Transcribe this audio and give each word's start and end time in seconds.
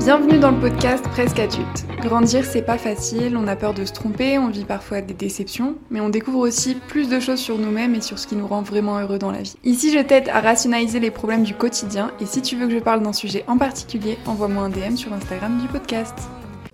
Bienvenue 0.00 0.38
dans 0.38 0.50
le 0.50 0.58
podcast 0.58 1.04
Presque 1.10 1.38
adulte. 1.38 1.84
Grandir, 2.00 2.42
c'est 2.46 2.62
pas 2.62 2.78
facile, 2.78 3.36
on 3.36 3.46
a 3.46 3.54
peur 3.54 3.74
de 3.74 3.84
se 3.84 3.92
tromper, 3.92 4.38
on 4.38 4.48
vit 4.48 4.64
parfois 4.64 5.02
des 5.02 5.12
déceptions, 5.12 5.76
mais 5.90 6.00
on 6.00 6.08
découvre 6.08 6.38
aussi 6.38 6.74
plus 6.74 7.10
de 7.10 7.20
choses 7.20 7.38
sur 7.38 7.58
nous-mêmes 7.58 7.94
et 7.94 8.00
sur 8.00 8.18
ce 8.18 8.26
qui 8.26 8.34
nous 8.34 8.46
rend 8.46 8.62
vraiment 8.62 8.98
heureux 8.98 9.18
dans 9.18 9.30
la 9.30 9.42
vie. 9.42 9.56
Ici, 9.62 9.92
je 9.92 9.98
t'aide 9.98 10.30
à 10.30 10.40
rationaliser 10.40 11.00
les 11.00 11.10
problèmes 11.10 11.42
du 11.42 11.54
quotidien 11.54 12.12
et 12.18 12.24
si 12.24 12.40
tu 12.40 12.56
veux 12.56 12.66
que 12.66 12.72
je 12.72 12.78
parle 12.78 13.02
d'un 13.02 13.12
sujet 13.12 13.44
en 13.46 13.58
particulier, 13.58 14.16
envoie-moi 14.24 14.64
un 14.64 14.70
DM 14.70 14.96
sur 14.96 15.12
Instagram 15.12 15.58
du 15.60 15.68
podcast. 15.68 16.14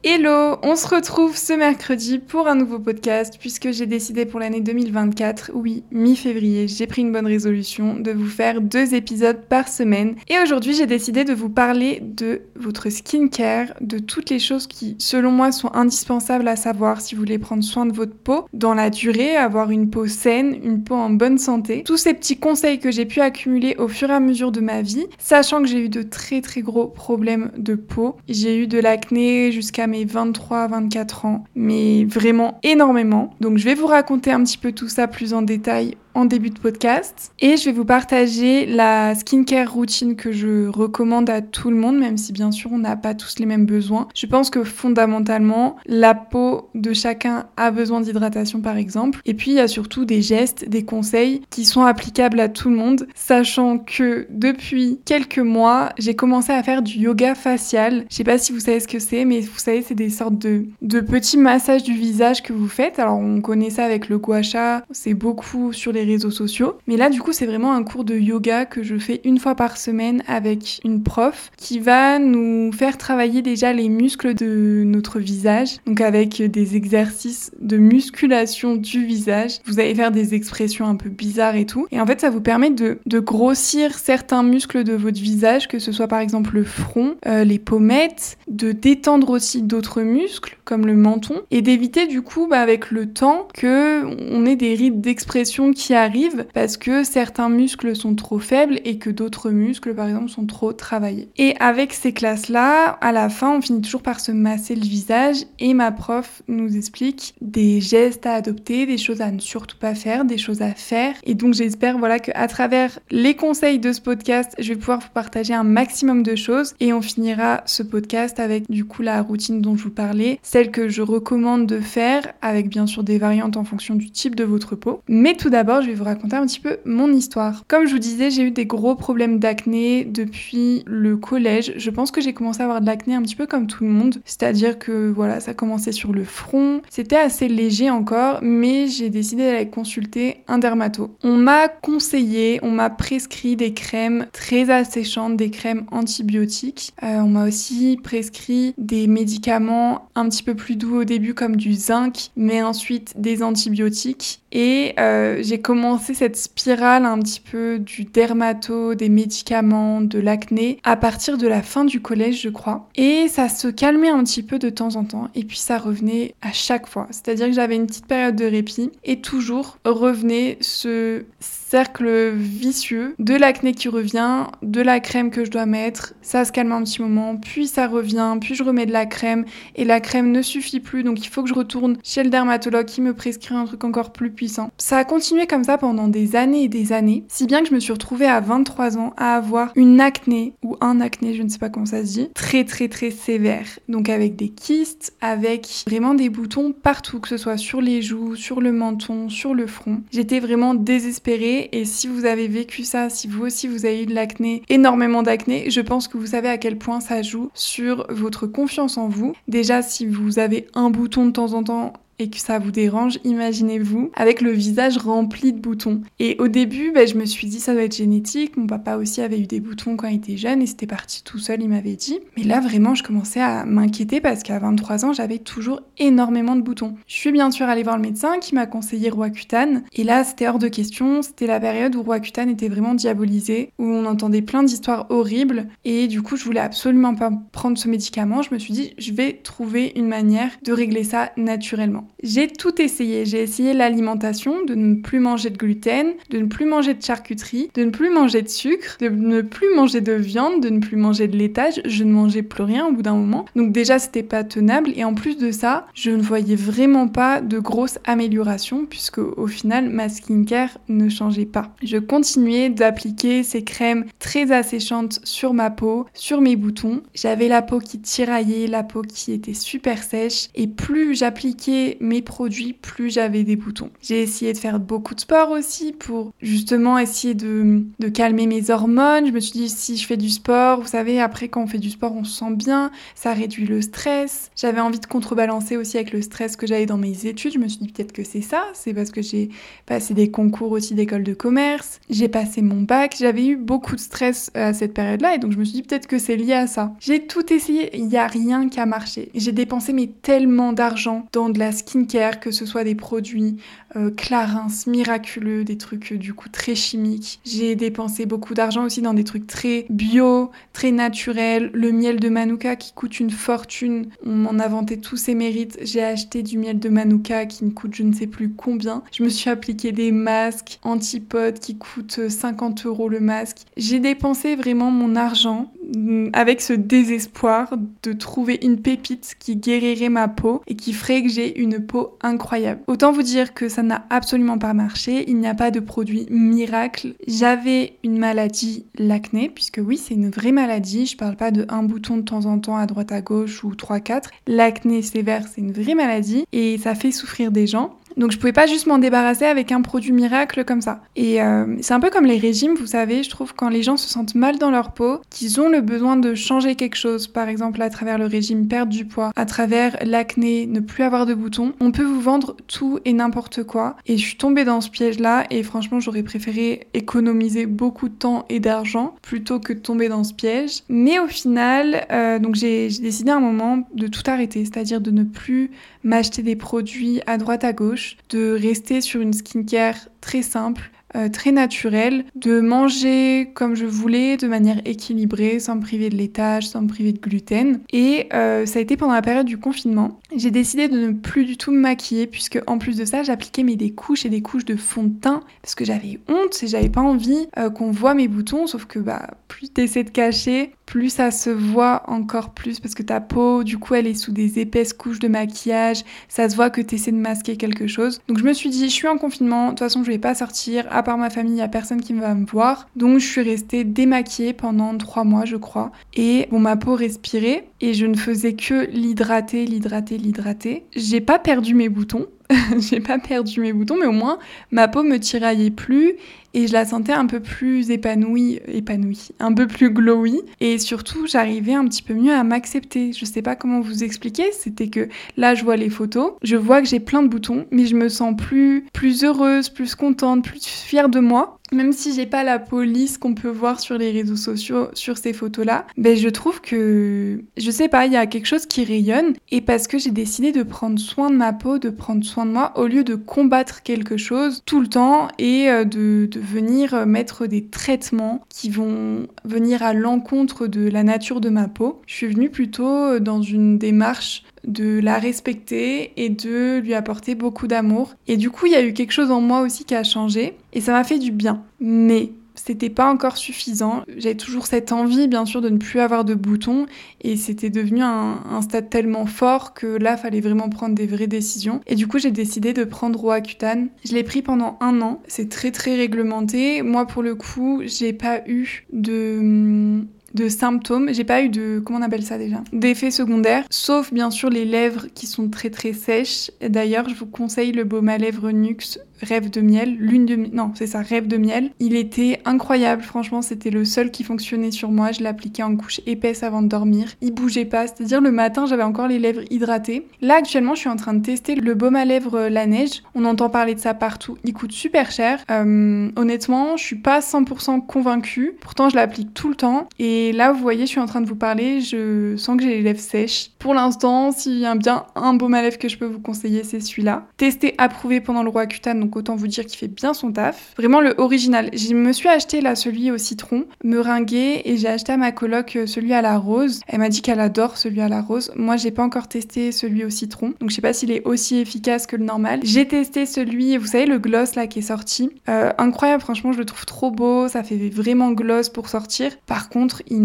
Hello, 0.09 0.57
on 0.63 0.77
se 0.77 0.87
retrouve 0.87 1.37
ce 1.37 1.53
mercredi 1.53 2.21
pour 2.21 2.47
un 2.47 2.55
nouveau 2.55 2.79
podcast 2.79 3.39
puisque 3.41 3.73
j'ai 3.73 3.87
décidé 3.87 4.25
pour 4.25 4.39
l'année 4.39 4.61
2024, 4.61 5.51
oui, 5.53 5.83
mi-février, 5.91 6.69
j'ai 6.69 6.87
pris 6.87 7.03
une 7.03 7.11
bonne 7.11 7.27
résolution 7.27 7.97
de 7.97 8.13
vous 8.13 8.29
faire 8.29 8.61
deux 8.61 8.95
épisodes 8.95 9.41
par 9.49 9.67
semaine. 9.67 10.15
Et 10.29 10.39
aujourd'hui, 10.39 10.75
j'ai 10.75 10.87
décidé 10.87 11.25
de 11.25 11.35
vous 11.35 11.49
parler 11.49 12.01
de 12.01 12.43
votre 12.55 12.89
skincare, 12.89 13.75
de 13.81 13.99
toutes 13.99 14.31
les 14.31 14.39
choses 14.39 14.69
qui, 14.69 14.95
selon 15.01 15.33
moi, 15.33 15.51
sont 15.51 15.75
indispensables 15.75 16.47
à 16.47 16.55
savoir 16.55 17.01
si 17.01 17.17
vous 17.17 17.23
voulez 17.23 17.41
prendre 17.41 17.65
soin 17.65 17.85
de 17.85 17.93
votre 17.93 18.15
peau 18.15 18.47
dans 18.53 18.75
la 18.75 18.91
durée, 18.91 19.35
avoir 19.35 19.73
une 19.73 19.91
peau 19.91 20.07
saine, 20.07 20.57
une 20.63 20.85
peau 20.85 20.95
en 20.95 21.11
bonne 21.11 21.39
santé. 21.39 21.83
Tous 21.83 21.97
ces 21.97 22.15
petits 22.15 22.39
conseils 22.39 22.79
que 22.79 22.93
j'ai 22.93 23.07
pu 23.07 23.21
accumuler 23.21 23.75
au 23.77 23.89
fur 23.89 24.11
et 24.11 24.15
à 24.15 24.21
mesure 24.21 24.53
de 24.53 24.61
ma 24.61 24.83
vie, 24.83 25.07
sachant 25.19 25.63
que 25.63 25.67
j'ai 25.67 25.81
eu 25.81 25.89
de 25.89 26.03
très 26.05 26.43
très 26.43 26.61
gros 26.61 26.87
problèmes 26.87 27.51
de 27.57 27.75
peau. 27.75 28.15
J'ai 28.29 28.57
eu 28.57 28.69
de 28.69 28.79
l'acné 28.79 29.51
jusqu'à 29.51 29.89
mes 29.89 29.96
23-24 30.05 31.27
ans, 31.27 31.45
mais 31.55 32.05
vraiment 32.05 32.59
énormément. 32.63 33.35
Donc 33.41 33.59
je 33.59 33.65
vais 33.65 33.75
vous 33.75 33.87
raconter 33.87 34.31
un 34.31 34.43
petit 34.45 34.59
peu 34.59 34.73
tout 34.73 34.89
ça 34.89 35.09
plus 35.09 35.35
en 35.35 35.43
détail 35.43 35.97
en 36.17 36.25
début 36.25 36.51
de 36.51 36.59
podcast. 36.59 37.33
Et 37.41 37.57
je 37.59 37.67
vais 37.67 37.73
vous 37.73 37.85
partager 37.85 38.65
la 38.65 39.15
skincare 39.15 39.71
routine 39.71 40.17
que 40.17 40.33
je 40.33 40.67
recommande 40.67 41.29
à 41.29 41.43
tout 41.43 41.71
le 41.71 41.77
monde, 41.77 41.99
même 41.99 42.17
si 42.17 42.33
bien 42.33 42.51
sûr 42.51 42.73
on 42.73 42.79
n'a 42.79 42.97
pas 42.97 43.15
tous 43.15 43.39
les 43.39 43.45
mêmes 43.45 43.67
besoins. 43.67 44.09
Je 44.15 44.27
pense 44.27 44.49
que 44.49 44.65
fondamentalement, 44.65 45.77
la 45.85 46.15
peau 46.15 46.71
de 46.75 46.95
chacun 46.95 47.47
a 47.59 47.71
besoin 47.71 48.01
d'hydratation 48.01 48.63
par 48.63 48.79
exemple. 48.79 49.21
Et 49.27 49.35
puis 49.35 49.51
il 49.51 49.55
y 49.55 49.61
a 49.61 49.69
surtout 49.69 50.07
des 50.07 50.23
gestes, 50.23 50.67
des 50.69 50.85
conseils 50.85 51.43
qui 51.51 51.67
sont 51.67 51.83
applicables 51.83 52.41
à 52.41 52.49
tout 52.49 52.71
le 52.71 52.77
monde, 52.77 53.07
sachant 53.15 53.79
que 53.79 54.27
depuis 54.31 55.01
quelques 55.05 55.39
mois, 55.39 55.91
j'ai 55.99 56.15
commencé 56.15 56.53
à 56.53 56.63
faire 56.63 56.81
du 56.81 56.99
yoga 56.99 57.35
facial. 57.35 58.07
Je 58.09 58.17
sais 58.17 58.25
pas 58.25 58.39
si 58.39 58.53
vous 58.53 58.61
savez 58.61 58.81
ce 58.81 58.89
que 58.89 58.99
c'est, 58.99 59.27
mais 59.27 59.41
vous 59.41 59.59
savez, 59.59 59.83
c'est 59.83 59.95
des 59.95 60.11
sortes 60.11 60.39
de, 60.39 60.65
de 60.81 61.01
petits 61.01 61.37
massages 61.37 61.83
du 61.83 61.93
visage 61.93 62.43
que 62.43 62.55
vous 62.55 62.69
faites. 62.69 62.99
Alors 62.99 63.19
on 63.19 63.43
connaît 63.43 63.71
ça 63.71 63.85
avec 63.85 64.09
le 64.09 64.19
gua 64.19 64.41
sha, 64.41 64.83
c'est 64.91 65.15
beaucoup 65.15 65.75
sur 65.75 65.93
les 65.93 66.06
réseaux 66.07 66.31
sociaux. 66.31 66.79
Mais 66.87 66.97
là, 66.97 67.11
du 67.11 67.21
coup, 67.21 67.33
c'est 67.33 67.47
vraiment 67.47 67.75
un 67.75 67.83
cours 67.83 68.05
de 68.05 68.17
yoga 68.17 68.65
que 68.65 68.83
je 68.83 68.97
fais 68.97 69.21
une 69.25 69.39
fois 69.39 69.55
par 69.55 69.77
semaine 69.77 70.23
avec 70.27 70.81
une 70.85 71.03
prof 71.03 71.51
qui 71.57 71.79
va 71.79 72.19
nous 72.19 72.73
faire 72.73 72.99
travailler 72.99 73.43
déjà 73.43 73.73
les 73.73 73.89
muscles 73.89 74.35
de 74.35 74.83
notre 74.85 75.19
visage. 75.19 75.77
Donc 75.87 76.01
avec 76.01 76.43
des 76.43 76.77
exercices 76.77 77.51
de 77.61 77.77
musculation 77.77 78.77
du 78.77 79.05
visage. 79.05 79.59
Vous 79.67 79.81
allez 79.81 79.95
faire 79.95 80.11
des 80.11 80.35
expressions 80.35 80.87
un 80.87 80.97
peu 80.97 81.09
bizarres 81.09 81.57
et 81.57 81.67
tout. 81.67 81.87
Et 81.91 82.01
en 82.01 82.07
fait, 82.07 82.21
ça 82.21 82.31
vous 82.31 82.41
permet 82.41 82.71
de, 82.71 82.99
grossir 83.19 83.99
certains 83.99 84.43
muscles 84.43 84.85
de 84.85 84.93
votre 84.93 85.19
visage, 85.19 85.69
que 85.69 85.79
ce 85.79 85.91
soit 85.91 86.07
par 86.07 86.21
exemple 86.21 86.55
le 86.55 86.65
front, 86.65 87.17
euh, 87.27 87.45
les 87.45 87.59
pommettes, 87.59 88.37
de 88.49 88.73
détendre 88.73 89.31
aussi 89.31 89.63
d'autres 89.63 90.03
muscles 90.03 90.56
comme 90.67 90.85
le 90.85 90.95
menton 90.95 91.41
et 91.51 91.63
d'éviter 91.63 92.07
du 92.07 92.21
coup 92.21 92.47
bah, 92.49 92.61
avec 92.61 92.91
le 92.91 93.07
temps 93.07 93.49
que 93.55 94.05
on 94.05 94.45
ait 94.45 94.57
des 94.57 94.75
rides 94.75 95.01
d'expression 95.01 95.73
qui 95.73 95.95
arrive 95.95 96.45
parce 96.53 96.77
que 96.77 97.05
certains 97.05 97.49
muscles 97.49 97.97
sont 97.97 98.15
trop 98.15 98.39
faibles 98.39 98.81
et 98.85 98.99
que 98.99 99.09
d'autres 99.11 99.51
muscles, 99.51 99.95
par 99.95 100.09
exemple, 100.09 100.29
sont 100.29 100.47
trop 100.47 100.73
travaillés. 100.73 101.29
Et 101.37 101.55
avec 101.61 101.93
ces 101.93 102.13
classes-là, 102.13 102.99
à 103.01 103.13
la 103.13 103.29
fin, 103.29 103.57
on 103.57 103.61
finit 103.61 103.81
toujours 103.81 104.03
par 104.03 104.21
se 104.21 104.33
masser 104.33 104.75
le 104.75 104.83
visage 104.83 105.37
et 105.59 105.73
ma 105.75 105.93
prof 105.93 106.43
nous 106.49 106.77
explique 106.77 107.35
des 107.41 107.81
gestes 107.81 108.27
à 108.27 108.35
adopter, 108.35 108.87
des 108.87 108.99
choses 108.99 109.21
à 109.21 109.31
ne 109.31 109.39
surtout 109.39 109.79
pas 109.79 109.95
faire, 109.95 110.25
des 110.25 110.39
choses 110.39 110.63
à 110.63 110.75
faire. 110.75 111.15
Et 111.25 111.35
donc, 111.35 111.55
j'espère, 111.55 111.99
voilà, 111.99 112.19
qu'à 112.19 112.49
travers 112.49 112.99
les 113.11 113.35
conseils 113.35 113.79
de 113.79 113.93
ce 113.93 114.01
podcast, 114.01 114.55
je 114.59 114.69
vais 114.71 114.79
pouvoir 114.79 115.01
vous 115.01 115.13
partager 115.15 115.55
un 115.55 115.65
maximum 115.65 116.23
de 116.23 116.35
choses 116.35 116.75
et 116.81 116.93
on 116.93 117.03
finira 117.03 117.63
ce 117.67 117.83
podcast 117.83 118.41
avec, 118.41 118.71
du 118.71 118.85
coup, 118.85 119.03
la 119.03 119.23
routine 119.23 119.61
dont 119.61 119.77
je 119.77 119.85
vous 119.85 119.91
parlais, 119.91 120.41
que 120.65 120.89
je 120.89 121.03
recommande 121.03 121.67
de 121.67 121.81
faire 121.81 122.33
avec, 122.43 122.69
bien 122.69 122.87
sûr, 122.87 123.05
des 123.05 123.19
variantes 123.19 123.57
en 123.57 123.65
fonction 123.65 123.95
du 123.95 124.11
type 124.11 124.35
de 124.35 124.45
votre 124.45 124.75
peau. 124.75 125.03
Mais 125.09 125.35
tout 125.35 125.51
d'abord, 125.51 125.83
je 125.83 125.89
vais 125.89 125.95
vous 125.95 126.05
raconter 126.05 126.37
un 126.37 126.47
petit 126.47 126.61
peu 126.61 126.79
mon 126.85 127.13
histoire. 127.13 127.65
Comme 127.69 127.87
je 127.87 127.93
vous 127.93 127.99
disais, 127.99 128.31
j'ai 128.31 128.43
eu 128.43 128.51
des 128.51 128.67
gros 128.67 128.95
problèmes 128.95 129.39
d'acné 129.39 130.05
depuis 130.05 130.83
le 130.87 131.17
collège. 131.17 131.75
Je 131.77 131.91
pense 131.91 132.11
que 132.11 132.21
j'ai 132.21 132.33
commencé 132.33 132.61
à 132.61 132.65
avoir 132.65 132.81
de 132.81 132.87
l'acné 132.87 133.15
un 133.15 133.23
petit 133.23 133.37
peu 133.37 133.47
comme 133.47 133.67
tout 133.67 133.85
le 133.85 133.91
monde, 133.91 134.21
c'est-à-dire 134.25 134.79
que 134.79 135.11
voilà, 135.11 135.41
ça 135.41 135.55
commençait 135.55 135.93
sur 135.93 136.13
le 136.13 136.25
front. 136.25 136.81
C'était 136.91 137.17
assez 137.17 137.49
léger 137.49 137.91
encore, 137.91 138.39
mais 138.43 138.87
j'ai 138.87 139.11
décidé 139.11 139.45
d'aller 139.45 139.69
consulter 139.69 140.45
un 140.49 140.59
dermato. 140.59 141.17
On 141.23 141.37
m'a 141.37 141.69
conseillé, 141.69 142.61
on 142.63 142.71
m'a 142.71 142.91
prescrit 142.91 143.57
des 143.57 143.75
crèmes 143.75 144.27
très 144.33 144.71
asséchantes, 144.71 145.37
des 145.37 145.51
crèmes 145.51 145.85
antibiotiques. 145.91 146.93
Euh, 147.03 147.19
on 147.21 147.29
m'a 147.29 147.47
aussi 147.47 147.99
prescrit 148.03 148.75
des 148.79 149.07
médicaments 149.07 150.09
un 150.15 150.29
petit 150.29 150.43
peu 150.43 150.46
plus 150.55 150.77
doux 150.77 151.01
au 151.01 151.05
début 151.05 151.35
comme 151.35 151.57
du 151.57 151.75
zinc, 151.75 152.31
mais 152.37 152.63
ensuite 152.63 153.15
des 153.17 153.43
antibiotiques. 153.43 154.41
Et 154.53 154.95
euh, 154.99 155.43
j'ai 155.43 155.61
commencé 155.61 156.15
cette 156.15 156.37
spirale 156.37 157.05
un 157.05 157.19
petit 157.19 157.41
peu 157.41 157.79
du 157.79 158.05
dermato, 158.05 158.95
des 158.95 159.09
médicaments, 159.09 160.01
de 160.01 160.19
l'acné 160.19 160.79
à 160.85 160.97
partir 160.97 161.37
de 161.37 161.47
la 161.47 161.63
fin 161.63 161.85
du 161.85 162.01
collège, 162.01 162.41
je 162.43 162.49
crois. 162.49 162.89
Et 162.95 163.29
ça 163.29 163.49
se 163.49 163.69
calmait 163.69 164.09
un 164.09 164.25
petit 164.25 164.43
peu 164.43 164.59
de 164.59 164.71
temps 164.71 164.97
en 164.97 165.05
temps 165.05 165.29
et 165.35 165.45
puis 165.45 165.59
ça 165.59 165.79
revenait 165.79 166.35
à 166.43 166.53
chaque 166.53 166.87
fois. 166.87 167.07
C'est-à-dire 167.11 167.47
que 167.49 167.53
j'avais 167.53 167.77
une 167.77 167.87
petite 167.87 168.07
période 168.07 168.37
de 168.37 168.47
répit 168.47 168.91
et 169.05 169.21
toujours 169.21 169.79
revenait 169.85 170.59
ce 170.61 171.25
cercle 171.69 172.31
vicieux 172.31 173.17
de 173.19 173.35
l'acné 173.35 173.75
qui 173.75 173.89
revient, 173.89 174.45
de 174.63 174.81
la 174.81 175.01
crème 175.01 175.31
que 175.31 175.45
je 175.45 175.51
dois 175.51 175.67
mettre, 175.67 176.15
ça 176.23 176.45
se 176.45 176.53
calme 176.53 176.71
un 176.71 176.85
petit 176.85 177.03
moment, 177.03 177.37
puis 177.37 177.67
ça 177.67 177.89
revient, 177.89 178.37
puis 178.41 178.55
je 178.55 178.63
remets 178.63 178.87
de 178.87 178.93
la 178.93 179.05
crème 179.05 179.45
et 179.75 179.85
la 179.85 180.01
crème 180.01 180.31
ne 180.31 180.43
suffit 180.43 180.79
plus 180.79 181.03
donc 181.03 181.25
il 181.25 181.29
faut 181.29 181.43
que 181.43 181.49
je 181.49 181.55
retourne 181.55 181.97
chez 182.05 182.23
le 182.23 182.31
dermatologue 182.31 182.87
qui 182.87 183.01
me 183.01 183.15
prescrit 183.15 183.55
un 183.55 183.65
truc 183.65 183.83
encore 183.83 184.13
plus 184.13 184.31
puissant. 184.31 184.71
Ça 184.79 184.99
a 184.99 185.05
continué 185.05 185.49
comme 185.49 185.65
ça 185.65 185.77
pendant 185.77 186.07
des 186.07 186.37
années 186.37 186.65
et 186.65 186.69
des 186.69 186.93
années, 186.93 187.25
si 187.27 187.47
bien 187.47 187.63
que 187.63 187.69
je 187.69 187.75
me 187.75 187.81
suis 187.81 187.93
retrouvée 187.93 188.27
à 188.27 188.41
23 188.41 188.99
ans 188.99 189.13
à 189.17 189.35
avoir 189.35 189.73
une 189.75 190.01
acné 190.01 190.55
ou 190.63 190.77
un 190.81 191.01
acné, 191.01 191.35
je 191.35 191.43
ne 191.43 191.49
sais 191.49 191.59
pas 191.59 191.69
comment 191.69 191.87
ça 191.87 192.05
se 192.05 192.13
dit, 192.13 192.29
très 192.35 192.65
très 192.65 192.89
très 192.89 193.11
sévère. 193.11 193.67
Donc 193.89 194.09
avec 194.09 194.37
des 194.37 194.51
kystes, 194.51 195.15
avec 195.21 195.85
vraiment 195.89 196.15
des 196.15 196.29
boutons 196.29 196.73
partout, 196.73 197.19
que 197.19 197.29
ce 197.29 197.37
soit 197.37 197.57
sur 197.57 197.81
les 197.81 198.03
joues, 198.03 198.37
sur 198.37 198.61
le 198.61 198.71
menton, 198.71 199.29
sur 199.29 199.53
le 199.53 199.67
front. 199.67 200.03
J'étais 200.13 200.39
vraiment 200.39 200.75
désespérée 200.75 201.56
et 201.57 201.85
si 201.85 202.07
vous 202.07 202.25
avez 202.25 202.49
vécu 202.49 202.85
ça, 202.85 203.11
si 203.11 203.29
vous 203.29 203.45
aussi 203.45 203.69
vous 203.69 203.85
avez 203.85 204.03
eu 204.03 204.07
de 204.07 204.15
l'acné, 204.15 204.63
énormément 204.69 205.23
d'acné, 205.23 205.71
je 205.71 205.81
pense 205.81 206.09
que 206.09 206.19
vous 206.19 206.27
savez 206.27 206.49
à 206.49 206.59
quel 206.59 206.79
point 206.79 207.01
ça 207.01 207.23
joue 207.23 207.51
sur 207.55 208.07
votre 208.11 208.47
confiance 208.47 208.99
en 208.99 209.09
vous. 209.09 209.35
Déjà, 209.49 209.83
si 209.83 210.07
vous 210.07 210.39
avez 210.39 210.67
un 210.75 210.91
bouton 210.91 211.27
de 211.27 211.33
temps 211.33 211.53
en 211.53 211.63
temps 211.63 211.93
et 212.19 212.31
que 212.31 212.39
ça 212.39 212.59
vous 212.59 212.71
dérange, 212.71 213.19
imaginez-vous 213.25 214.11
avec 214.15 214.41
le 214.41 214.51
visage 214.51 214.99
rempli 214.99 215.53
de 215.53 215.59
boutons. 215.59 216.01
Et 216.19 216.37
au 216.39 216.49
début, 216.49 216.93
ben, 216.93 217.07
je 217.07 217.17
me 217.17 217.25
suis 217.25 217.47
dit 217.47 217.61
ça 217.61 217.73
doit 217.73 217.83
être 217.83 217.97
génétique. 217.97 218.57
Mon 218.57 218.67
papa 218.67 218.97
aussi 218.97 219.21
avait 219.21 219.39
eu 219.39 219.47
des 219.47 219.61
boutons 219.61 219.97
quand 219.97 220.09
il 220.09 220.17
était 220.17 220.37
jeune 220.37 220.63
et 220.63 220.67
c'était 220.67 220.87
parti 220.87 221.23
tout 221.23 221.39
seul, 221.39 221.63
il 221.63 221.69
m'avait 221.69 221.97
dit. 221.97 222.21
Mais 222.37 222.45
là, 222.45 222.61
vraiment, 222.61 222.95
je 222.95 223.03
commençais 223.03 223.41
à 223.41 223.65
m'inquiéter 223.65 224.21
parce 224.21 224.43
qu'à 224.43 224.59
23 224.59 225.05
ans, 225.05 225.13
j'avais 225.13 225.39
toujours 225.39 225.83
énormément 225.99 226.57
de 226.57 226.63
boutons. 226.63 226.95
Je 227.07 227.17
suis 227.17 227.33
bien 227.33 227.51
sûr 227.51 227.67
allée 227.67 227.83
voir 227.83 227.97
le 227.97 228.03
médecin 228.03 228.39
qui 228.39 228.55
m'a 228.55 228.67
conseillé 228.67 229.11
Roaccutane. 229.11 229.85
Et 229.93 230.05
là, 230.05 230.25
c'était 230.25 230.49
hors 230.49 230.59
de 230.59 230.69
question. 230.69 231.23
C'était 231.23 231.47
la 231.47 231.61
période 231.61 231.95
où 231.97 232.03
Roaccutane 232.03 232.51
était 232.51 232.69
vraiment 232.69 232.95
diabolisé, 232.95 233.73
où 233.79 233.85
on 233.85 234.07
entendait 234.07 234.43
plein 234.43 234.63
d'histoires 234.63 235.07
horribles. 235.11 235.69
Et 235.85 236.07
du 236.07 236.23
coup, 236.23 236.37
je 236.37 236.45
voulais 236.45 236.61
absolument 236.61 237.15
pas 237.15 237.31
prendre 237.53 237.79
ce 237.79 237.89
médicament. 237.89 238.43
Je 238.43 238.53
me 238.53 238.59
suis 238.59 238.73
dit, 238.73 238.95
je 238.99 239.13
vais 239.13 239.35
trouver 239.35 239.93
une 239.97 240.09
manière 240.09 240.51
de 240.65 240.73
régler 240.73 241.05
ça 241.05 241.33
naturellement. 241.37 242.06
J'ai 242.23 242.49
tout 242.49 242.81
essayé. 242.81 243.25
J'ai 243.25 243.43
essayé 243.43 243.73
l'alimentation, 243.73 244.65
de 244.65 244.75
ne 244.75 244.95
plus 244.97 245.21
manger 245.21 245.51
de 245.51 245.57
gluten, 245.57 246.15
de 246.31 246.39
ne 246.39 246.47
plus 246.47 246.67
manger 246.67 246.95
de 246.95 247.03
charcuterie, 247.03 247.71
de 247.75 247.85
ne 247.85 247.91
plus 247.91 248.11
manger 248.11 248.43
de 248.43 248.49
sucre, 248.49 248.97
de 249.01 249.09
ne 249.09 249.43
plus 249.43 249.75
manger 249.75 250.01
de 250.01 250.13
viande, 250.13 250.63
de 250.63 250.69
ne 250.69 250.81
plus 250.81 250.97
manger 250.97 251.29
de 251.29 251.37
laitage. 251.37 251.81
Je 251.85 252.05
ne 252.05 252.13
mangeais 252.13 252.43
plus 252.43 252.63
rien 252.63 252.87
au 252.87 252.93
bout 252.93 253.03
d'un 253.03 253.15
moment. 253.15 253.45
Donc 253.55 253.73
déjà, 253.73 253.99
c'était 253.99 254.23
pas 254.23 254.45
tenable. 254.45 254.93
Et 254.97 255.05
en 255.05 255.15
plus 255.15 255.37
de 255.37 255.51
ça, 255.51 255.87
je 255.95 256.11
ne 256.11 256.23
voyais 256.23 256.57
vraiment 256.57 257.09
pas 257.09 257.41
de 257.41 257.59
grosses 257.59 257.99
améliorations 258.05 258.87
puisque 258.87 259.19
au 259.19 259.47
final, 259.47 259.91
ma 259.91 260.09
skincare 260.09 260.79
ne 260.89 261.09
changeait 261.09 261.47
pas. 261.47 261.75
Je 261.83 261.99
continuais 261.99 262.71
d'appliquer 262.71 263.43
ces 263.43 263.65
crèmes 263.65 264.07
très 264.19 264.53
asséchantes 264.53 265.21
sur 265.25 265.55
ma 265.55 265.71
peau, 265.71 266.07
sur 266.15 266.41
mes 266.41 266.57
boutons. 266.57 267.03
J'avais 267.15 267.49
la 267.49 267.63
peau 267.63 267.79
qui 267.79 268.01
tiraillait, 268.01 268.67
la 268.67 268.83
peau 268.83 269.03
qui 269.03 269.33
était 269.33 269.55
super 269.55 270.03
sèche. 270.03 270.49
Et 270.55 270.67
plus 270.67 271.15
j'appliquais 271.15 271.96
mes 272.01 272.23
produits, 272.23 272.73
plus 272.73 273.11
j'avais 273.11 273.45
des 273.45 273.57
boutons. 273.57 273.91
J'ai 274.01 274.23
essayé 274.23 274.53
de 274.53 274.59
faire 274.59 274.81
beaucoup 274.81 275.15
de 275.15 275.21
sport 275.21 275.51
aussi 275.51 275.93
pour 275.93 276.33
justement 276.41 276.99
essayer 276.99 277.35
de, 277.35 277.85
de 277.99 278.09
calmer 278.09 278.47
mes 278.47 278.71
hormones. 278.71 279.27
Je 279.27 279.33
me 279.33 279.41
suis 279.41 279.53
dit, 279.53 279.69
si 279.69 279.97
je 279.97 280.07
fais 280.07 280.17
du 280.17 280.31
sport, 280.31 280.81
vous 280.81 280.89
savez, 280.89 281.21
après 281.21 281.49
quand 281.49 281.63
on 281.63 281.67
fait 281.67 281.79
du 281.79 281.91
sport, 281.91 282.15
on 282.15 282.25
se 282.25 282.39
sent 282.39 282.55
bien, 282.55 282.91
ça 283.15 283.33
réduit 283.33 283.67
le 283.67 283.81
stress. 283.83 284.51
J'avais 284.57 284.81
envie 284.81 285.01
de 285.01 285.07
contrebalancer 285.07 285.77
aussi 285.77 285.97
avec 285.97 286.13
le 286.13 286.23
stress 286.23 286.57
que 286.57 286.67
j'avais 286.67 286.87
dans 286.87 286.99
mes 286.99 287.27
études. 287.27 287.53
Je 287.53 287.59
me 287.59 287.69
suis 287.69 287.81
dit, 287.81 287.89
peut-être 287.93 288.13
que 288.13 288.25
c'est 288.25 288.41
ça, 288.41 288.65
c'est 288.75 288.95
parce 288.95 289.11
que 289.11 289.23
j'ai 289.23 289.51
passé 289.87 290.15
des 290.15 290.31
concours 290.31 290.73
aussi 290.73 290.95
d'école 290.95 291.23
de 291.23 291.35
commerce, 291.35 292.01
j'ai 292.11 292.29
passé 292.29 292.63
mon 292.63 292.83
bac, 292.83 293.17
j'avais 293.19 293.47
eu 293.47 293.57
beaucoup 293.57 293.95
de 293.95 294.01
stress 294.01 294.51
à 294.55 294.73
cette 294.73 294.95
période-là 294.95 295.35
et 295.35 295.39
donc 295.39 295.53
je 295.53 295.59
me 295.59 295.65
suis 295.65 295.75
dit, 295.75 295.83
peut-être 295.83 296.07
que 296.07 296.19
c'est 296.19 296.37
lié 296.37 296.55
à 296.55 296.67
ça. 296.67 296.95
J'ai 297.01 297.27
tout 297.27 297.53
essayé, 297.53 297.97
il 297.97 298.07
n'y 298.07 298.17
a 298.17 298.27
rien 298.27 298.69
qui 298.69 298.81
a 298.81 298.87
marché. 298.87 299.31
J'ai 299.35 299.53
dépensé 299.53 299.93
mais 299.93 300.09
tellement 300.23 300.73
d'argent 300.73 301.27
dans 301.33 301.49
de 301.49 301.59
la 301.59 301.73
skincare, 301.87 302.41
que 302.41 302.51
ce 302.51 302.67
soit 302.67 302.85
des 302.85 302.95
produits 302.95 303.57
euh, 303.95 304.11
clarins, 304.11 304.67
miraculeux, 304.87 305.65
des 305.65 305.79
trucs 305.79 306.13
euh, 306.13 306.19
du 306.19 306.35
coup 306.35 306.49
très 306.49 306.75
chimiques. 306.75 307.41
J'ai 307.45 307.77
dépensé 307.77 308.27
beaucoup 308.27 308.55
d'argent 308.55 308.85
aussi 308.85 309.01
dans 309.01 309.15
des 309.15 309.25
trucs 309.25 309.47
très 309.47 309.87
bio, 309.89 310.51
très 310.73 310.91
naturels. 310.91 311.71
Le 311.73 311.93
miel 311.93 312.19
de 312.19 312.29
Manuka 312.29 312.77
qui 312.77 312.93
coûte 312.93 313.21
une 313.21 313.31
fortune. 313.31 314.09
On 314.25 314.33
m'en 314.33 314.69
vanté 314.69 314.99
tous 314.99 315.17
ses 315.17 315.35
mérites. 315.35 315.79
J'ai 315.83 316.03
acheté 316.03 316.43
du 316.43 316.59
miel 316.59 316.79
de 316.79 316.89
Manuka 316.89 317.47
qui 317.47 317.65
me 317.65 317.71
coûte 317.71 317.95
je 317.95 318.03
ne 318.03 318.13
sais 318.13 318.27
plus 318.27 318.51
combien. 318.51 319.03
Je 319.13 319.23
me 319.23 319.29
suis 319.29 319.49
appliqué 319.49 319.93
des 319.93 320.11
masques 320.11 320.81
antipodes 320.83 321.61
qui 321.61 321.79
coûtent 321.79 322.29
50 322.29 322.87
euros 322.87 323.09
le 323.09 323.21
masque. 323.21 323.59
J'ai 323.77 324.01
dépensé 324.01 324.57
vraiment 324.57 324.91
mon 324.91 325.15
argent 325.15 325.73
mm, 325.95 326.31
avec 326.33 326.61
ce 326.61 326.73
désespoir 326.73 327.75
de 328.03 328.13
trouver 328.13 328.59
une 328.63 328.81
pépite 328.81 329.37
qui 329.39 329.57
guérirait 329.57 330.09
ma 330.09 330.29
peau 330.29 330.63
et 330.67 330.75
qui 330.75 330.93
ferait 330.93 331.23
que 331.23 331.29
j'ai 331.29 331.59
une 331.61 331.76
peau 331.79 332.17
incroyable. 332.23 332.83
Autant 332.87 333.13
vous 333.13 333.23
dire 333.23 333.55
que 333.55 333.69
ça 333.69 333.83
n'a 333.83 334.07
absolument 334.11 334.59
pas 334.59 334.75
marché, 334.75 335.25
il 335.29 335.39
n'y 335.39 335.47
a 335.47 335.55
pas 335.55 335.71
de 335.71 335.81
produit 335.81 336.27
miracle. 336.31 337.15
J'avais 337.27 337.95
une 338.05 338.19
maladie, 338.19 338.87
l'acné, 338.99 339.49
puisque 339.49 339.81
oui, 339.85 339.97
c'est 339.97 340.15
une 340.15 340.31
vraie 340.31 340.53
maladie, 340.53 341.07
je 341.07 341.17
parle 341.17 341.37
pas 341.37 341.51
de 341.51 341.67
un 341.69 341.83
bouton 341.83 342.17
de 342.17 342.23
temps 342.23 342.47
en 342.47 342.59
temps 342.59 342.77
à 342.77 342.87
droite 342.87 343.13
à 343.13 343.21
gauche 343.21 343.65
ou 343.65 343.73
3-4. 343.73 344.25
L'acné 344.47 345.03
sévère, 345.03 345.47
c'est 345.47 345.61
une 345.61 345.73
vraie 345.73 345.95
maladie 345.95 346.45
et 346.53 346.79
ça 346.79 346.95
fait 346.95 347.13
souffrir 347.13 347.51
des 347.53 347.67
gens. 347.67 347.97
Donc 348.17 348.33
je 348.33 348.39
pouvais 348.39 348.53
pas 348.53 348.67
juste 348.67 348.87
m'en 348.87 348.99
débarrasser 348.99 349.45
avec 349.45 349.73
un 349.73 349.83
produit 349.83 350.13
miracle 350.13 350.65
comme 350.65 350.81
ça. 350.81 351.03
Et 351.17 351.43
euh, 351.43 351.77
c'est 351.81 351.95
un 351.95 352.01
peu 352.01 352.11
comme 352.11 352.25
les 352.25 352.39
régimes, 352.39 352.75
vous 352.75 352.87
savez, 352.87 353.23
je 353.23 353.31
trouve 353.31 353.55
quand 353.55 353.69
les 353.69 353.83
gens 353.83 353.97
se 353.97 354.09
sentent 354.09 354.35
mal 354.35 354.59
dans 354.59 354.71
leur 354.71 354.93
peau, 354.93 355.21
qu'ils 355.31 355.61
ont 355.61 355.69
le 355.69 355.81
besoin 355.81 356.17
de 356.17 356.35
changer 356.35 356.77
quelque 356.77 356.97
chose, 356.97 357.27
par 357.27 357.49
exemple 357.49 357.83
à 357.83 357.91
travers 357.91 358.19
le 358.19 358.27
régime 358.27 358.69
perdre 358.69 358.93
du 358.93 359.05
poids, 359.05 359.33
à 359.37 359.45
travers 359.45 359.97
l'acné, 360.03 360.67
ne 360.67 360.81
plus 360.81 361.05
avoir 361.05 361.27
de 361.27 361.35
boutons, 361.35 361.75
on 361.81 361.93
peut 361.93 362.05
vous 362.05 362.21
vendre 362.21 362.57
tout 362.69 363.01
et 363.05 363.13
n'importe 363.13 363.65
quoi. 363.65 363.97
Et 364.07 364.17
je 364.17 364.25
suis 364.25 364.37
tombée 364.37 364.65
dans 364.65 364.81
ce 364.81 364.91
piège-là 364.91 365.45
et 365.51 365.63
franchement 365.63 366.01
j'aurais 366.01 366.23
préféré 366.23 366.87
économiser 366.95 367.67
beaucoup 367.67 368.09
de 368.09 368.15
temps 368.15 368.47
et 368.49 368.61
d'argent 368.61 369.15
plutôt 369.23 369.61
que 369.61 369.73
de 369.73 369.79
tomber 369.79 370.09
dans 370.09 370.25
ce 370.25 370.33
piège. 370.33 370.83
Mais 370.89 371.19
au 371.19 371.29
final, 371.29 372.07
euh, 372.11 372.39
donc 372.39 372.55
j'ai 372.55 372.89
décidé 372.89 373.31
à 373.31 373.37
un 373.37 373.41
moment 373.41 373.87
de 373.95 374.07
tout 374.07 374.23
arrêter, 374.27 374.65
c'est-à-dire 374.65 375.01
de 375.01 375.11
ne 375.11 375.25
plus 375.25 375.71
m'acheter 376.07 376.43
des 376.43 376.57
produits 376.57 377.21
à 377.27 377.37
droite 377.37 377.65
à 377.65 377.73
gauche, 377.73 378.06
de 378.31 378.59
rester 378.61 379.01
sur 379.01 379.21
une 379.21 379.33
skincare 379.33 379.97
très 380.21 380.43
simple, 380.43 380.91
euh, 381.17 381.29
très 381.29 381.53
naturelle, 381.53 382.25
de 382.35 382.61
manger 382.61 383.51
comme 383.55 383.75
je 383.75 383.87
voulais, 383.87 384.37
de 384.37 384.47
manière 384.47 384.81
équilibrée, 384.85 385.59
sans 385.59 385.77
me 385.77 385.81
priver 385.81 386.11
de 386.11 386.17
laitage, 386.17 386.69
sans 386.69 386.83
me 386.83 386.89
priver 386.89 387.13
de 387.13 387.19
gluten. 387.21 387.81
Et 387.93 388.29
euh, 388.35 388.67
ça 388.67 388.79
a 388.79 388.83
été 388.83 388.97
pendant 388.97 389.15
la 389.15 389.23
période 389.23 389.47
du 389.47 389.59
confinement. 389.59 390.21
J'ai 390.35 390.51
décidé 390.51 390.89
de 390.89 390.99
ne 390.99 391.13
plus 391.13 391.45
du 391.45 391.57
tout 391.57 391.71
me 391.71 391.79
maquiller, 391.79 392.27
puisque 392.27 392.61
en 392.67 392.79
plus 392.79 392.97
de 392.97 393.05
ça, 393.05 393.23
j'appliquais 393.23 393.63
mes 393.63 393.77
des 393.77 393.93
couches 393.93 394.27
et 394.27 394.29
des 394.29 394.43
couches 394.43 394.65
de 394.65 394.77
fond 394.77 395.05
de 395.05 395.21
teint, 395.21 395.43
parce 395.63 395.75
que 395.75 395.85
j'avais 395.85 396.21
honte 396.29 396.63
et 396.63 396.67
j'avais 396.67 396.91
pas 396.91 397.01
envie 397.01 397.49
euh, 397.59 397.71
qu'on 397.71 397.91
voit 397.91 398.15
mes 398.15 398.29
boutons, 398.29 398.67
sauf 398.67 398.85
que 398.85 398.99
bah, 398.99 399.31
plus 399.49 399.71
t'essaies 399.71 400.05
de 400.05 400.11
cacher, 400.11 400.73
plus 400.87 401.11
ça 401.11 401.33
se 401.33 401.51
voit 401.51 402.05
encore 402.07 402.55
plus 402.55 402.79
parce 402.79 402.95
que 402.95 403.03
ta 403.03 403.21
peau, 403.21 403.65
du 403.65 403.77
coup, 403.77 403.95
elle 403.95 404.07
est 404.07 404.15
sous 404.15 404.33
des 404.33 404.61
épaisses 404.61 404.93
couches 404.93 405.19
de 405.19 405.29
maquillage. 405.29 406.05
Ça 406.29 406.49
se 406.49 406.55
voit 406.55 406.71
que 406.71 406.81
tu 406.81 406.95
essaies 406.95 407.11
de 407.11 407.17
masquer 407.17 407.57
quelque 407.57 407.89
chose. 407.89 408.21
Donc 408.29 408.39
je 408.39 408.45
me 408.45 408.53
suis 408.53 408.71
dit, 408.71 408.89
je 408.89 408.95
suis 408.95 409.09
en 409.09 409.19
confinement, 409.19 409.67
de 409.67 409.71
toute 409.71 409.81
façon, 409.81 410.05
je 410.05 410.11
vais 410.11 410.19
pas 410.19 410.35
sortir. 410.35 410.87
Part 411.07 411.19
ma 411.19 411.31
famille, 411.31 411.55
il 411.55 411.59
y 411.59 411.63
a 411.63 411.69
personne 411.69 412.01
qui 412.01 412.13
va 412.15 412.35
me 412.35 412.45
voir. 412.45 412.89
Donc 412.97 413.21
je 413.21 413.27
suis 413.27 413.41
restée 413.41 413.85
démaquillée 413.85 414.53
pendant 414.53 414.97
trois 414.99 415.23
mois, 415.23 415.45
je 415.45 415.57
crois. 415.57 415.93
Et 416.15 416.49
bon, 416.51 416.59
ma 416.59 416.77
peau 416.77 416.97
respirait 416.97 417.69
et 417.81 417.95
je 417.95 418.07
ne 418.07 418.17
faisais 418.17 418.55
que 418.55 418.89
l'hydrater, 418.91 419.67
l'hydrater, 419.67 420.19
l'hydrater. 420.19 420.85
J'ai 420.97 421.21
pas 421.21 421.39
perdu 421.39 421.75
mes 421.75 421.89
boutons. 421.89 422.27
j'ai 422.79 423.01
pas 423.01 423.19
perdu 423.19 423.61
mes 423.61 423.73
boutons, 423.73 423.97
mais 423.99 424.07
au 424.07 424.13
moins 424.13 424.39
ma 424.71 424.89
peau 424.89 425.03
me 425.03 425.19
tiraillait 425.19 425.71
plus 425.71 426.15
et 426.55 426.67
je 426.67 426.73
la 426.73 426.85
sentais 426.85 427.13
un 427.13 427.27
peu 427.27 427.41
plus 427.41 427.91
épanouie, 427.91 428.61
épanouie, 428.67 429.29
un 429.41 429.53
peu 429.53 429.67
plus 429.67 429.91
glowy 429.91 430.41
et 430.61 430.79
surtout 430.79 431.27
j'arrivais 431.27 431.75
un 431.75 431.85
petit 431.85 432.03
peu 432.03 432.15
mieux 432.15 432.33
à 432.33 432.45
m'accepter. 432.45 433.13
Je 433.13 433.25
sais 433.25 433.43
pas 433.43 433.57
comment 433.57 433.81
vous 433.81 434.05
expliquer, 434.05 434.53
c'était 434.53 434.89
que 434.89 435.09
là 435.37 435.55
je 435.55 435.65
vois 435.65 435.77
les 435.77 435.91
photos, 435.91 436.33
je 436.43 436.57
vois 436.57 436.81
que 436.81 436.89
j'ai 436.89 437.01
plein 437.01 437.23
de 437.23 437.29
boutons, 437.29 437.67
mais 437.71 437.87
je 437.87 437.95
me 437.95 438.09
sens 438.09 438.35
plus 438.37 438.87
plus 438.93 439.25
heureuse, 439.25 439.69
plus 439.69 439.95
contente, 439.95 440.45
plus 440.45 440.65
fière 440.65 441.09
de 441.09 441.21
moi 441.21 441.56
même 441.73 441.93
si 441.93 442.15
j'ai 442.15 442.27
pas 442.27 442.45
la 442.45 442.59
police 442.59 443.19
qu'on 443.19 443.35
peut 443.35 443.51
voir 443.51 443.81
sur 443.81 443.99
les 443.99 444.11
réseaux 444.11 444.37
sociaux 444.37 444.89
sur 444.95 445.19
ces 445.19 445.33
photos-là, 445.33 445.87
ben 445.97 446.17
je 446.17 446.29
trouve 446.29 446.61
que 446.61 447.43
je 447.57 447.71
sais 447.71 447.89
pas, 447.89 448.07
il 448.07 448.13
y 448.13 448.17
a 448.17 448.27
quelque 448.27 448.47
chose 448.47 448.67
qui 448.67 448.85
rayonne 448.85 449.35
et 449.51 449.61
parce 449.61 449.87
que 449.87 449.99
j'ai 449.99 450.11
décidé 450.11 450.53
de 450.53 450.63
prendre 450.63 450.99
soin 450.99 451.31
de 451.31 451.37
ma 451.37 451.53
peau, 451.53 451.79
de 451.79 451.91
prendre 451.91 452.25
soin 452.25 452.47
de 452.47 452.51
moi 452.51 452.73
au 452.77 452.87
lieu 452.87 453.05
de 453.05 453.15
combattre 453.15 453.83
quelque 453.83 454.17
chose 454.17 454.63
tout 454.67 454.81
le 454.81 454.89
temps 454.89 455.29
et 455.39 455.69
euh, 455.69 455.85
de, 455.85 456.29
de 456.31 456.41
venir 456.41 457.07
mettre 457.07 457.47
des 457.47 457.67
traitements 457.67 458.45
qui 458.49 458.71
vont 458.71 459.27
venir 459.45 459.83
à 459.83 459.93
l'encontre 459.93 460.67
de 460.67 460.89
la 460.89 461.03
nature 461.03 461.41
de 461.41 461.49
ma 461.49 461.69
peau. 461.69 462.01
Je 462.07 462.15
suis 462.15 462.27
venue 462.27 462.51
plutôt 462.51 463.19
dans 463.19 463.43
une 463.43 463.79
démarche 463.79 464.45
de 464.67 465.01
la 465.01 465.19
respecter 465.19 466.13
et 466.17 466.29
de 466.29 466.79
lui 466.79 466.95
apporter 466.95 467.35
beaucoup 467.35 467.67
d'amour. 467.67 468.15
Et 468.27 468.37
du 468.37 468.51
coup, 468.51 468.67
il 468.67 468.73
y 468.73 468.77
a 468.77 468.85
eu 468.85 468.93
quelque 468.93 469.13
chose 469.13 469.31
en 469.31 469.41
moi 469.41 469.61
aussi 469.61 469.85
qui 469.85 469.95
a 469.95 470.05
changé 470.05 470.57
et 470.73 470.81
ça 470.81 470.93
m'a 470.93 471.05
fait 471.05 471.19
du 471.19 471.31
bien. 471.31 471.63
Mais 471.81 472.33
c'était 472.57 472.91
pas 472.91 473.11
encore 473.11 473.37
suffisant. 473.37 474.03
J'avais 474.17 474.35
toujours 474.35 474.67
cette 474.67 474.91
envie, 474.91 475.29
bien 475.29 475.45
sûr, 475.45 475.61
de 475.61 475.69
ne 475.69 475.77
plus 475.77 476.01
avoir 476.01 476.25
de 476.25 476.35
boutons 476.35 476.87
et 477.21 477.37
c'était 477.37 477.71
devenu 477.71 478.03
un, 478.03 478.61
stade 478.63 478.89
tellement 478.89 479.27
fort 479.27 479.75
que 479.75 479.87
là, 479.87 480.17
fallait 480.17 480.41
vraiment 480.41 480.69
prendre 480.69 480.95
des 480.95 481.07
vraies 481.07 481.27
décisions. 481.27 481.81
Et 481.87 481.95
du 481.95 482.07
coup, 482.09 482.19
j'ai 482.19 482.31
décidé 482.31 482.73
de 482.73 482.85
prendre 482.85 483.19
Roaccutane. 483.21 483.89
Je 484.05 484.15
l'ai 484.15 484.25
pris 484.25 484.43
pendant 484.43 484.79
un 484.81 485.01
an. 485.03 485.23
C'est 485.29 485.49
très 485.49 485.71
très 485.71 485.95
réglementé. 485.97 486.83
Moi, 486.83 487.07
pour 487.07 487.23
le 487.23 487.35
coup, 487.35 487.83
j'ai 487.85 488.13
pas 488.13 488.41
eu 488.47 488.87
de 488.93 490.03
de 490.37 490.49
symptômes. 490.49 491.13
J'ai 491.13 491.25
pas 491.25 491.43
eu 491.43 491.49
de, 491.49 491.83
comment 491.85 491.99
on 491.99 492.03
appelle 492.03 492.23
ça 492.23 492.39
déjà? 492.39 492.63
D'effets 492.73 493.11
secondaires, 493.11 493.65
sauf 493.71 494.13
bien 494.13 494.31
sûr 494.31 494.51
les 494.51 494.65
lèvres 494.65 495.07
qui 495.15 495.27
sont 495.27 495.49
très 495.49 495.71
très 495.71 495.93
sèches. 495.93 496.53
D'ailleurs, 496.61 497.09
je 497.09 497.15
vous 497.17 497.27
conseille 497.27 497.73
le 497.73 497.83
baume 497.83 498.09
à 498.09 498.19
lèvres 498.19 498.51
Nux 498.53 498.99
Rêve 499.23 499.51
de 499.51 499.61
miel, 499.61 499.97
lune 499.97 500.27
de 500.27 500.37
non, 500.37 500.73
c'est 500.75 500.87
ça, 500.87 501.01
Rêve 501.01 501.27
de 501.27 501.37
miel. 501.37 501.71
Il 501.81 501.97
était 501.97 502.41
incroyable, 502.45 503.03
franchement, 503.03 503.43
c'était 503.43 503.71
le 503.71 503.85
seul 503.85 504.11
qui 504.11 504.25
fonctionnait 504.25 504.71
sur 504.71 504.91
moi. 504.91 505.13
Je 505.13 505.23
l'appliquais 505.23 505.63
en 505.63 505.77
couche 505.77 506.01
épaisse 506.07 506.43
avant 506.43 506.63
de 506.63 506.69
dormir. 506.69 507.09
Il 507.21 507.33
bougeait 507.33 507.65
pas, 507.65 507.87
c'est-à-dire 507.87 508.21
le 508.21 508.31
matin, 508.31 508.67
j'avais 508.67 508.83
encore 508.83 509.09
les 509.09 509.19
lèvres 509.19 509.43
hydratées. 509.51 510.07
Là, 510.21 510.37
actuellement, 510.37 510.75
je 510.75 510.81
suis 510.81 510.89
en 510.89 510.97
train 510.97 511.15
de 511.15 511.25
tester 511.25 511.55
le 511.55 511.75
baume 511.75 511.97
à 511.97 512.05
lèvres 512.05 512.39
euh, 512.39 512.49
La 512.49 512.67
Neige. 512.67 513.03
On 513.15 513.25
entend 513.25 513.49
parler 513.49 513.75
de 513.75 513.81
ça 513.81 513.95
partout. 513.95 514.37
Il 514.45 514.53
coûte 514.53 514.73
super 514.73 515.11
cher. 515.11 515.43
Euh, 515.51 516.11
honnêtement, 516.17 516.77
je 516.77 516.85
suis 516.85 516.97
pas 516.97 517.21
100% 517.21 517.87
convaincue. 517.87 518.57
Pourtant, 518.61 518.89
je 518.89 518.97
l'applique 518.97 519.35
tout 519.35 519.49
le 519.49 519.55
temps. 519.55 519.89
Et 519.99 520.33
là, 520.33 520.53
vous 520.53 520.61
voyez, 520.61 520.87
je 520.87 520.91
suis 520.91 521.01
en 521.01 521.07
train 521.07 521.21
de 521.21 521.27
vous 521.27 521.37
parler. 521.37 521.81
Je 521.81 522.37
sens 522.37 522.57
que 522.57 522.63
j'ai 522.63 522.71
les 522.71 522.83
lèvres 522.83 523.01
sèches. 523.01 523.51
Pour 523.59 523.75
l'instant, 523.75 524.33
s'il 524.33 524.59
y 524.59 524.67
a 524.67 524.75
bien 524.75 525.05
un 525.15 525.35
baume 525.35 525.55
à 525.55 525.63
lèvres 525.63 525.79
que 525.79 525.89
je 525.89 525.99
peux 525.99 526.07
vous 526.07 526.21
conseiller, 526.21 526.65
c'est 526.65 526.81
celui-là. 526.81 527.27
Testé, 527.37 527.75
approuvé 527.79 528.21
pendant 528.21 528.43
le 528.43 528.51
roi 528.51 528.67
cutane 528.67 529.06
donc 529.07 529.17
autant 529.17 529.37
vous 529.37 529.47
dire 529.47 529.65
qu'il 529.65 529.79
fait 529.79 529.89
bien 529.89 530.15
son 530.15 530.33
taf. 530.33 530.75
Vraiment 530.77 531.01
le 531.01 531.15
original. 531.19 531.71
Je 531.73 531.95
me 531.95 532.13
suis 532.13 532.29
acheté 532.29 532.61
là 532.61 532.75
celui 532.75 533.13
au 533.13 533.19
citron, 533.19 533.65
meringué, 533.85 534.63
et 534.65 534.77
j'ai 534.77 534.89
acheté 534.89 535.13
à 535.13 535.17
ma 535.17 535.31
coloc 535.31 535.77
euh, 535.77 535.87
celui 535.87 536.13
à 536.13 536.23
la 536.23 536.39
rose. 536.39 536.81
Elle 536.89 536.99
m'a 536.99 537.09
dit 537.09 537.23
qu'elle 537.23 537.39
adore 537.39 537.77
celui 537.77 538.01
à 538.01 538.09
la 538.09 538.21
rose. 538.21 538.51
Moi, 538.57 538.77
j'ai 538.77 538.91
pas 538.91 539.05
encore 539.05 539.29
testé 539.29 539.71
celui 539.71 540.05
au 540.05 540.11
citron, 540.11 540.55
donc 540.59 540.71
je 540.71 540.75
sais 540.75 540.83
pas 540.83 540.93
s'il 540.93 541.13
est 541.13 541.23
aussi 541.25 541.59
efficace 541.59 542.09
que 542.09 542.17
le 542.17 542.25
normal. 542.25 542.61
J'ai 542.65 542.89
testé 542.89 543.27
celui, 543.27 543.77
vous 543.77 543.87
savez, 543.87 544.07
le 544.07 544.19
gloss 544.19 544.57
là 544.57 544.67
qui 544.67 544.81
est 544.81 544.83
sorti. 544.83 545.31
Euh, 545.49 545.71
incroyable, 545.79 546.23
franchement, 546.23 546.53
je 546.53 546.59
le 546.59 546.65
trouve 546.65 546.85
trop 546.85 547.13
beau. 547.13 547.47
Ça 547.47 547.63
fait 547.63 547.89
vraiment 547.89 548.33
gloss 548.33 548.69
pour 548.69 548.89
sortir. 548.89 549.31
Par 549.47 549.69
contre, 549.69 550.03
il 550.09 550.21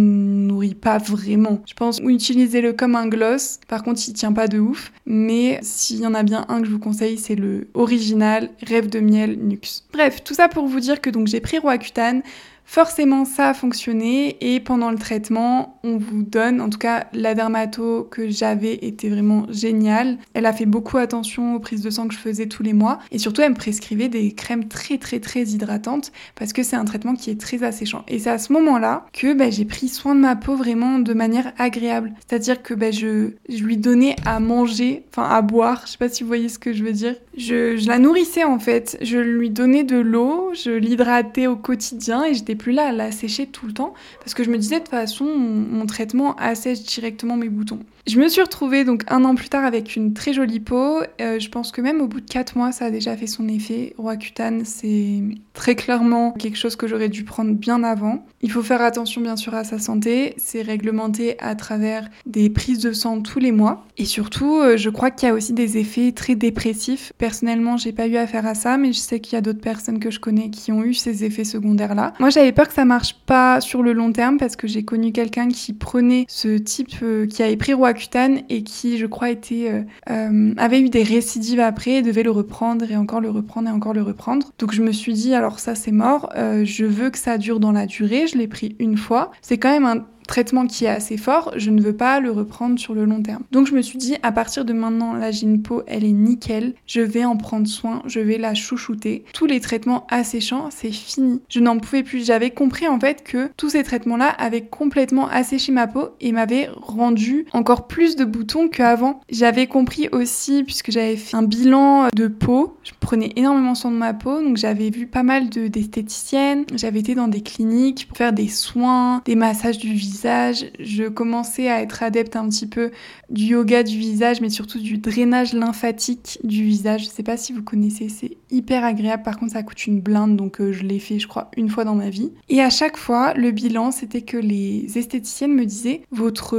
nourrit 0.48 0.74
pas 0.74 0.98
vraiment. 0.98 1.62
Je 1.68 1.76
pense 1.76 2.00
utilisez-le 2.00 2.74
comme 2.74 2.96
un 2.96 3.08
gloss. 3.08 3.60
Par 3.68 3.84
contre, 3.84 4.02
il 4.08 4.14
tient 4.14 4.34
pas 4.34 4.48
de 4.48 4.60
ouf. 4.60 4.92
Mais 5.06 5.60
s'il 5.62 6.00
y 6.00 6.08
en 6.08 6.14
a 6.14 6.24
bien 6.24 6.46
un 6.50 6.62
que 6.62 6.68
je 6.68 6.72
vous 6.72 6.80
conseille, 6.80 7.18
c'est 7.18 7.36
le 7.36 7.68
original 7.74 8.50
Rêve 8.72 8.88
de 8.88 9.02
miel 9.02 9.38
Nux. 9.38 9.84
Bref, 9.92 10.24
tout 10.24 10.34
ça 10.34 10.48
pour 10.48 10.66
vous 10.66 10.80
dire 10.80 11.02
que 11.02 11.10
donc 11.10 11.28
j'ai 11.28 11.42
pris 11.42 11.58
Roaccutane 11.58 12.24
Forcément, 12.66 13.26
ça 13.26 13.50
a 13.50 13.54
fonctionné 13.54 14.38
et 14.40 14.62
pendant 14.62 14.92
le 14.92 14.98
traitement, 14.98 15.80
on 15.84 15.98
vous 15.98 16.24
donne, 16.24 16.62
en 16.62 16.70
tout 16.70 16.78
cas, 16.78 17.08
la 17.12 17.36
dermato 17.36 18.08
que 18.10 18.30
j'avais 18.30 18.80
était 18.82 19.10
vraiment 19.10 19.46
géniale. 19.50 20.18
Elle 20.34 20.46
a 20.46 20.54
fait 20.54 20.66
beaucoup 20.66 20.98
attention 20.98 21.56
aux 21.56 21.60
prises 21.60 21.82
de 21.82 21.90
sang 21.90 22.08
que 22.08 22.14
je 22.14 22.20
faisais 22.20 22.46
tous 22.46 22.64
les 22.64 22.72
mois 22.72 23.00
et 23.12 23.18
surtout, 23.18 23.42
elle 23.42 23.52
me 23.52 23.56
prescrivait 23.56 24.08
des 24.08 24.32
crèmes 24.32 24.70
très 24.70 24.98
très 24.98 25.20
très 25.20 25.42
hydratantes 25.42 26.14
parce 26.36 26.54
que 26.54 26.64
c'est 26.64 26.78
un 26.78 26.86
traitement 26.86 27.14
qui 27.14 27.30
est 27.30 27.40
très 27.40 27.64
asséchant. 27.64 28.06
Et 28.08 28.20
c'est 28.20 28.30
à 28.30 28.38
ce 28.38 28.54
moment-là 28.54 29.06
que 29.12 29.34
bah, 29.34 29.50
j'ai 29.50 29.66
pris 29.66 29.90
soin 29.90 30.16
de 30.16 30.22
ma 30.22 30.38
peau 30.38 30.56
vraiment 30.56 31.00
de 31.00 31.14
manière 31.14 31.52
agréable. 31.58 32.14
C'est-à-dire 32.26 32.64
que 32.64 32.74
bah, 32.74 32.92
je, 32.92 33.32
lui 33.50 33.76
donnais 33.78 34.16
à 34.26 34.40
manger, 34.40 35.04
enfin 35.10 35.28
à 35.28 35.42
boire, 35.42 35.84
je 35.86 35.92
sais 35.92 35.98
pas 35.98 36.10
si 36.10 36.24
vous 36.24 36.28
voyez 36.28 36.48
ce 36.48 36.60
que 36.60 36.72
je 36.72 36.84
veux 36.84 36.94
dire. 36.94 37.16
Je, 37.36 37.76
je 37.76 37.88
la 37.88 38.00
nourrissais 38.00 38.46
en 38.46 38.60
fait, 38.60 38.98
je 39.02 39.18
lui 39.18 39.50
donnais 39.50 39.84
de 39.84 39.98
l'eau, 39.98 40.52
je 40.54 40.72
l'hydratais 40.72 41.48
au 41.48 41.56
quotidien 41.58 42.24
et 42.24 42.34
j'étais 42.34 42.51
plus 42.56 42.72
là 42.72 42.92
la 42.92 43.12
sécher 43.12 43.48
tout 43.48 43.68
le 43.68 43.74
temps 43.74 43.94
parce 44.20 44.34
que 44.34 44.44
je 44.44 44.50
me 44.50 44.58
disais 44.58 44.76
de 44.76 44.84
toute 44.84 44.90
façon 44.90 45.26
mon, 45.26 45.86
traitement 45.86 46.36
assèche 46.36 46.84
directement 46.84 47.38
mes 47.38 47.50
boutons. 47.50 47.80
Je 48.08 48.20
me 48.20 48.28
suis 48.28 48.42
retrouvée 48.42 48.84
donc 48.84 49.04
un 49.10 49.24
an 49.26 49.36
plus 49.36 49.50
tard 49.50 49.64
avec 49.64 49.96
une 49.96 50.14
très 50.14 50.34
jolie 50.34 50.60
peau. 50.60 51.02
Euh, 51.22 51.40
je 51.40 51.50
pense 51.50 51.72
que 51.72 51.82
même 51.82 52.02
au 52.02 52.08
bout 52.08 52.22
de 52.22 52.30
4 52.30 52.58
mois, 52.58 52.72
ça 52.72 52.86
a 52.86 52.92
déjà 52.92 53.16
fait 53.16 53.28
son 53.28 53.48
effet. 53.48 53.94
Roaccutane, 53.98 54.66
c'est 54.66 55.22
très 55.54 55.76
clairement 55.76 56.32
quelque 56.32 56.58
chose 56.58 56.76
que 56.76 56.88
j'aurais 56.88 57.10
dû 57.10 57.24
prendre 57.24 57.52
bien 57.52 57.84
avant. 57.84 58.26
Il 58.42 58.52
faut 58.52 58.64
faire 58.64 58.82
attention 58.82 59.22
bien 59.22 59.36
sûr 59.36 59.54
à 59.54 59.64
sa 59.64 59.78
santé. 59.78 60.34
C'est 60.38 60.64
réglementé 60.64 61.36
à 61.40 61.56
travers 61.56 62.10
des 62.26 62.50
prises 62.50 62.80
de 62.80 62.92
sang 62.92 63.22
tous 63.22 63.40
les 63.40 63.52
mois. 63.52 63.86
Et 63.98 64.06
surtout, 64.06 64.60
euh, 64.60 64.78
je 64.78 64.90
crois 64.90 65.12
qu'il 65.12 65.28
y 65.28 65.32
a 65.32 65.36
aussi 65.36 65.54
des 65.54 65.78
effets 65.78 66.12
très 66.12 66.34
dépressifs. 66.34 67.14
Personnellement, 67.20 67.78
j'ai 67.78 67.92
pas 67.92 68.08
eu 68.08 68.18
affaire 68.18 68.48
à 68.48 68.56
ça, 68.56 68.78
mais 68.78 68.94
je 68.94 69.00
sais 69.00 69.20
qu'il 69.20 69.34
y 69.34 69.38
a 69.38 69.42
d'autres 69.42 69.62
personnes 69.62 70.00
que 70.00 70.10
je 70.10 70.20
connais 70.20 70.50
qui 70.50 70.72
ont 70.72 70.84
eu 70.84 70.96
ces 70.96 71.24
effets 71.24 71.44
secondaires-là. 71.44 72.14
Moi, 72.20 72.32
j'avais 72.32 72.52
peur 72.52 72.68
que 72.68 72.74
ça 72.74 72.86
marche 72.86 73.16
pas 73.28 73.62
sur 73.62 73.84
le 73.84 73.94
long 73.94 74.12
terme 74.12 74.38
parce 74.38 74.56
que 74.56 74.68
j'ai 74.68 74.84
connu 74.84 75.12
quelqu'un 75.12 75.50
qui 75.50 75.74
prenait 75.74 76.26
ce 76.28 76.58
type, 76.58 76.90
euh, 77.04 77.28
qui 77.28 77.44
avait 77.44 77.58
pris 77.58 77.74
Roaccutane 77.92 78.42
et 78.50 78.64
qui, 78.64 78.98
je 78.98 79.06
crois, 79.06 79.30
était, 79.30 79.86
euh, 80.10 80.54
avait 80.58 80.82
eu 80.82 80.90
des 80.90 81.04
récidives 81.04 81.60
après 81.60 81.96
et 81.96 82.02
devait 82.02 82.24
le 82.24 82.32
reprendre 82.32 82.90
et 82.90 82.96
encore 82.96 83.22
le 83.22 83.30
reprendre 83.30 83.70
et 83.70 83.72
encore 83.72 83.94
le 83.94 84.02
reprendre. 84.02 84.52
Donc 84.60 84.74
je 84.74 84.82
me 84.82 84.92
suis 84.92 85.14
dit, 85.14 85.34
alors 85.34 85.60
ça 85.60 85.76
c'est 85.76 85.92
mort, 85.92 86.32
je 86.36 86.86
veux 86.86 87.10
que 87.10 87.18
ça 87.18 87.38
dure 87.38 87.60
dans 87.60 87.72
la 87.72 87.86
durée. 87.86 88.28
Je 88.28 88.38
l'ai 88.38 88.48
pris 88.48 88.76
une 88.80 88.98
fois. 88.98 89.32
C'est 89.42 89.58
quand 89.58 89.72
même 89.72 89.86
un 89.86 90.06
traitement 90.32 90.66
qui 90.66 90.86
est 90.86 90.90
assez 90.90 91.18
fort, 91.18 91.52
je 91.58 91.72
ne 91.72 91.82
veux 91.82 91.96
pas 91.96 92.22
le 92.22 92.32
reprendre 92.32 92.80
sur 92.80 92.94
le 92.94 93.04
long 93.04 93.22
terme. 93.22 93.44
Donc 93.52 93.68
je 93.68 93.74
me 93.74 93.82
suis 93.82 93.98
dit, 93.98 94.16
à 94.24 94.32
partir 94.32 94.64
de 94.64 94.72
maintenant, 94.72 95.14
là 95.14 95.30
j'ai 95.30 95.46
une 95.46 95.62
peau, 95.62 95.84
elle 95.88 96.06
est 96.06 96.14
nickel, 96.14 96.74
je 96.88 97.02
vais 97.02 97.26
en 97.26 97.36
prendre 97.36 97.68
soin, 97.68 98.02
je 98.06 98.22
vais 98.22 98.38
la 98.38 98.54
chouchouter. 98.54 99.26
Tous 99.34 99.46
les 99.46 99.60
traitements 99.60 100.08
asséchants, 100.10 100.70
c'est 100.72 100.94
fini. 100.94 101.42
Je 101.50 101.60
n'en 101.60 101.78
pouvais 101.80 102.04
plus. 102.04 102.26
J'avais 102.26 102.50
compris 102.50 102.88
en 102.88 102.98
fait 102.98 103.26
que 103.26 103.50
tous 103.58 103.72
ces 103.72 103.84
traitements-là 103.84 104.30
avaient 104.30 104.62
complètement 104.62 105.28
asséché 105.28 105.74
ma 105.74 105.88
peau 105.88 106.12
et 106.22 106.32
m'avaient 106.32 106.70
rendu 106.82 107.46
encore 107.52 107.88
plus 107.88 108.16
de 108.16 108.24
boutons 108.24 108.70
qu'avant. 108.70 109.20
J'avais 109.30 109.68
compris 109.68 110.08
aussi, 110.14 110.64
puisque 110.64 110.92
j'avais 110.92 111.18
fait 111.18 111.36
un 111.36 111.44
bilan 111.44 112.08
de 112.16 112.28
peau, 112.28 112.78
je 112.84 112.92
prenais 113.02 113.34
énormément 113.36 113.76
soin 113.76 113.92
de 113.92 113.98
ma 113.98 114.14
peau, 114.14 114.42
donc 114.42 114.56
j'avais 114.56 114.92
vu 114.92 115.08
pas 115.08 115.24
mal 115.24 115.50
d'esthéticiennes, 115.50 116.64
j'avais 116.74 117.00
été 117.00 117.16
dans 117.16 117.28
des 117.28 117.42
cliniques 117.42 118.08
pour 118.08 118.18
faire 118.18 118.32
des 118.32 118.48
soins, 118.48 119.22
des 119.26 119.36
massages 119.36 119.78
du 119.78 119.92
visage 119.92 120.21
je 120.24 121.08
commençais 121.08 121.70
à 121.70 121.82
être 121.82 122.04
adepte 122.04 122.36
un 122.36 122.48
petit 122.50 122.68
peu 122.68 122.92
du 123.30 123.46
yoga 123.46 123.84
du 123.84 123.98
visage, 123.98 124.42
mais 124.42 124.50
surtout 124.50 124.80
du 124.80 124.98
drainage 124.98 125.54
lymphatique 125.54 126.40
du 126.44 126.64
visage. 126.64 127.06
Je 127.06 127.10
sais 127.10 127.24
pas 127.24 127.38
si 127.38 127.54
vous 127.54 127.64
connaissez, 127.64 128.10
c'est 128.10 128.38
hyper 128.50 128.84
agréable. 128.84 129.24
Par 129.24 129.38
contre, 129.38 129.54
ça 129.54 129.64
coûte 129.64 129.86
une 129.88 130.02
blinde, 130.02 130.36
donc 130.36 130.62
euh, 130.62 130.72
je 130.72 130.84
l'ai 130.84 131.00
fait, 131.00 131.20
je 131.20 131.28
crois, 131.28 131.50
une 131.58 131.70
fois 131.70 131.84
dans 131.84 131.96
ma 131.96 132.10
vie. 132.10 132.32
Et 132.50 132.62
à 132.62 132.70
chaque 132.70 132.98
fois, 132.98 133.34
le 133.34 133.52
bilan, 133.52 133.92
c'était 133.92 134.22
que 134.22 134.38
les 134.38 134.98
esthéticiennes 134.98 135.54
me 135.54 135.66
disaient 135.66 136.02
votre, 136.12 136.58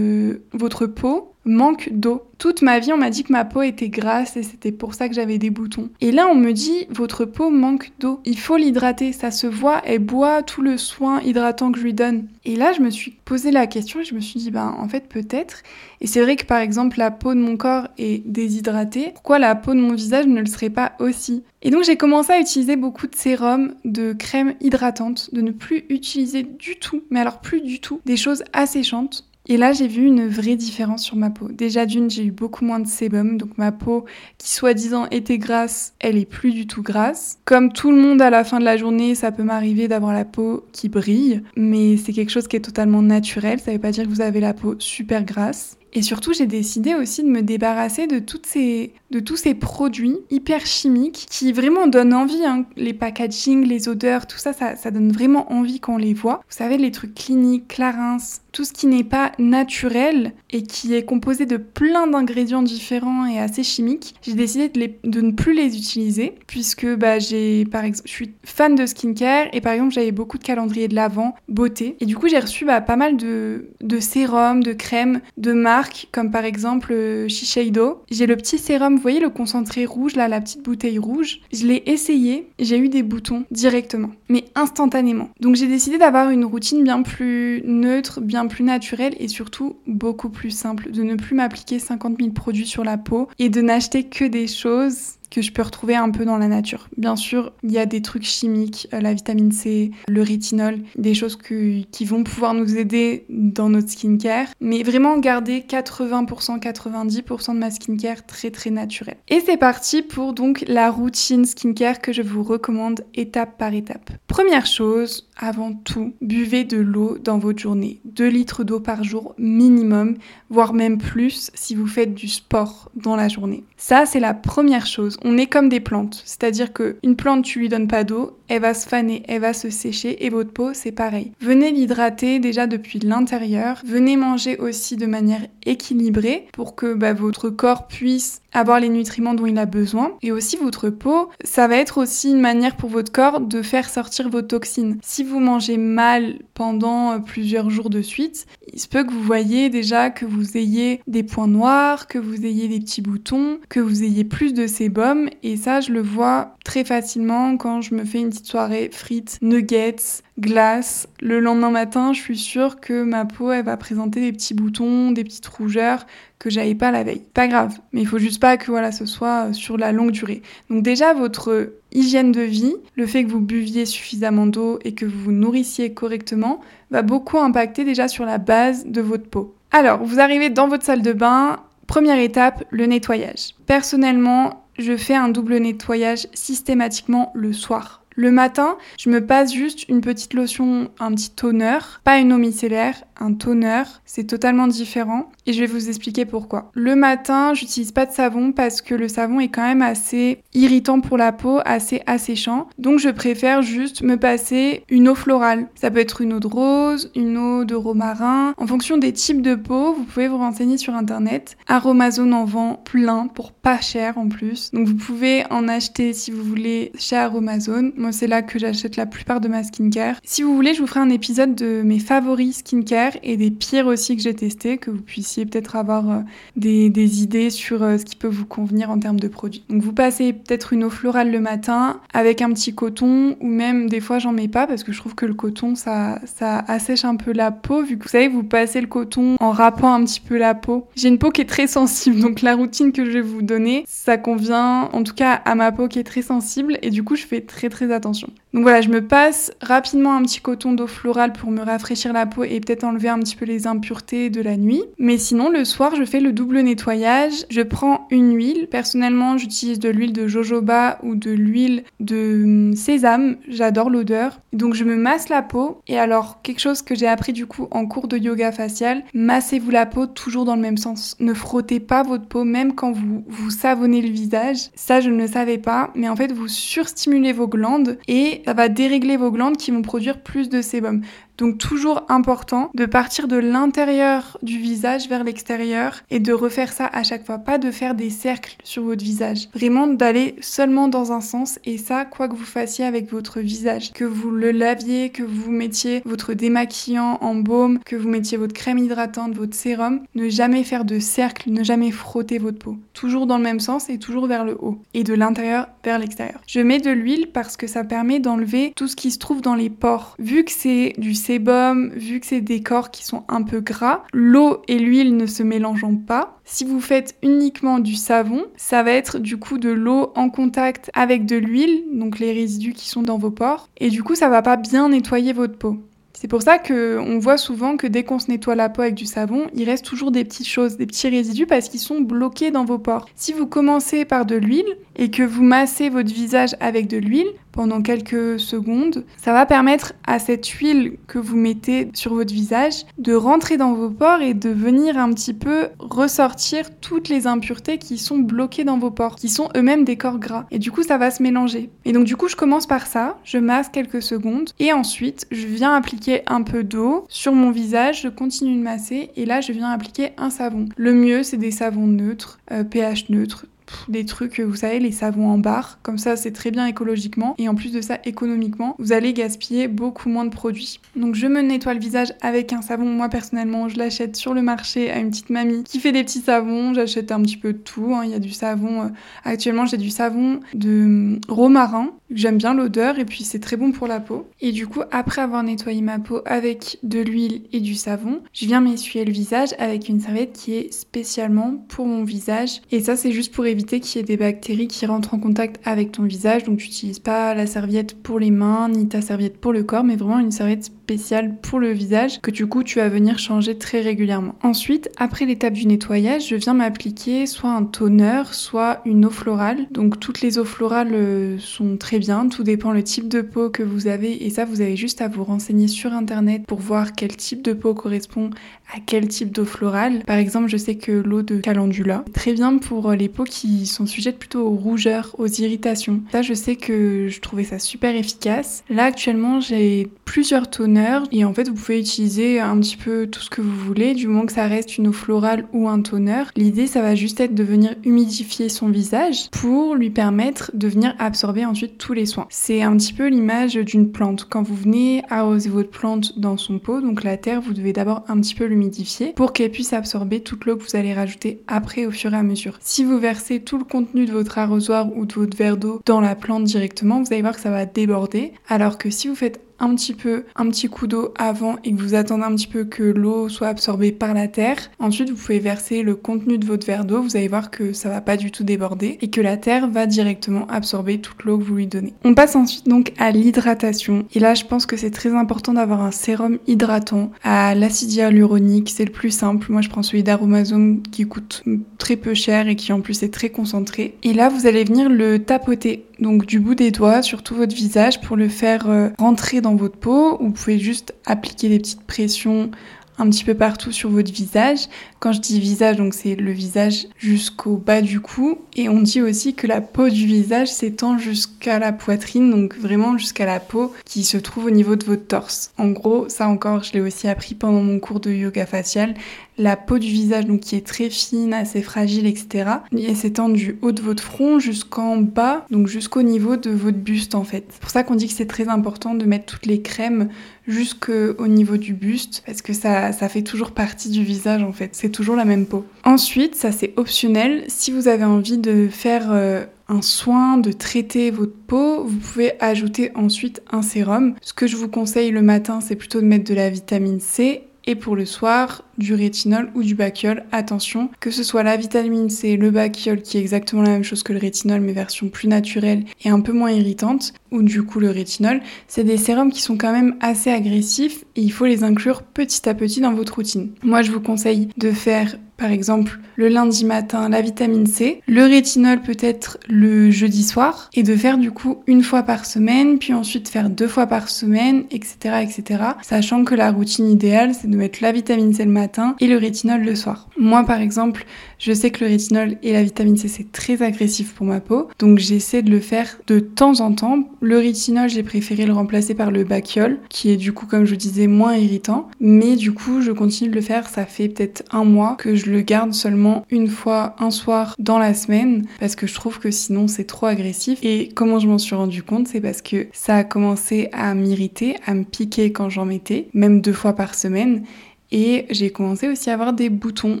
votre 0.52 0.86
peau 0.86 1.33
manque 1.44 1.88
d'eau. 1.92 2.22
Toute 2.38 2.62
ma 2.62 2.78
vie, 2.78 2.92
on 2.92 2.96
m'a 2.96 3.10
dit 3.10 3.22
que 3.22 3.32
ma 3.32 3.44
peau 3.44 3.62
était 3.62 3.88
grasse 3.88 4.36
et 4.36 4.42
c'était 4.42 4.72
pour 4.72 4.94
ça 4.94 5.08
que 5.08 5.14
j'avais 5.14 5.38
des 5.38 5.50
boutons. 5.50 5.88
Et 6.00 6.12
là, 6.12 6.26
on 6.28 6.34
me 6.34 6.52
dit, 6.52 6.86
votre 6.90 7.24
peau 7.24 7.48
manque 7.48 7.92
d'eau. 8.00 8.20
Il 8.24 8.38
faut 8.38 8.56
l'hydrater, 8.56 9.12
ça 9.12 9.30
se 9.30 9.46
voit, 9.46 9.80
elle 9.84 10.00
boit 10.00 10.42
tout 10.42 10.62
le 10.62 10.76
soin 10.76 11.20
hydratant 11.22 11.72
que 11.72 11.78
je 11.78 11.84
lui 11.84 11.94
donne. 11.94 12.26
Et 12.44 12.56
là, 12.56 12.72
je 12.72 12.80
me 12.80 12.90
suis 12.90 13.12
posé 13.24 13.50
la 13.50 13.66
question 13.66 14.00
et 14.00 14.04
je 14.04 14.14
me 14.14 14.20
suis 14.20 14.40
dit, 14.40 14.50
ben, 14.50 14.74
en 14.78 14.88
fait, 14.88 15.08
peut-être. 15.08 15.62
Et 16.00 16.06
c'est 16.06 16.20
vrai 16.22 16.36
que 16.36 16.44
par 16.44 16.58
exemple, 16.58 16.98
la 16.98 17.10
peau 17.10 17.34
de 17.34 17.40
mon 17.40 17.56
corps 17.56 17.88
est 17.98 18.26
déshydratée. 18.26 19.12
Pourquoi 19.14 19.38
la 19.38 19.54
peau 19.54 19.74
de 19.74 19.80
mon 19.80 19.94
visage 19.94 20.26
ne 20.26 20.40
le 20.40 20.46
serait 20.46 20.70
pas 20.70 20.92
aussi? 20.98 21.44
Et 21.62 21.70
donc, 21.70 21.84
j'ai 21.84 21.96
commencé 21.96 22.32
à 22.32 22.40
utiliser 22.40 22.76
beaucoup 22.76 23.06
de 23.06 23.14
sérums, 23.14 23.74
de 23.84 24.12
crèmes 24.12 24.54
hydratantes, 24.60 25.32
de 25.32 25.40
ne 25.40 25.50
plus 25.50 25.84
utiliser 25.88 26.42
du 26.42 26.76
tout, 26.76 27.04
mais 27.10 27.20
alors 27.20 27.40
plus 27.40 27.62
du 27.62 27.80
tout, 27.80 28.00
des 28.04 28.16
choses 28.16 28.44
asséchantes 28.52 29.24
et 29.46 29.58
là, 29.58 29.72
j'ai 29.72 29.88
vu 29.88 30.06
une 30.06 30.26
vraie 30.26 30.56
différence 30.56 31.02
sur 31.02 31.16
ma 31.16 31.28
peau. 31.28 31.48
Déjà 31.48 31.84
d'une, 31.84 32.08
j'ai 32.08 32.24
eu 32.24 32.30
beaucoup 32.30 32.64
moins 32.64 32.80
de 32.80 32.86
sébum, 32.86 33.36
donc 33.36 33.58
ma 33.58 33.72
peau 33.72 34.06
qui 34.38 34.50
soi-disant 34.50 35.06
était 35.10 35.36
grasse, 35.36 35.92
elle 36.00 36.16
est 36.16 36.24
plus 36.24 36.52
du 36.52 36.66
tout 36.66 36.82
grasse. 36.82 37.38
Comme 37.44 37.70
tout 37.70 37.90
le 37.90 37.98
monde 38.00 38.22
à 38.22 38.30
la 38.30 38.42
fin 38.44 38.58
de 38.58 38.64
la 38.64 38.78
journée, 38.78 39.14
ça 39.14 39.32
peut 39.32 39.42
m'arriver 39.42 39.86
d'avoir 39.86 40.14
la 40.14 40.24
peau 40.24 40.64
qui 40.72 40.88
brille, 40.88 41.42
mais 41.56 41.98
c'est 41.98 42.14
quelque 42.14 42.30
chose 42.30 42.48
qui 42.48 42.56
est 42.56 42.60
totalement 42.60 43.02
naturel, 43.02 43.60
ça 43.60 43.72
veut 43.72 43.78
pas 43.78 43.90
dire 43.90 44.04
que 44.04 44.08
vous 44.08 44.22
avez 44.22 44.40
la 44.40 44.54
peau 44.54 44.76
super 44.78 45.24
grasse. 45.24 45.76
Et 45.94 46.02
surtout, 46.02 46.32
j'ai 46.32 46.46
décidé 46.46 46.94
aussi 46.94 47.22
de 47.22 47.28
me 47.28 47.40
débarrasser 47.40 48.08
de, 48.08 48.18
toutes 48.18 48.46
ces, 48.46 48.92
de 49.12 49.20
tous 49.20 49.36
ces 49.36 49.54
produits 49.54 50.18
hyper 50.28 50.66
chimiques 50.66 51.26
qui 51.30 51.52
vraiment 51.52 51.86
donnent 51.86 52.14
envie. 52.14 52.44
Hein. 52.44 52.66
Les 52.76 52.92
packaging, 52.92 53.64
les 53.64 53.88
odeurs, 53.88 54.26
tout 54.26 54.38
ça, 54.38 54.52
ça, 54.52 54.74
ça, 54.74 54.90
donne 54.90 55.12
vraiment 55.12 55.52
envie 55.52 55.78
quand 55.78 55.94
on 55.94 55.98
les 55.98 56.12
voit. 56.12 56.42
Vous 56.48 56.56
savez, 56.56 56.78
les 56.78 56.90
trucs 56.90 57.14
cliniques, 57.14 57.68
Clarins, 57.68 58.16
tout 58.50 58.64
ce 58.64 58.72
qui 58.72 58.88
n'est 58.88 59.04
pas 59.04 59.32
naturel 59.38 60.32
et 60.50 60.62
qui 60.62 60.94
est 60.94 61.04
composé 61.04 61.46
de 61.46 61.56
plein 61.56 62.08
d'ingrédients 62.08 62.62
différents 62.62 63.26
et 63.26 63.38
assez 63.38 63.62
chimiques, 63.62 64.14
j'ai 64.22 64.34
décidé 64.34 64.68
de, 64.68 65.08
de, 65.08 65.20
ne 65.20 65.30
plus 65.30 65.54
les 65.54 65.76
utiliser 65.76 66.34
puisque 66.48 66.86
bah, 66.96 67.20
j'ai, 67.20 67.66
par 67.66 67.84
exemple, 67.84 68.08
je 68.08 68.12
suis 68.12 68.34
fan 68.44 68.74
de 68.74 68.86
skincare 68.86 69.46
et 69.52 69.60
par 69.60 69.72
exemple, 69.72 69.92
j'avais 69.92 70.12
beaucoup 70.12 70.38
de 70.38 70.44
calendriers 70.44 70.88
de 70.88 70.94
l'avant, 70.96 71.36
beauté. 71.48 71.96
Et 72.00 72.06
du 72.06 72.16
coup, 72.16 72.28
j'ai 72.28 72.38
reçu 72.40 72.64
bah, 72.64 72.80
pas 72.80 72.96
mal 72.96 73.16
de, 73.16 73.70
de 73.80 74.00
sérums, 74.00 74.62
de 74.62 74.72
crèmes, 74.72 75.20
de 75.36 75.52
marques 75.52 75.83
comme 76.12 76.30
par 76.30 76.44
exemple 76.44 76.92
euh, 76.92 77.28
Shiseido. 77.28 78.02
J'ai 78.10 78.26
le 78.26 78.36
petit 78.36 78.58
sérum, 78.58 78.96
vous 78.96 79.02
voyez 79.02 79.20
le 79.20 79.30
concentré 79.30 79.86
rouge, 79.86 80.16
là, 80.16 80.28
la 80.28 80.40
petite 80.40 80.62
bouteille 80.62 80.98
rouge. 80.98 81.40
Je 81.52 81.66
l'ai 81.66 81.82
essayé, 81.86 82.48
j'ai 82.58 82.78
eu 82.78 82.88
des 82.88 83.02
boutons 83.02 83.44
directement, 83.50 84.10
mais 84.28 84.44
instantanément. 84.54 85.30
Donc 85.40 85.56
j'ai 85.56 85.66
décidé 85.66 85.98
d'avoir 85.98 86.30
une 86.30 86.44
routine 86.44 86.82
bien 86.84 87.02
plus 87.02 87.62
neutre, 87.66 88.20
bien 88.20 88.46
plus 88.46 88.64
naturelle 88.64 89.14
et 89.18 89.28
surtout 89.28 89.76
beaucoup 89.86 90.28
plus 90.28 90.50
simple, 90.50 90.90
de 90.90 91.02
ne 91.02 91.14
plus 91.14 91.34
m'appliquer 91.34 91.78
50 91.78 92.18
000 92.18 92.30
produits 92.30 92.66
sur 92.66 92.84
la 92.84 92.98
peau 92.98 93.28
et 93.38 93.48
de 93.48 93.60
n'acheter 93.60 94.04
que 94.04 94.24
des 94.24 94.46
choses 94.46 95.14
que 95.34 95.42
je 95.42 95.50
peux 95.50 95.62
retrouver 95.62 95.96
un 95.96 96.10
peu 96.10 96.24
dans 96.24 96.38
la 96.38 96.46
nature. 96.46 96.88
Bien 96.96 97.16
sûr, 97.16 97.52
il 97.64 97.72
y 97.72 97.78
a 97.78 97.86
des 97.86 98.02
trucs 98.02 98.22
chimiques, 98.22 98.86
euh, 98.94 99.00
la 99.00 99.12
vitamine 99.12 99.50
C, 99.50 99.90
le 100.06 100.22
rétinol, 100.22 100.78
des 100.96 101.14
choses 101.14 101.36
qui 101.36 102.04
vont 102.04 102.22
pouvoir 102.22 102.54
nous 102.54 102.76
aider 102.76 103.26
dans 103.28 103.68
notre 103.68 103.90
skincare, 103.90 104.46
mais 104.60 104.84
vraiment 104.84 105.18
garder 105.18 105.60
80%, 105.60 106.60
90% 106.60 107.54
de 107.54 107.58
ma 107.58 107.70
skincare 107.70 108.24
très 108.26 108.50
très 108.50 108.70
naturelle. 108.70 109.16
Et 109.28 109.40
c'est 109.40 109.56
parti 109.56 110.02
pour 110.02 110.34
donc 110.34 110.64
la 110.68 110.90
routine 110.90 111.44
skincare 111.44 112.00
que 112.00 112.12
je 112.12 112.22
vous 112.22 112.44
recommande 112.44 113.04
étape 113.14 113.58
par 113.58 113.74
étape. 113.74 114.10
Première 114.28 114.66
chose, 114.66 115.28
avant 115.36 115.72
tout, 115.72 116.14
buvez 116.20 116.64
de 116.64 116.76
l'eau 116.76 117.18
dans 117.18 117.38
votre 117.38 117.58
journée. 117.58 118.00
2 118.04 118.28
litres 118.28 118.62
d'eau 118.62 118.78
par 118.78 119.02
jour 119.02 119.34
minimum, 119.38 120.16
voire 120.50 120.74
même 120.74 120.98
plus 120.98 121.50
si 121.54 121.74
vous 121.74 121.86
faites 121.86 122.14
du 122.14 122.28
sport 122.28 122.90
dans 122.94 123.16
la 123.16 123.28
journée. 123.28 123.64
Ça, 123.76 124.06
c'est 124.06 124.20
la 124.20 124.34
première 124.34 124.86
chose. 124.86 125.18
On 125.26 125.38
est 125.38 125.46
comme 125.46 125.70
des 125.70 125.80
plantes, 125.80 126.22
c'est-à-dire 126.26 126.74
qu'une 126.74 127.16
plante, 127.16 127.44
tu 127.44 127.58
lui 127.58 127.70
donnes 127.70 127.88
pas 127.88 128.04
d'eau, 128.04 128.36
elle 128.48 128.60
va 128.60 128.74
se 128.74 128.86
faner, 128.86 129.22
elle 129.26 129.40
va 129.40 129.54
se 129.54 129.70
sécher 129.70 130.26
et 130.26 130.28
votre 130.28 130.52
peau, 130.52 130.74
c'est 130.74 130.92
pareil. 130.92 131.32
Venez 131.40 131.70
l'hydrater 131.70 132.40
déjà 132.40 132.66
depuis 132.66 132.98
l'intérieur. 132.98 133.80
Venez 133.86 134.16
manger 134.16 134.58
aussi 134.58 134.96
de 134.96 135.06
manière 135.06 135.46
équilibrée 135.64 136.46
pour 136.52 136.74
que 136.74 136.92
bah, 136.92 137.14
votre 137.14 137.48
corps 137.48 137.86
puisse 137.86 138.42
avoir 138.52 138.80
les 138.80 138.88
nutriments 138.88 139.34
dont 139.34 139.46
il 139.46 139.58
a 139.58 139.66
besoin. 139.66 140.12
Et 140.22 140.30
aussi 140.30 140.56
votre 140.56 140.90
peau, 140.90 141.30
ça 141.42 141.66
va 141.66 141.76
être 141.76 141.98
aussi 141.98 142.30
une 142.30 142.40
manière 142.40 142.76
pour 142.76 142.88
votre 142.88 143.10
corps 143.10 143.40
de 143.40 143.62
faire 143.62 143.88
sortir 143.88 144.28
vos 144.28 144.42
toxines. 144.42 144.98
Si 145.02 145.24
vous 145.24 145.40
mangez 145.40 145.76
mal 145.76 146.38
pendant 146.54 147.12
euh, 147.12 147.18
plusieurs 147.18 147.70
jours 147.70 147.90
de 147.90 148.00
suite, 148.00 148.46
il 148.72 148.78
se 148.78 148.88
peut 148.88 149.04
que 149.04 149.12
vous 149.12 149.22
voyez 149.22 149.70
déjà 149.70 150.10
que 150.10 150.24
vous 150.24 150.56
ayez 150.56 151.00
des 151.06 151.24
points 151.24 151.48
noirs, 151.48 152.06
que 152.06 152.18
vous 152.18 152.46
ayez 152.46 152.68
des 152.68 152.78
petits 152.78 153.02
boutons, 153.02 153.58
que 153.68 153.80
vous 153.80 154.04
ayez 154.04 154.24
plus 154.24 154.54
de 154.54 154.66
sébum. 154.66 155.13
Et 155.42 155.56
ça, 155.56 155.80
je 155.80 155.92
le 155.92 156.00
vois 156.00 156.56
très 156.64 156.84
facilement 156.84 157.56
quand 157.56 157.80
je 157.80 157.94
me 157.94 158.04
fais 158.04 158.20
une 158.20 158.30
petite 158.30 158.46
soirée 158.46 158.90
frites, 158.92 159.38
nuggets, 159.42 160.22
glace. 160.38 161.08
Le 161.20 161.40
lendemain 161.40 161.70
matin, 161.70 162.12
je 162.12 162.20
suis 162.20 162.38
sûre 162.38 162.80
que 162.80 163.02
ma 163.02 163.24
peau, 163.24 163.52
elle 163.52 163.64
va 163.64 163.76
présenter 163.76 164.20
des 164.20 164.32
petits 164.32 164.54
boutons, 164.54 165.12
des 165.12 165.24
petites 165.24 165.46
rougeurs 165.46 166.06
que 166.38 166.50
j'avais 166.50 166.74
pas 166.74 166.90
la 166.90 167.04
veille. 167.04 167.22
Pas 167.32 167.48
grave, 167.48 167.78
mais 167.92 168.02
il 168.02 168.06
faut 168.06 168.18
juste 168.18 168.40
pas 168.40 168.56
que 168.56 168.70
voilà, 168.70 168.92
ce 168.92 169.06
soit 169.06 169.52
sur 169.52 169.78
la 169.78 169.92
longue 169.92 170.10
durée. 170.10 170.42
Donc 170.70 170.82
déjà, 170.82 171.14
votre 171.14 171.72
hygiène 171.92 172.32
de 172.32 172.42
vie, 172.42 172.74
le 172.96 173.06
fait 173.06 173.24
que 173.24 173.30
vous 173.30 173.40
buviez 173.40 173.86
suffisamment 173.86 174.46
d'eau 174.46 174.78
et 174.84 174.94
que 174.94 175.06
vous 175.06 175.20
vous 175.24 175.32
nourrissiez 175.32 175.94
correctement 175.94 176.60
va 176.90 177.02
beaucoup 177.02 177.38
impacter 177.38 177.84
déjà 177.84 178.08
sur 178.08 178.24
la 178.24 178.38
base 178.38 178.86
de 178.86 179.00
votre 179.00 179.28
peau. 179.28 179.54
Alors, 179.70 180.02
vous 180.04 180.20
arrivez 180.20 180.50
dans 180.50 180.68
votre 180.68 180.84
salle 180.84 181.02
de 181.02 181.12
bain, 181.12 181.60
première 181.86 182.18
étape, 182.18 182.64
le 182.70 182.86
nettoyage. 182.86 183.54
Personnellement, 183.66 184.63
je 184.78 184.96
fais 184.96 185.14
un 185.14 185.28
double 185.28 185.56
nettoyage 185.56 186.26
systématiquement 186.34 187.32
le 187.34 187.52
soir. 187.52 188.03
Le 188.16 188.30
matin, 188.30 188.76
je 188.98 189.10
me 189.10 189.26
passe 189.26 189.52
juste 189.52 189.88
une 189.88 190.00
petite 190.00 190.34
lotion, 190.34 190.90
un 191.00 191.12
petit 191.12 191.30
toner, 191.30 191.78
pas 192.04 192.18
une 192.18 192.32
eau 192.32 192.38
micellaire, 192.38 193.02
un 193.20 193.34
toner, 193.34 193.82
c'est 194.04 194.24
totalement 194.24 194.66
différent 194.66 195.30
et 195.46 195.52
je 195.52 195.60
vais 195.60 195.66
vous 195.66 195.88
expliquer 195.88 196.24
pourquoi. 196.24 196.70
Le 196.74 196.94
matin, 196.94 197.54
j'utilise 197.54 197.92
pas 197.92 198.06
de 198.06 198.12
savon 198.12 198.52
parce 198.52 198.82
que 198.82 198.94
le 198.94 199.08
savon 199.08 199.40
est 199.40 199.48
quand 199.48 199.62
même 199.62 199.82
assez 199.82 200.42
irritant 200.54 201.00
pour 201.00 201.18
la 201.18 201.32
peau, 201.32 201.60
assez 201.64 202.02
asséchant. 202.06 202.68
Donc 202.78 202.98
je 202.98 203.08
préfère 203.08 203.62
juste 203.62 204.02
me 204.02 204.16
passer 204.16 204.84
une 204.88 205.08
eau 205.08 205.14
florale. 205.14 205.68
Ça 205.74 205.90
peut 205.90 206.00
être 206.00 206.20
une 206.20 206.34
eau 206.34 206.40
de 206.40 206.46
rose, 206.46 207.10
une 207.14 207.36
eau 207.36 207.64
de 207.64 207.74
romarin. 207.74 208.54
En 208.58 208.66
fonction 208.66 208.96
des 208.96 209.12
types 209.12 209.42
de 209.42 209.54
peau, 209.54 209.94
vous 209.94 210.04
pouvez 210.04 210.28
vous 210.28 210.38
renseigner 210.38 210.78
sur 210.78 210.94
internet. 210.94 211.56
Aromazone 211.66 212.32
en 212.32 212.44
vend 212.44 212.80
plein 212.84 213.26
pour 213.26 213.52
pas 213.52 213.80
cher 213.80 214.18
en 214.18 214.28
plus. 214.28 214.70
Donc 214.72 214.86
vous 214.86 214.94
pouvez 214.94 215.44
en 215.50 215.68
acheter 215.68 216.12
si 216.12 216.30
vous 216.30 216.44
voulez 216.44 216.92
chez 216.96 217.16
Aromazone. 217.16 217.92
Moi 218.04 218.12
c'est 218.12 218.26
là 218.26 218.42
que 218.42 218.58
j'achète 218.58 218.96
la 218.96 219.06
plupart 219.06 219.40
de 219.40 219.48
ma 219.48 219.64
skincare. 219.64 220.16
Si 220.24 220.42
vous 220.42 220.54
voulez, 220.54 220.74
je 220.74 220.82
vous 220.82 220.86
ferai 220.86 221.00
un 221.00 221.08
épisode 221.08 221.54
de 221.54 221.80
mes 221.80 221.98
favoris 221.98 222.58
skincare 222.58 223.12
et 223.22 223.38
des 223.38 223.50
pires 223.50 223.86
aussi 223.86 224.14
que 224.14 224.22
j'ai 224.22 224.34
testés, 224.34 224.76
que 224.76 224.90
vous 224.90 225.00
puissiez 225.00 225.46
peut-être 225.46 225.74
avoir 225.74 226.10
euh, 226.10 226.20
des, 226.54 227.22
idées 227.22 227.48
sur 227.48 227.82
euh, 227.82 227.96
ce 227.96 228.04
qui 228.04 228.14
peut 228.14 228.28
vous 228.28 228.44
convenir 228.44 228.90
en 228.90 228.98
termes 228.98 229.18
de 229.18 229.26
produits. 229.26 229.64
Donc 229.70 229.80
vous 229.80 229.94
passez 229.94 230.34
peut-être 230.34 230.74
une 230.74 230.84
eau 230.84 230.90
florale 230.90 231.30
le 231.30 231.40
matin 231.40 231.98
avec 232.12 232.42
un 232.42 232.52
petit 232.52 232.74
coton 232.74 233.38
ou 233.40 233.46
même 233.46 233.88
des 233.88 234.00
fois 234.00 234.18
j'en 234.18 234.32
mets 234.32 234.48
pas 234.48 234.66
parce 234.66 234.84
que 234.84 234.92
je 234.92 234.98
trouve 234.98 235.14
que 235.14 235.24
le 235.24 235.32
coton 235.32 235.74
ça, 235.74 236.20
ça 236.26 236.58
assèche 236.58 237.06
un 237.06 237.16
peu 237.16 237.32
la 237.32 237.52
peau 237.52 237.82
vu 237.82 237.96
que 237.96 238.02
vous 238.02 238.10
savez 238.10 238.28
vous 238.28 238.44
passez 238.44 238.82
le 238.82 238.86
coton 238.86 239.36
en 239.40 239.50
râpant 239.50 239.94
un 239.94 240.04
petit 240.04 240.20
peu 240.20 240.36
la 240.36 240.54
peau. 240.54 240.88
J'ai 240.94 241.08
une 241.08 241.18
peau 241.18 241.30
qui 241.30 241.40
est 241.40 241.48
très 241.48 241.68
sensible 241.68 242.20
donc 242.20 242.42
la 242.42 242.54
routine 242.54 242.92
que 242.92 243.06
je 243.06 243.12
vais 243.12 243.22
vous 243.22 243.40
donner 243.40 243.84
ça 243.88 244.18
convient 244.18 244.90
en 244.92 245.02
tout 245.04 245.14
cas 245.14 245.32
à 245.32 245.54
ma 245.54 245.72
peau 245.72 245.88
qui 245.88 245.98
est 245.98 246.04
très 246.04 246.20
sensible 246.20 246.78
et 246.82 246.90
du 246.90 247.02
coup 247.02 247.16
je 247.16 247.24
fais 247.24 247.40
très 247.40 247.70
très 247.70 247.93
attention. 247.94 248.28
Donc 248.52 248.62
voilà 248.62 248.80
je 248.80 248.88
me 248.88 249.06
passe 249.06 249.52
rapidement 249.60 250.14
un 250.14 250.22
petit 250.22 250.40
coton 250.40 250.72
d'eau 250.72 250.86
florale 250.86 251.32
pour 251.32 251.50
me 251.50 251.62
rafraîchir 251.62 252.12
la 252.12 252.26
peau 252.26 252.44
et 252.44 252.60
peut-être 252.60 252.84
enlever 252.84 253.08
un 253.08 253.18
petit 253.18 253.36
peu 253.36 253.44
les 253.44 253.66
impuretés 253.66 254.30
de 254.30 254.40
la 254.40 254.56
nuit. 254.56 254.82
Mais 254.98 255.18
sinon, 255.18 255.50
le 255.50 255.64
soir, 255.64 255.94
je 255.96 256.04
fais 256.04 256.20
le 256.20 256.32
double 256.32 256.60
nettoyage. 256.60 257.46
Je 257.50 257.62
prends 257.62 258.06
une 258.10 258.34
huile. 258.34 258.68
Personnellement, 258.70 259.38
j'utilise 259.38 259.78
de 259.78 259.88
l'huile 259.88 260.12
de 260.12 260.26
jojoba 260.26 260.98
ou 261.02 261.14
de 261.14 261.30
l'huile 261.30 261.84
de 262.00 262.42
hum, 262.44 262.76
sésame. 262.76 263.36
J'adore 263.48 263.90
l'odeur. 263.90 264.40
Donc, 264.52 264.74
je 264.74 264.84
me 264.84 264.96
masse 264.96 265.28
la 265.28 265.42
peau. 265.42 265.80
Et 265.88 265.98
alors, 265.98 266.42
quelque 266.42 266.60
chose 266.60 266.82
que 266.82 266.94
j'ai 266.94 267.08
appris 267.08 267.32
du 267.32 267.46
coup 267.46 267.68
en 267.70 267.86
cours 267.86 268.08
de 268.08 268.16
yoga 268.16 268.52
facial, 268.52 269.04
massez-vous 269.14 269.70
la 269.70 269.86
peau 269.86 270.06
toujours 270.06 270.44
dans 270.44 270.56
le 270.56 270.62
même 270.62 270.78
sens. 270.78 271.16
Ne 271.20 271.34
frottez 271.34 271.80
pas 271.80 272.02
votre 272.02 272.26
peau 272.26 272.44
même 272.44 272.74
quand 272.74 272.92
vous 272.92 273.24
vous 273.26 273.50
savonnez 273.50 274.02
le 274.02 274.10
visage. 274.10 274.70
Ça, 274.74 275.00
je 275.00 275.10
ne 275.10 275.18
le 275.18 275.26
savais 275.26 275.58
pas. 275.58 275.90
Mais 275.94 276.08
en 276.08 276.16
fait, 276.16 276.32
vous 276.32 276.48
surstimulez 276.48 277.32
vos 277.32 277.48
glandes 277.48 277.83
et 278.08 278.42
ça 278.44 278.54
va 278.54 278.68
dérégler 278.68 279.16
vos 279.16 279.30
glandes 279.30 279.56
qui 279.56 279.70
vont 279.70 279.82
produire 279.82 280.20
plus 280.20 280.48
de 280.48 280.62
sébum. 280.62 281.02
Donc 281.38 281.58
toujours 281.58 282.04
important 282.08 282.70
de 282.74 282.86
partir 282.86 283.28
de 283.28 283.36
l'intérieur 283.36 284.38
du 284.42 284.58
visage 284.58 285.08
vers 285.08 285.24
l'extérieur 285.24 286.00
et 286.10 286.20
de 286.20 286.32
refaire 286.32 286.72
ça 286.72 286.86
à 286.92 287.02
chaque 287.02 287.26
fois, 287.26 287.38
pas 287.38 287.58
de 287.58 287.70
faire 287.70 287.94
des 287.94 288.10
cercles 288.10 288.56
sur 288.62 288.84
votre 288.84 289.02
visage. 289.02 289.48
Vraiment 289.54 289.86
d'aller 289.86 290.36
seulement 290.40 290.88
dans 290.88 291.12
un 291.12 291.20
sens 291.20 291.58
et 291.64 291.78
ça 291.78 292.04
quoi 292.04 292.28
que 292.28 292.34
vous 292.34 292.44
fassiez 292.44 292.84
avec 292.84 293.10
votre 293.10 293.40
visage, 293.40 293.92
que 293.92 294.04
vous 294.04 294.30
le 294.30 294.52
laviez, 294.52 295.10
que 295.10 295.22
vous 295.22 295.50
mettiez 295.50 296.02
votre 296.04 296.34
démaquillant 296.34 297.18
en 297.20 297.34
baume, 297.34 297.78
que 297.84 297.96
vous 297.96 298.08
mettiez 298.08 298.38
votre 298.38 298.54
crème 298.54 298.78
hydratante, 298.78 299.34
votre 299.34 299.54
sérum, 299.54 300.00
ne 300.14 300.28
jamais 300.28 300.64
faire 300.64 300.84
de 300.84 300.98
cercle, 300.98 301.50
ne 301.50 301.64
jamais 301.64 301.90
frotter 301.90 302.38
votre 302.38 302.58
peau. 302.58 302.76
Toujours 302.92 303.26
dans 303.26 303.38
le 303.38 303.44
même 303.44 303.60
sens 303.60 303.90
et 303.90 303.98
toujours 303.98 304.26
vers 304.26 304.44
le 304.44 304.56
haut 304.60 304.78
et 304.94 305.02
de 305.02 305.14
l'intérieur 305.14 305.68
vers 305.82 305.98
l'extérieur. 305.98 306.40
Je 306.46 306.60
mets 306.60 306.80
de 306.80 306.90
l'huile 306.90 307.28
parce 307.32 307.56
que 307.56 307.66
ça 307.66 307.84
permet 307.84 308.20
d'enlever 308.20 308.72
tout 308.76 308.88
ce 308.88 308.96
qui 308.96 309.10
se 309.10 309.18
trouve 309.18 309.40
dans 309.40 309.54
les 309.54 309.70
pores. 309.70 310.14
Vu 310.18 310.44
que 310.44 310.52
c'est 310.52 310.94
du 310.98 311.14
sébum, 311.24 311.90
vu 311.94 312.20
que 312.20 312.26
c'est 312.26 312.40
des 312.40 312.62
corps 312.62 312.90
qui 312.90 313.04
sont 313.04 313.24
un 313.28 313.42
peu 313.42 313.60
gras, 313.60 314.02
l'eau 314.12 314.62
et 314.68 314.78
l'huile 314.78 315.16
ne 315.16 315.26
se 315.26 315.42
mélangeant 315.42 315.96
pas. 315.96 316.38
Si 316.44 316.64
vous 316.64 316.80
faites 316.80 317.16
uniquement 317.22 317.78
du 317.78 317.94
savon, 317.94 318.44
ça 318.56 318.82
va 318.82 318.92
être 318.92 319.18
du 319.18 319.38
coup 319.38 319.56
de 319.56 319.70
l'eau 319.70 320.12
en 320.14 320.28
contact 320.28 320.90
avec 320.94 321.24
de 321.24 321.36
l'huile, 321.36 321.84
donc 321.92 322.18
les 322.18 322.32
résidus 322.32 322.74
qui 322.74 322.88
sont 322.88 323.02
dans 323.02 323.18
vos 323.18 323.30
pores, 323.30 323.70
et 323.78 323.88
du 323.88 324.02
coup 324.02 324.14
ça 324.14 324.28
va 324.28 324.42
pas 324.42 324.56
bien 324.56 324.90
nettoyer 324.90 325.32
votre 325.32 325.56
peau. 325.56 325.78
C'est 326.24 326.28
pour 326.28 326.40
ça 326.40 326.58
qu'on 326.58 327.18
voit 327.18 327.36
souvent 327.36 327.76
que 327.76 327.86
dès 327.86 328.02
qu'on 328.02 328.18
se 328.18 328.30
nettoie 328.30 328.54
la 328.54 328.70
peau 328.70 328.80
avec 328.80 328.94
du 328.94 329.04
savon, 329.04 329.46
il 329.52 329.68
reste 329.68 329.84
toujours 329.84 330.10
des 330.10 330.24
petites 330.24 330.48
choses, 330.48 330.78
des 330.78 330.86
petits 330.86 331.10
résidus 331.10 331.44
parce 331.44 331.68
qu'ils 331.68 331.80
sont 331.80 332.00
bloqués 332.00 332.50
dans 332.50 332.64
vos 332.64 332.78
pores. 332.78 333.04
Si 333.14 333.34
vous 333.34 333.46
commencez 333.46 334.06
par 334.06 334.24
de 334.24 334.34
l'huile 334.34 334.78
et 334.96 335.10
que 335.10 335.22
vous 335.22 335.42
massez 335.42 335.90
votre 335.90 336.10
visage 336.10 336.56
avec 336.60 336.86
de 336.86 336.96
l'huile, 336.96 337.28
pendant 337.54 337.82
quelques 337.82 338.38
secondes. 338.40 339.04
Ça 339.16 339.32
va 339.32 339.46
permettre 339.46 339.94
à 340.06 340.18
cette 340.18 340.46
huile 340.46 340.98
que 341.06 341.18
vous 341.18 341.36
mettez 341.36 341.88
sur 341.94 342.12
votre 342.14 342.34
visage 342.34 342.84
de 342.98 343.14
rentrer 343.14 343.56
dans 343.56 343.74
vos 343.74 343.90
pores 343.90 344.22
et 344.22 344.34
de 344.34 344.50
venir 344.50 344.98
un 344.98 345.12
petit 345.12 345.32
peu 345.32 345.68
ressortir 345.78 346.76
toutes 346.80 347.08
les 347.08 347.26
impuretés 347.26 347.78
qui 347.78 347.96
sont 347.96 348.18
bloquées 348.18 348.64
dans 348.64 348.78
vos 348.78 348.90
pores, 348.90 349.14
qui 349.14 349.28
sont 349.28 349.48
eux-mêmes 349.56 349.84
des 349.84 349.96
corps 349.96 350.18
gras. 350.18 350.46
Et 350.50 350.58
du 350.58 350.72
coup, 350.72 350.82
ça 350.82 350.98
va 350.98 351.12
se 351.12 351.22
mélanger. 351.22 351.70
Et 351.84 351.92
donc 351.92 352.04
du 352.04 352.16
coup, 352.16 352.28
je 352.28 352.36
commence 352.36 352.66
par 352.66 352.86
ça, 352.88 353.18
je 353.24 353.38
masse 353.38 353.68
quelques 353.68 354.02
secondes 354.02 354.50
et 354.58 354.72
ensuite, 354.72 355.26
je 355.30 355.46
viens 355.46 355.74
appliquer 355.74 356.13
un 356.26 356.42
peu 356.42 356.64
d'eau 356.64 357.06
sur 357.08 357.32
mon 357.32 357.50
visage, 357.50 358.02
je 358.02 358.08
continue 358.08 358.56
de 358.56 358.62
masser 358.62 359.10
et 359.16 359.24
là, 359.26 359.40
je 359.40 359.52
viens 359.52 359.70
appliquer 359.70 360.10
un 360.16 360.30
savon. 360.30 360.66
Le 360.76 360.94
mieux, 360.94 361.22
c'est 361.22 361.36
des 361.36 361.50
savons 361.50 361.86
neutres, 361.86 362.38
euh, 362.52 362.64
pH 362.64 363.08
neutre, 363.10 363.46
des 363.88 364.04
trucs, 364.04 364.40
vous 364.40 364.56
savez, 364.56 364.78
les 364.78 364.92
savons 364.92 365.28
en 365.28 365.38
barre. 365.38 365.78
Comme 365.82 365.98
ça, 365.98 366.16
c'est 366.16 366.32
très 366.32 366.50
bien 366.50 366.66
écologiquement. 366.66 367.34
Et 367.38 367.48
en 367.48 367.54
plus 367.54 367.72
de 367.72 367.80
ça, 367.80 367.98
économiquement, 368.04 368.76
vous 368.78 368.92
allez 368.92 369.12
gaspiller 369.12 369.68
beaucoup 369.68 370.08
moins 370.08 370.24
de 370.24 370.30
produits. 370.30 370.80
Donc, 370.96 371.14
je 371.14 371.26
me 371.26 371.40
nettoie 371.40 371.74
le 371.74 371.80
visage 371.80 372.12
avec 372.20 372.52
un 372.52 372.62
savon. 372.62 372.84
Moi, 372.84 373.08
personnellement, 373.08 373.68
je 373.68 373.78
l'achète 373.78 374.16
sur 374.16 374.34
le 374.34 374.42
marché 374.42 374.90
à 374.90 374.98
une 374.98 375.10
petite 375.10 375.30
mamie 375.30 375.64
qui 375.64 375.80
fait 375.80 375.92
des 375.92 376.04
petits 376.04 376.20
savons. 376.20 376.74
J'achète 376.74 377.12
un 377.12 377.22
petit 377.22 377.36
peu 377.36 377.52
de 377.52 377.58
tout. 377.58 377.94
Hein. 377.94 378.02
Il 378.04 378.10
y 378.10 378.14
a 378.14 378.18
du 378.20 378.32
savon. 378.32 378.82
Euh, 378.82 378.88
actuellement, 379.24 379.66
j'ai 379.66 379.78
du 379.78 379.90
savon 379.90 380.40
de 380.54 380.84
hum, 380.84 381.20
romarin. 381.28 381.90
J'aime 382.14 382.38
bien 382.38 382.54
l'odeur 382.54 383.00
et 383.00 383.04
puis 383.04 383.24
c'est 383.24 383.40
très 383.40 383.56
bon 383.56 383.72
pour 383.72 383.88
la 383.88 383.98
peau. 383.98 384.28
Et 384.40 384.52
du 384.52 384.68
coup, 384.68 384.82
après 384.92 385.20
avoir 385.20 385.42
nettoyé 385.42 385.82
ma 385.82 385.98
peau 385.98 386.20
avec 386.26 386.78
de 386.84 387.00
l'huile 387.00 387.42
et 387.52 387.58
du 387.58 387.74
savon, 387.74 388.20
je 388.32 388.46
viens 388.46 388.60
m'essuyer 388.60 389.04
le 389.04 389.10
visage 389.12 389.50
avec 389.58 389.88
une 389.88 390.00
serviette 390.00 390.32
qui 390.32 390.54
est 390.54 390.72
spécialement 390.72 391.56
pour 391.68 391.86
mon 391.86 392.04
visage. 392.04 392.62
Et 392.70 392.80
ça, 392.80 392.94
c'est 392.94 393.10
juste 393.10 393.34
pour 393.34 393.46
éviter 393.46 393.80
qu'il 393.80 394.00
y 394.00 394.04
ait 394.04 394.06
des 394.06 394.16
bactéries 394.16 394.68
qui 394.68 394.86
rentrent 394.86 395.14
en 395.14 395.18
contact 395.18 395.60
avec 395.66 395.90
ton 395.90 396.04
visage. 396.04 396.44
Donc 396.44 396.58
tu 396.58 396.66
n'utilises 396.66 397.00
pas 397.00 397.34
la 397.34 397.48
serviette 397.48 398.00
pour 398.00 398.20
les 398.20 398.30
mains 398.30 398.68
ni 398.68 398.86
ta 398.88 399.00
serviette 399.00 399.38
pour 399.38 399.52
le 399.52 399.64
corps, 399.64 399.82
mais 399.82 399.96
vraiment 399.96 400.20
une 400.20 400.30
serviette 400.30 400.64
spéciale 400.64 401.40
pour 401.40 401.58
le 401.58 401.72
visage 401.72 402.20
que 402.20 402.30
du 402.30 402.46
coup 402.46 402.62
tu 402.62 402.78
vas 402.78 402.88
venir 402.88 403.18
changer 403.18 403.58
très 403.58 403.80
régulièrement. 403.80 404.34
Ensuite, 404.42 404.90
après 404.98 405.24
l'étape 405.24 405.54
du 405.54 405.66
nettoyage, 405.66 406.28
je 406.28 406.36
viens 406.36 406.54
m'appliquer 406.54 407.26
soit 407.26 407.50
un 407.50 407.64
toner, 407.64 408.22
soit 408.32 408.82
une 408.84 409.06
eau 409.06 409.10
florale. 409.10 409.66
Donc 409.70 409.98
toutes 409.98 410.20
les 410.20 410.38
eaux 410.38 410.44
florales 410.44 410.94
euh, 410.94 411.38
sont 411.38 411.76
très 411.76 411.98
tout 412.30 412.42
dépend 412.42 412.72
le 412.72 412.82
type 412.82 413.08
de 413.08 413.22
peau 413.22 413.50
que 413.50 413.62
vous 413.62 413.86
avez 413.86 414.26
et 414.26 414.30
ça 414.30 414.44
vous 414.44 414.60
avez 414.60 414.76
juste 414.76 415.00
à 415.00 415.08
vous 415.08 415.24
renseigner 415.24 415.68
sur 415.68 415.92
internet 415.92 416.44
pour 416.46 416.58
voir 416.58 416.92
quel 416.92 417.16
type 417.16 417.42
de 417.42 417.52
peau 417.52 417.74
correspond 417.74 418.30
à 418.74 418.78
quel 418.84 419.08
type 419.08 419.32
d'eau 419.32 419.44
florale. 419.44 420.02
Par 420.06 420.16
exemple, 420.16 420.48
je 420.48 420.56
sais 420.56 420.74
que 420.74 420.92
l'eau 420.92 421.22
de 421.22 421.38
calendula 421.38 422.04
est 422.06 422.12
très 422.12 422.32
bien 422.32 422.58
pour 422.58 422.92
les 422.92 423.08
peaux 423.08 423.24
qui 423.24 423.66
sont 423.66 423.86
sujettes 423.86 424.18
plutôt 424.18 424.46
aux 424.46 424.54
rougeurs, 424.54 425.14
aux 425.18 425.26
irritations. 425.26 426.02
Ça, 426.12 426.22
je 426.22 426.34
sais 426.34 426.56
que 426.56 427.08
je 427.08 427.20
trouvais 427.20 427.44
ça 427.44 427.58
super 427.58 427.94
efficace. 427.94 428.64
Là, 428.68 428.84
actuellement, 428.84 429.40
j'ai 429.40 429.88
plusieurs 430.04 430.48
toners 430.48 431.00
et 431.12 431.24
en 431.24 431.34
fait, 431.34 431.48
vous 431.48 431.54
pouvez 431.54 431.80
utiliser 431.80 432.40
un 432.40 432.58
petit 432.58 432.76
peu 432.76 433.06
tout 433.06 433.20
ce 433.20 433.30
que 433.30 433.40
vous 433.40 433.56
voulez, 433.64 433.94
du 433.94 434.06
moment 434.06 434.26
que 434.26 434.32
ça 434.32 434.46
reste 434.46 434.78
une 434.78 434.88
eau 434.88 434.92
florale 434.92 435.46
ou 435.52 435.68
un 435.68 435.80
toner. 435.80 436.24
L'idée, 436.36 436.66
ça 436.66 436.82
va 436.82 436.94
juste 436.94 437.20
être 437.20 437.34
de 437.34 437.44
venir 437.44 437.74
humidifier 437.84 438.48
son 438.48 438.68
visage 438.68 439.30
pour 439.30 439.74
lui 439.74 439.90
permettre 439.90 440.50
de 440.54 440.68
venir 440.68 440.94
absorber 440.98 441.44
ensuite 441.44 441.78
tous 441.78 441.93
les 441.94 442.06
soins. 442.06 442.26
C'est 442.28 442.62
un 442.62 442.76
petit 442.76 442.92
peu 442.92 443.08
l'image 443.08 443.54
d'une 443.54 443.90
plante. 443.90 444.26
Quand 444.28 444.42
vous 444.42 444.54
venez 444.54 445.02
arroser 445.08 445.48
votre 445.48 445.70
plante 445.70 446.18
dans 446.18 446.36
son 446.36 446.58
pot, 446.58 446.80
donc 446.80 447.04
la 447.04 447.16
terre, 447.16 447.40
vous 447.40 447.54
devez 447.54 447.72
d'abord 447.72 448.04
un 448.08 448.20
petit 448.20 448.34
peu 448.34 448.44
l'humidifier 448.44 449.12
pour 449.14 449.32
qu'elle 449.32 449.50
puisse 449.50 449.72
absorber 449.72 450.20
toute 450.20 450.44
l'eau 450.44 450.56
que 450.56 450.62
vous 450.62 450.76
allez 450.76 450.92
rajouter 450.92 451.40
après 451.46 451.86
au 451.86 451.90
fur 451.90 452.12
et 452.12 452.16
à 452.16 452.22
mesure. 452.22 452.58
Si 452.60 452.84
vous 452.84 452.98
versez 452.98 453.40
tout 453.40 453.58
le 453.58 453.64
contenu 453.64 454.04
de 454.04 454.12
votre 454.12 454.38
arrosoir 454.38 454.94
ou 454.96 455.06
de 455.06 455.14
votre 455.14 455.36
verre 455.36 455.56
d'eau 455.56 455.80
dans 455.86 456.00
la 456.00 456.14
plante 456.14 456.44
directement, 456.44 457.02
vous 457.02 457.12
allez 457.12 457.22
voir 457.22 457.34
que 457.34 457.40
ça 457.40 457.50
va 457.50 457.66
déborder. 457.66 458.32
Alors 458.48 458.78
que 458.78 458.90
si 458.90 459.08
vous 459.08 459.14
faites 459.14 459.40
un 459.58 459.74
petit 459.74 459.94
peu, 459.94 460.24
un 460.36 460.48
petit 460.48 460.68
coup 460.68 460.86
d'eau 460.86 461.12
avant 461.16 461.56
et 461.64 461.72
que 461.72 461.80
vous 461.80 461.94
attendez 461.94 462.24
un 462.24 462.34
petit 462.34 462.46
peu 462.46 462.64
que 462.64 462.82
l'eau 462.82 463.28
soit 463.28 463.48
absorbée 463.48 463.92
par 463.92 464.14
la 464.14 464.28
terre, 464.28 464.58
ensuite 464.78 465.10
vous 465.10 465.16
pouvez 465.16 465.38
verser 465.38 465.82
le 465.82 465.94
contenu 465.94 466.38
de 466.38 466.46
votre 466.46 466.66
verre 466.66 466.84
d'eau. 466.84 467.02
Vous 467.02 467.16
allez 467.16 467.28
voir 467.28 467.50
que 467.50 467.72
ça 467.72 467.88
va 467.88 468.00
pas 468.00 468.16
du 468.16 468.30
tout 468.30 468.44
déborder 468.44 468.98
et 469.00 469.10
que 469.10 469.20
la 469.20 469.36
terre 469.36 469.68
va 469.68 469.86
directement 469.86 470.46
absorber 470.48 471.00
toute 471.00 471.22
l'eau 471.24 471.38
que 471.38 471.44
vous 471.44 471.56
lui 471.56 471.66
donnez. 471.66 471.94
On 472.04 472.14
passe 472.14 472.36
ensuite 472.36 472.68
donc 472.68 472.92
à 472.98 473.10
l'hydratation. 473.10 474.04
Et 474.14 474.20
là, 474.20 474.34
je 474.34 474.44
pense 474.44 474.66
que 474.66 474.76
c'est 474.76 474.90
très 474.90 475.14
important 475.14 475.54
d'avoir 475.54 475.82
un 475.82 475.90
sérum 475.90 476.38
hydratant 476.46 477.10
à 477.22 477.54
l'acide 477.54 477.92
hyaluronique. 477.92 478.70
C'est 478.70 478.84
le 478.84 478.92
plus 478.92 479.10
simple. 479.10 479.50
Moi, 479.50 479.60
je 479.60 479.68
prends 479.68 479.82
celui 479.82 480.02
d'Aromazone 480.02 480.82
qui 480.82 481.06
coûte 481.06 481.44
très 481.78 481.96
peu 481.96 482.14
cher 482.14 482.48
et 482.48 482.56
qui 482.56 482.72
en 482.72 482.80
plus 482.80 483.02
est 483.02 483.12
très 483.12 483.30
concentré. 483.30 483.96
Et 484.02 484.12
là, 484.12 484.28
vous 484.28 484.46
allez 484.46 484.64
venir 484.64 484.88
le 484.88 485.18
tapoter 485.18 485.86
donc 486.00 486.26
du 486.26 486.40
bout 486.40 486.54
des 486.54 486.70
doigts 486.70 487.02
sur 487.02 487.22
tout 487.22 487.34
votre 487.34 487.54
visage 487.54 488.00
pour 488.00 488.16
le 488.16 488.28
faire 488.28 488.68
euh, 488.68 488.88
rentrer 488.98 489.40
dans 489.44 489.54
votre 489.54 489.76
peau. 489.76 490.18
Vous 490.20 490.30
pouvez 490.30 490.58
juste 490.58 490.94
appliquer 491.06 491.48
des 491.48 491.58
petites 491.58 491.86
pressions 491.86 492.50
un 492.98 493.08
petit 493.10 493.24
peu 493.24 493.34
partout 493.34 493.72
sur 493.72 493.90
votre 493.90 494.12
visage. 494.12 494.68
Quand 495.00 495.12
je 495.12 495.20
dis 495.20 495.40
visage, 495.40 495.76
c'est 495.92 496.14
le 496.14 496.32
visage 496.32 496.86
jusqu'au 496.98 497.56
bas 497.56 497.82
du 497.82 498.00
cou. 498.00 498.38
Et 498.56 498.68
on 498.68 498.80
dit 498.80 499.02
aussi 499.02 499.34
que 499.34 499.46
la 499.46 499.60
peau 499.60 499.88
du 499.88 500.06
visage 500.06 500.48
s'étend 500.48 500.98
jusqu'à 500.98 501.58
la 501.58 501.72
poitrine, 501.72 502.30
donc 502.30 502.56
vraiment 502.56 502.96
jusqu'à 502.96 503.26
la 503.26 503.40
peau 503.40 503.72
qui 503.84 504.04
se 504.04 504.16
trouve 504.16 504.46
au 504.46 504.50
niveau 504.50 504.76
de 504.76 504.84
votre 504.84 505.06
torse. 505.06 505.52
En 505.58 505.68
gros, 505.68 506.08
ça 506.08 506.28
encore, 506.28 506.62
je 506.62 506.72
l'ai 506.72 506.80
aussi 506.80 507.08
appris 507.08 507.34
pendant 507.34 507.62
mon 507.62 507.78
cours 507.80 508.00
de 508.00 508.10
yoga 508.10 508.46
facial 508.46 508.94
la 509.36 509.56
peau 509.56 509.78
du 509.78 509.88
visage, 509.88 510.26
donc 510.26 510.40
qui 510.40 510.56
est 510.56 510.66
très 510.66 510.90
fine, 510.90 511.34
assez 511.34 511.62
fragile, 511.62 512.06
etc. 512.06 512.50
Elle 512.72 512.96
s'étend 512.96 513.28
du 513.28 513.58
haut 513.62 513.72
de 513.72 513.82
votre 513.82 514.02
front 514.02 514.38
jusqu'en 514.38 514.96
bas, 514.96 515.44
donc 515.50 515.66
jusqu'au 515.66 516.02
niveau 516.02 516.36
de 516.36 516.50
votre 516.50 516.78
buste 516.78 517.14
en 517.14 517.24
fait. 517.24 517.44
C'est 517.50 517.60
pour 517.60 517.70
ça 517.70 517.82
qu'on 517.82 517.96
dit 517.96 518.06
que 518.06 518.14
c'est 518.14 518.26
très 518.26 518.48
important 518.48 518.94
de 518.94 519.04
mettre 519.04 519.26
toutes 519.26 519.46
les 519.46 519.60
crèmes 519.60 520.08
jusqu'au 520.46 521.26
niveau 521.26 521.56
du 521.56 521.72
buste, 521.72 522.22
parce 522.26 522.42
que 522.42 522.52
ça, 522.52 522.92
ça 522.92 523.08
fait 523.08 523.22
toujours 523.22 523.52
partie 523.52 523.88
du 523.88 524.04
visage 524.04 524.42
en 524.42 524.52
fait. 524.52 524.70
C'est 524.72 524.90
toujours 524.90 525.16
la 525.16 525.24
même 525.24 525.46
peau. 525.46 525.64
Ensuite, 525.84 526.34
ça 526.34 526.52
c'est 526.52 526.72
optionnel. 526.76 527.44
Si 527.48 527.70
vous 527.70 527.88
avez 527.88 528.04
envie 528.04 528.38
de 528.38 528.68
faire 528.68 529.10
euh, 529.10 529.44
un 529.68 529.82
soin, 529.82 530.36
de 530.36 530.52
traiter 530.52 531.10
votre 531.10 531.36
peau, 531.46 531.84
vous 531.84 531.96
pouvez 531.96 532.32
ajouter 532.40 532.90
ensuite 532.94 533.42
un 533.50 533.62
sérum. 533.62 534.14
Ce 534.20 534.32
que 534.32 534.46
je 534.46 534.56
vous 534.56 534.68
conseille 534.68 535.10
le 535.10 535.22
matin, 535.22 535.60
c'est 535.60 535.76
plutôt 535.76 536.00
de 536.00 536.06
mettre 536.06 536.28
de 536.28 536.34
la 536.34 536.50
vitamine 536.50 537.00
C 537.00 537.44
et 537.66 537.74
pour 537.74 537.96
le 537.96 538.06
soir, 538.06 538.64
du 538.78 538.94
rétinol 538.94 539.50
ou 539.54 539.62
du 539.62 539.74
bakiol. 539.74 540.24
Attention, 540.32 540.90
que 541.00 541.10
ce 541.10 541.22
soit 541.22 541.42
la 541.42 541.56
vitamine 541.56 542.10
C, 542.10 542.36
le 542.36 542.50
bakiol 542.50 543.02
qui 543.02 543.18
est 543.18 543.20
exactement 543.20 543.62
la 543.62 543.70
même 543.70 543.84
chose 543.84 544.02
que 544.02 544.12
le 544.12 544.18
rétinol 544.18 544.60
mais 544.60 544.72
version 544.72 545.08
plus 545.08 545.28
naturelle 545.28 545.84
et 546.02 546.08
un 546.08 546.20
peu 546.20 546.32
moins 546.32 546.50
irritante, 546.50 547.14
ou 547.30 547.42
du 547.42 547.62
coup 547.62 547.80
le 547.80 547.90
rétinol, 547.90 548.40
c'est 548.68 548.84
des 548.84 548.96
sérums 548.96 549.32
qui 549.32 549.42
sont 549.42 549.56
quand 549.56 549.72
même 549.72 549.96
assez 550.00 550.30
agressifs 550.30 551.04
et 551.16 551.22
il 551.22 551.32
faut 551.32 551.46
les 551.46 551.64
inclure 551.64 552.02
petit 552.02 552.48
à 552.48 552.54
petit 552.54 552.80
dans 552.80 552.92
votre 552.92 553.14
routine. 553.16 553.50
Moi 553.62 553.82
je 553.82 553.92
vous 553.92 554.00
conseille 554.00 554.48
de 554.56 554.70
faire 554.70 555.16
par 555.36 555.50
exemple 555.50 555.98
le 556.16 556.28
lundi 556.28 556.64
matin 556.64 557.08
la 557.08 557.20
vitamine 557.20 557.66
C, 557.66 558.00
le 558.06 558.22
rétinol 558.24 558.80
peut-être 558.80 559.38
le 559.48 559.90
jeudi 559.90 560.22
soir, 560.22 560.70
et 560.74 560.82
de 560.82 560.96
faire 560.96 561.18
du 561.18 561.30
coup 561.30 561.58
une 561.66 561.82
fois 561.82 562.02
par 562.02 562.24
semaine, 562.24 562.78
puis 562.78 562.94
ensuite 562.94 563.28
faire 563.28 563.50
deux 563.50 563.68
fois 563.68 563.86
par 563.86 564.08
semaine, 564.08 564.64
etc. 564.70 565.22
etc. 565.22 565.62
Sachant 565.82 566.24
que 566.24 566.34
la 566.34 566.50
routine 566.50 566.88
idéale 566.88 567.34
c'est 567.34 567.48
de 567.48 567.56
mettre 567.56 567.80
la 567.82 567.92
vitamine 567.92 568.32
C 568.32 568.44
le 568.44 568.50
matin 568.50 568.96
et 569.00 569.06
le 569.06 569.16
rétinol 569.16 569.62
le 569.62 569.74
soir. 569.74 570.08
Moi 570.16 570.44
par 570.44 570.60
exemple, 570.60 571.04
je 571.38 571.52
sais 571.52 571.70
que 571.70 571.84
le 571.84 571.90
rétinol 571.90 572.36
et 572.42 572.52
la 572.52 572.62
vitamine 572.62 572.96
C 572.96 573.08
c'est 573.08 573.32
très 573.32 573.62
agressif 573.62 574.14
pour 574.14 574.26
ma 574.26 574.40
peau, 574.40 574.68
donc 574.78 574.98
j'essaie 574.98 575.42
de 575.42 575.50
le 575.50 575.60
faire 575.60 575.98
de 576.06 576.20
temps 576.20 576.60
en 576.60 576.72
temps. 576.72 577.08
Le 577.20 577.38
rétinol, 577.38 577.88
j'ai 577.88 578.02
préféré 578.02 578.46
le 578.46 578.52
remplacer 578.52 578.94
par 578.94 579.10
le 579.10 579.24
bakiol, 579.24 579.78
qui 579.88 580.10
est 580.10 580.16
du 580.16 580.32
coup 580.32 580.46
comme 580.46 580.64
je 580.64 580.70
vous 580.70 580.76
disais 580.76 581.06
moins 581.06 581.36
irritant, 581.36 581.88
mais 582.00 582.36
du 582.36 582.52
coup 582.52 582.80
je 582.80 582.92
continue 582.92 583.30
de 583.30 583.34
le 583.34 583.40
faire, 583.40 583.68
ça 583.68 583.86
fait 583.86 584.08
peut-être 584.08 584.44
un 584.50 584.64
mois 584.64 584.96
que 584.98 585.14
je 585.14 585.23
le 585.26 585.40
garde 585.40 585.72
seulement 585.72 586.24
une 586.30 586.48
fois 586.48 586.96
un 586.98 587.10
soir 587.10 587.54
dans 587.58 587.78
la 587.78 587.94
semaine 587.94 588.46
parce 588.60 588.76
que 588.76 588.86
je 588.86 588.94
trouve 588.94 589.18
que 589.18 589.30
sinon 589.30 589.68
c'est 589.68 589.84
trop 589.84 590.06
agressif. 590.06 590.58
Et 590.62 590.88
comment 590.94 591.18
je 591.18 591.28
m'en 591.28 591.38
suis 591.38 591.54
rendu 591.54 591.82
compte, 591.82 592.08
c'est 592.08 592.20
parce 592.20 592.42
que 592.42 592.66
ça 592.72 592.96
a 592.96 593.04
commencé 593.04 593.68
à 593.72 593.94
m'irriter, 593.94 594.56
à 594.66 594.74
me 594.74 594.84
piquer 594.84 595.32
quand 595.32 595.48
j'en 595.48 595.64
mettais, 595.64 596.08
même 596.14 596.40
deux 596.40 596.52
fois 596.52 596.74
par 596.74 596.94
semaine. 596.94 597.44
Et 597.92 598.26
j'ai 598.30 598.50
commencé 598.50 598.88
aussi 598.88 599.10
à 599.10 599.14
avoir 599.14 599.32
des 599.32 599.50
boutons 599.50 600.00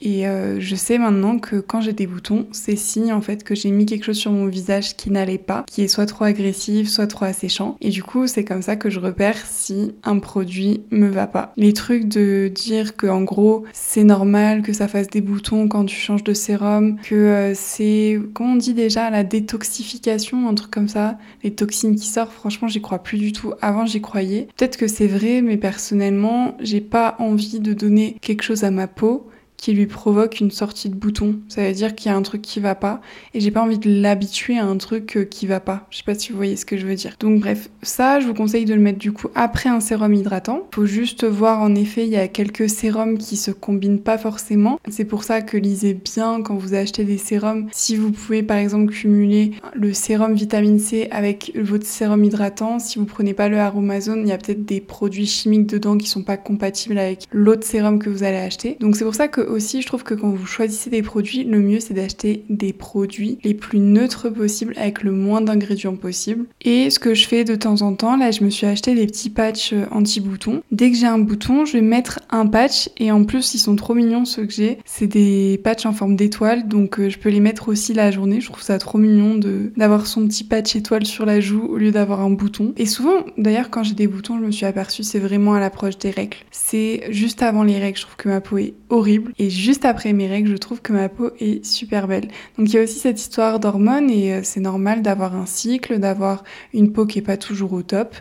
et 0.00 0.26
euh, 0.26 0.60
je 0.60 0.74
sais 0.74 0.98
maintenant 0.98 1.38
que 1.38 1.56
quand 1.56 1.80
j'ai 1.80 1.92
des 1.92 2.06
boutons, 2.06 2.46
c'est 2.52 2.76
signe 2.76 3.12
en 3.12 3.20
fait 3.20 3.44
que 3.44 3.54
j'ai 3.54 3.70
mis 3.70 3.86
quelque 3.86 4.04
chose 4.04 4.18
sur 4.18 4.32
mon 4.32 4.46
visage 4.46 4.96
qui 4.96 5.10
n'allait 5.10 5.38
pas, 5.38 5.64
qui 5.70 5.82
est 5.82 5.88
soit 5.88 6.06
trop 6.06 6.24
agressif, 6.24 6.88
soit 6.88 7.06
trop 7.06 7.24
asséchant. 7.24 7.76
Et 7.80 7.90
du 7.90 8.02
coup, 8.02 8.26
c'est 8.26 8.44
comme 8.44 8.62
ça 8.62 8.76
que 8.76 8.90
je 8.90 9.00
repère 9.00 9.36
si 9.46 9.92
un 10.02 10.18
produit 10.18 10.82
me 10.90 11.08
va 11.08 11.26
pas. 11.26 11.52
Les 11.56 11.72
trucs 11.72 12.08
de 12.08 12.50
dire 12.52 12.96
que 12.96 13.06
en 13.06 13.22
gros, 13.22 13.64
c'est 13.72 14.04
normal 14.04 14.62
que 14.62 14.72
ça 14.72 14.88
fasse 14.88 15.08
des 15.08 15.20
boutons 15.20 15.68
quand 15.68 15.84
tu 15.84 15.96
changes 15.96 16.24
de 16.24 16.34
sérum, 16.34 16.98
que 17.02 17.14
euh, 17.14 17.52
c'est, 17.54 18.18
comment 18.34 18.52
on 18.52 18.56
dit 18.56 18.74
déjà, 18.74 19.10
la 19.10 19.24
détoxification, 19.24 20.48
un 20.48 20.54
truc 20.54 20.70
comme 20.70 20.88
ça, 20.88 21.18
les 21.42 21.54
toxines 21.54 21.96
qui 21.96 22.06
sortent, 22.08 22.32
franchement, 22.32 22.68
j'y 22.68 22.82
crois 22.82 22.98
plus 22.98 23.18
du 23.18 23.32
tout. 23.32 23.52
Avant, 23.60 23.86
j'y 23.86 24.00
croyais. 24.00 24.48
Peut-être 24.56 24.76
que 24.76 24.88
c'est 24.88 25.06
vrai, 25.06 25.40
mais 25.40 25.56
personnellement, 25.56 26.56
j'ai 26.60 26.80
pas 26.80 27.16
envie 27.18 27.60
de 27.60 27.72
donner 27.72 28.16
quelque 28.20 28.42
chose 28.42 28.64
à 28.64 28.70
ma 28.70 28.88
peau 28.88 29.28
qui 29.56 29.72
lui 29.72 29.86
provoque 29.86 30.40
une 30.40 30.50
sortie 30.50 30.88
de 30.88 30.94
bouton. 30.94 31.36
Ça 31.48 31.66
veut 31.66 31.72
dire 31.72 31.94
qu'il 31.94 32.10
y 32.10 32.14
a 32.14 32.16
un 32.16 32.22
truc 32.22 32.42
qui 32.42 32.60
va 32.60 32.74
pas 32.74 33.00
et 33.32 33.40
j'ai 33.40 33.50
pas 33.50 33.62
envie 33.62 33.78
de 33.78 33.90
l'habituer 33.90 34.58
à 34.58 34.66
un 34.66 34.76
truc 34.76 35.16
euh, 35.16 35.24
qui 35.24 35.46
va 35.46 35.60
pas. 35.60 35.86
Je 35.90 35.98
sais 35.98 36.04
pas 36.04 36.14
si 36.14 36.32
vous 36.32 36.36
voyez 36.36 36.56
ce 36.56 36.66
que 36.66 36.76
je 36.76 36.86
veux 36.86 36.94
dire. 36.94 37.16
Donc 37.20 37.40
bref, 37.40 37.70
ça 37.82 38.20
je 38.20 38.26
vous 38.26 38.34
conseille 38.34 38.64
de 38.64 38.74
le 38.74 38.80
mettre 38.80 38.98
du 38.98 39.12
coup 39.12 39.28
après 39.34 39.68
un 39.70 39.80
sérum 39.80 40.12
hydratant. 40.12 40.68
Faut 40.74 40.86
juste 40.86 41.24
voir 41.24 41.62
en 41.62 41.74
effet, 41.74 42.04
il 42.04 42.12
y 42.12 42.16
a 42.16 42.28
quelques 42.28 42.68
sérums 42.68 43.18
qui 43.18 43.36
se 43.36 43.50
combinent 43.50 44.00
pas 44.00 44.18
forcément. 44.18 44.78
C'est 44.88 45.04
pour 45.04 45.24
ça 45.24 45.40
que 45.40 45.56
lisez 45.56 45.94
bien 45.94 46.42
quand 46.42 46.56
vous 46.56 46.74
achetez 46.74 47.04
des 47.04 47.18
sérums. 47.18 47.68
Si 47.72 47.96
vous 47.96 48.10
pouvez 48.10 48.42
par 48.42 48.58
exemple 48.58 48.92
cumuler 48.92 49.52
le 49.74 49.92
sérum 49.92 50.34
vitamine 50.34 50.78
C 50.78 51.08
avec 51.10 51.52
votre 51.56 51.86
sérum 51.86 52.22
hydratant, 52.24 52.78
si 52.78 52.98
vous 52.98 53.06
prenez 53.06 53.34
pas 53.34 53.48
le 53.48 53.58
aromazone, 53.58 54.20
il 54.20 54.28
y 54.28 54.32
a 54.32 54.38
peut-être 54.38 54.64
des 54.64 54.80
produits 54.80 55.26
chimiques 55.26 55.66
dedans 55.66 55.96
qui 55.96 56.06
sont 56.06 56.22
pas 56.22 56.36
compatibles 56.36 56.98
avec 56.98 57.26
l'autre 57.32 57.64
sérum 57.64 57.98
que 57.98 58.10
vous 58.10 58.22
allez 58.22 58.36
acheter. 58.36 58.76
Donc 58.80 58.96
c'est 58.96 59.04
pour 59.04 59.14
ça 59.14 59.28
que 59.28 59.40
aussi, 59.48 59.82
je 59.82 59.86
trouve 59.86 60.04
que 60.04 60.14
quand 60.14 60.30
vous 60.30 60.46
choisissez 60.46 60.90
des 60.90 61.02
produits, 61.02 61.44
le 61.44 61.60
mieux 61.60 61.80
c'est 61.80 61.94
d'acheter 61.94 62.44
des 62.48 62.72
produits 62.72 63.38
les 63.44 63.54
plus 63.54 63.78
neutres 63.78 64.28
possibles 64.28 64.74
avec 64.76 65.02
le 65.02 65.12
moins 65.12 65.40
d'ingrédients 65.40 65.96
possible. 65.96 66.46
Et 66.62 66.90
ce 66.90 66.98
que 66.98 67.14
je 67.14 67.26
fais 67.26 67.44
de 67.44 67.54
temps 67.54 67.82
en 67.82 67.94
temps, 67.94 68.16
là 68.16 68.30
je 68.30 68.44
me 68.44 68.50
suis 68.50 68.66
acheté 68.66 68.94
des 68.94 69.06
petits 69.06 69.30
patchs 69.30 69.72
euh, 69.72 69.86
anti-boutons. 69.90 70.62
Dès 70.72 70.90
que 70.90 70.96
j'ai 70.96 71.06
un 71.06 71.18
bouton, 71.18 71.64
je 71.64 71.74
vais 71.74 71.82
mettre 71.82 72.20
un 72.30 72.46
patch 72.46 72.88
et 72.98 73.10
en 73.12 73.24
plus 73.24 73.54
ils 73.54 73.58
sont 73.58 73.76
trop 73.76 73.94
mignons 73.94 74.24
ceux 74.24 74.46
que 74.46 74.52
j'ai. 74.52 74.78
C'est 74.84 75.06
des 75.06 75.60
patchs 75.62 75.86
en 75.86 75.92
forme 75.92 76.16
d'étoile 76.16 76.68
donc 76.68 76.98
euh, 76.98 77.08
je 77.08 77.18
peux 77.18 77.30
les 77.30 77.40
mettre 77.40 77.68
aussi 77.68 77.94
la 77.94 78.10
journée. 78.10 78.40
Je 78.40 78.50
trouve 78.50 78.62
ça 78.62 78.78
trop 78.78 78.98
mignon 78.98 79.38
d'avoir 79.76 80.06
son 80.06 80.26
petit 80.26 80.44
patch 80.44 80.76
étoile 80.76 81.06
sur 81.06 81.26
la 81.26 81.40
joue 81.40 81.64
au 81.64 81.76
lieu 81.76 81.90
d'avoir 81.90 82.20
un 82.20 82.30
bouton. 82.30 82.72
Et 82.76 82.86
souvent, 82.86 83.24
d'ailleurs 83.38 83.70
quand 83.70 83.82
j'ai 83.82 83.94
des 83.94 84.06
boutons, 84.06 84.38
je 84.38 84.44
me 84.44 84.50
suis 84.50 84.66
aperçue 84.66 85.02
c'est 85.02 85.18
vraiment 85.18 85.54
à 85.54 85.60
l'approche 85.60 85.98
des 85.98 86.10
règles. 86.10 86.36
C'est 86.50 87.02
juste 87.10 87.42
avant 87.42 87.62
les 87.62 87.78
règles, 87.78 87.98
je 87.98 88.02
trouve 88.02 88.16
que 88.16 88.28
ma 88.28 88.40
peau 88.40 88.58
est 88.58 88.74
horrible 88.88 89.32
et 89.38 89.50
juste 89.50 89.84
après 89.84 90.12
mes 90.12 90.28
règles, 90.28 90.50
je 90.50 90.56
trouve 90.56 90.80
que 90.80 90.92
ma 90.92 91.08
peau 91.08 91.30
est 91.40 91.64
super 91.64 92.06
belle. 92.06 92.28
Donc 92.56 92.68
il 92.68 92.74
y 92.74 92.78
a 92.78 92.82
aussi 92.82 92.98
cette 92.98 93.20
histoire 93.20 93.58
d'hormones 93.58 94.10
et 94.10 94.34
euh, 94.34 94.40
c'est 94.42 94.60
normal 94.60 95.02
d'avoir 95.02 95.34
un 95.34 95.46
cycle, 95.46 95.98
d'avoir 95.98 96.44
une 96.72 96.92
peau 96.92 97.06
qui 97.06 97.18
est 97.18 97.22
pas 97.22 97.36
toujours 97.36 97.72
au 97.72 97.82
top 97.82 98.14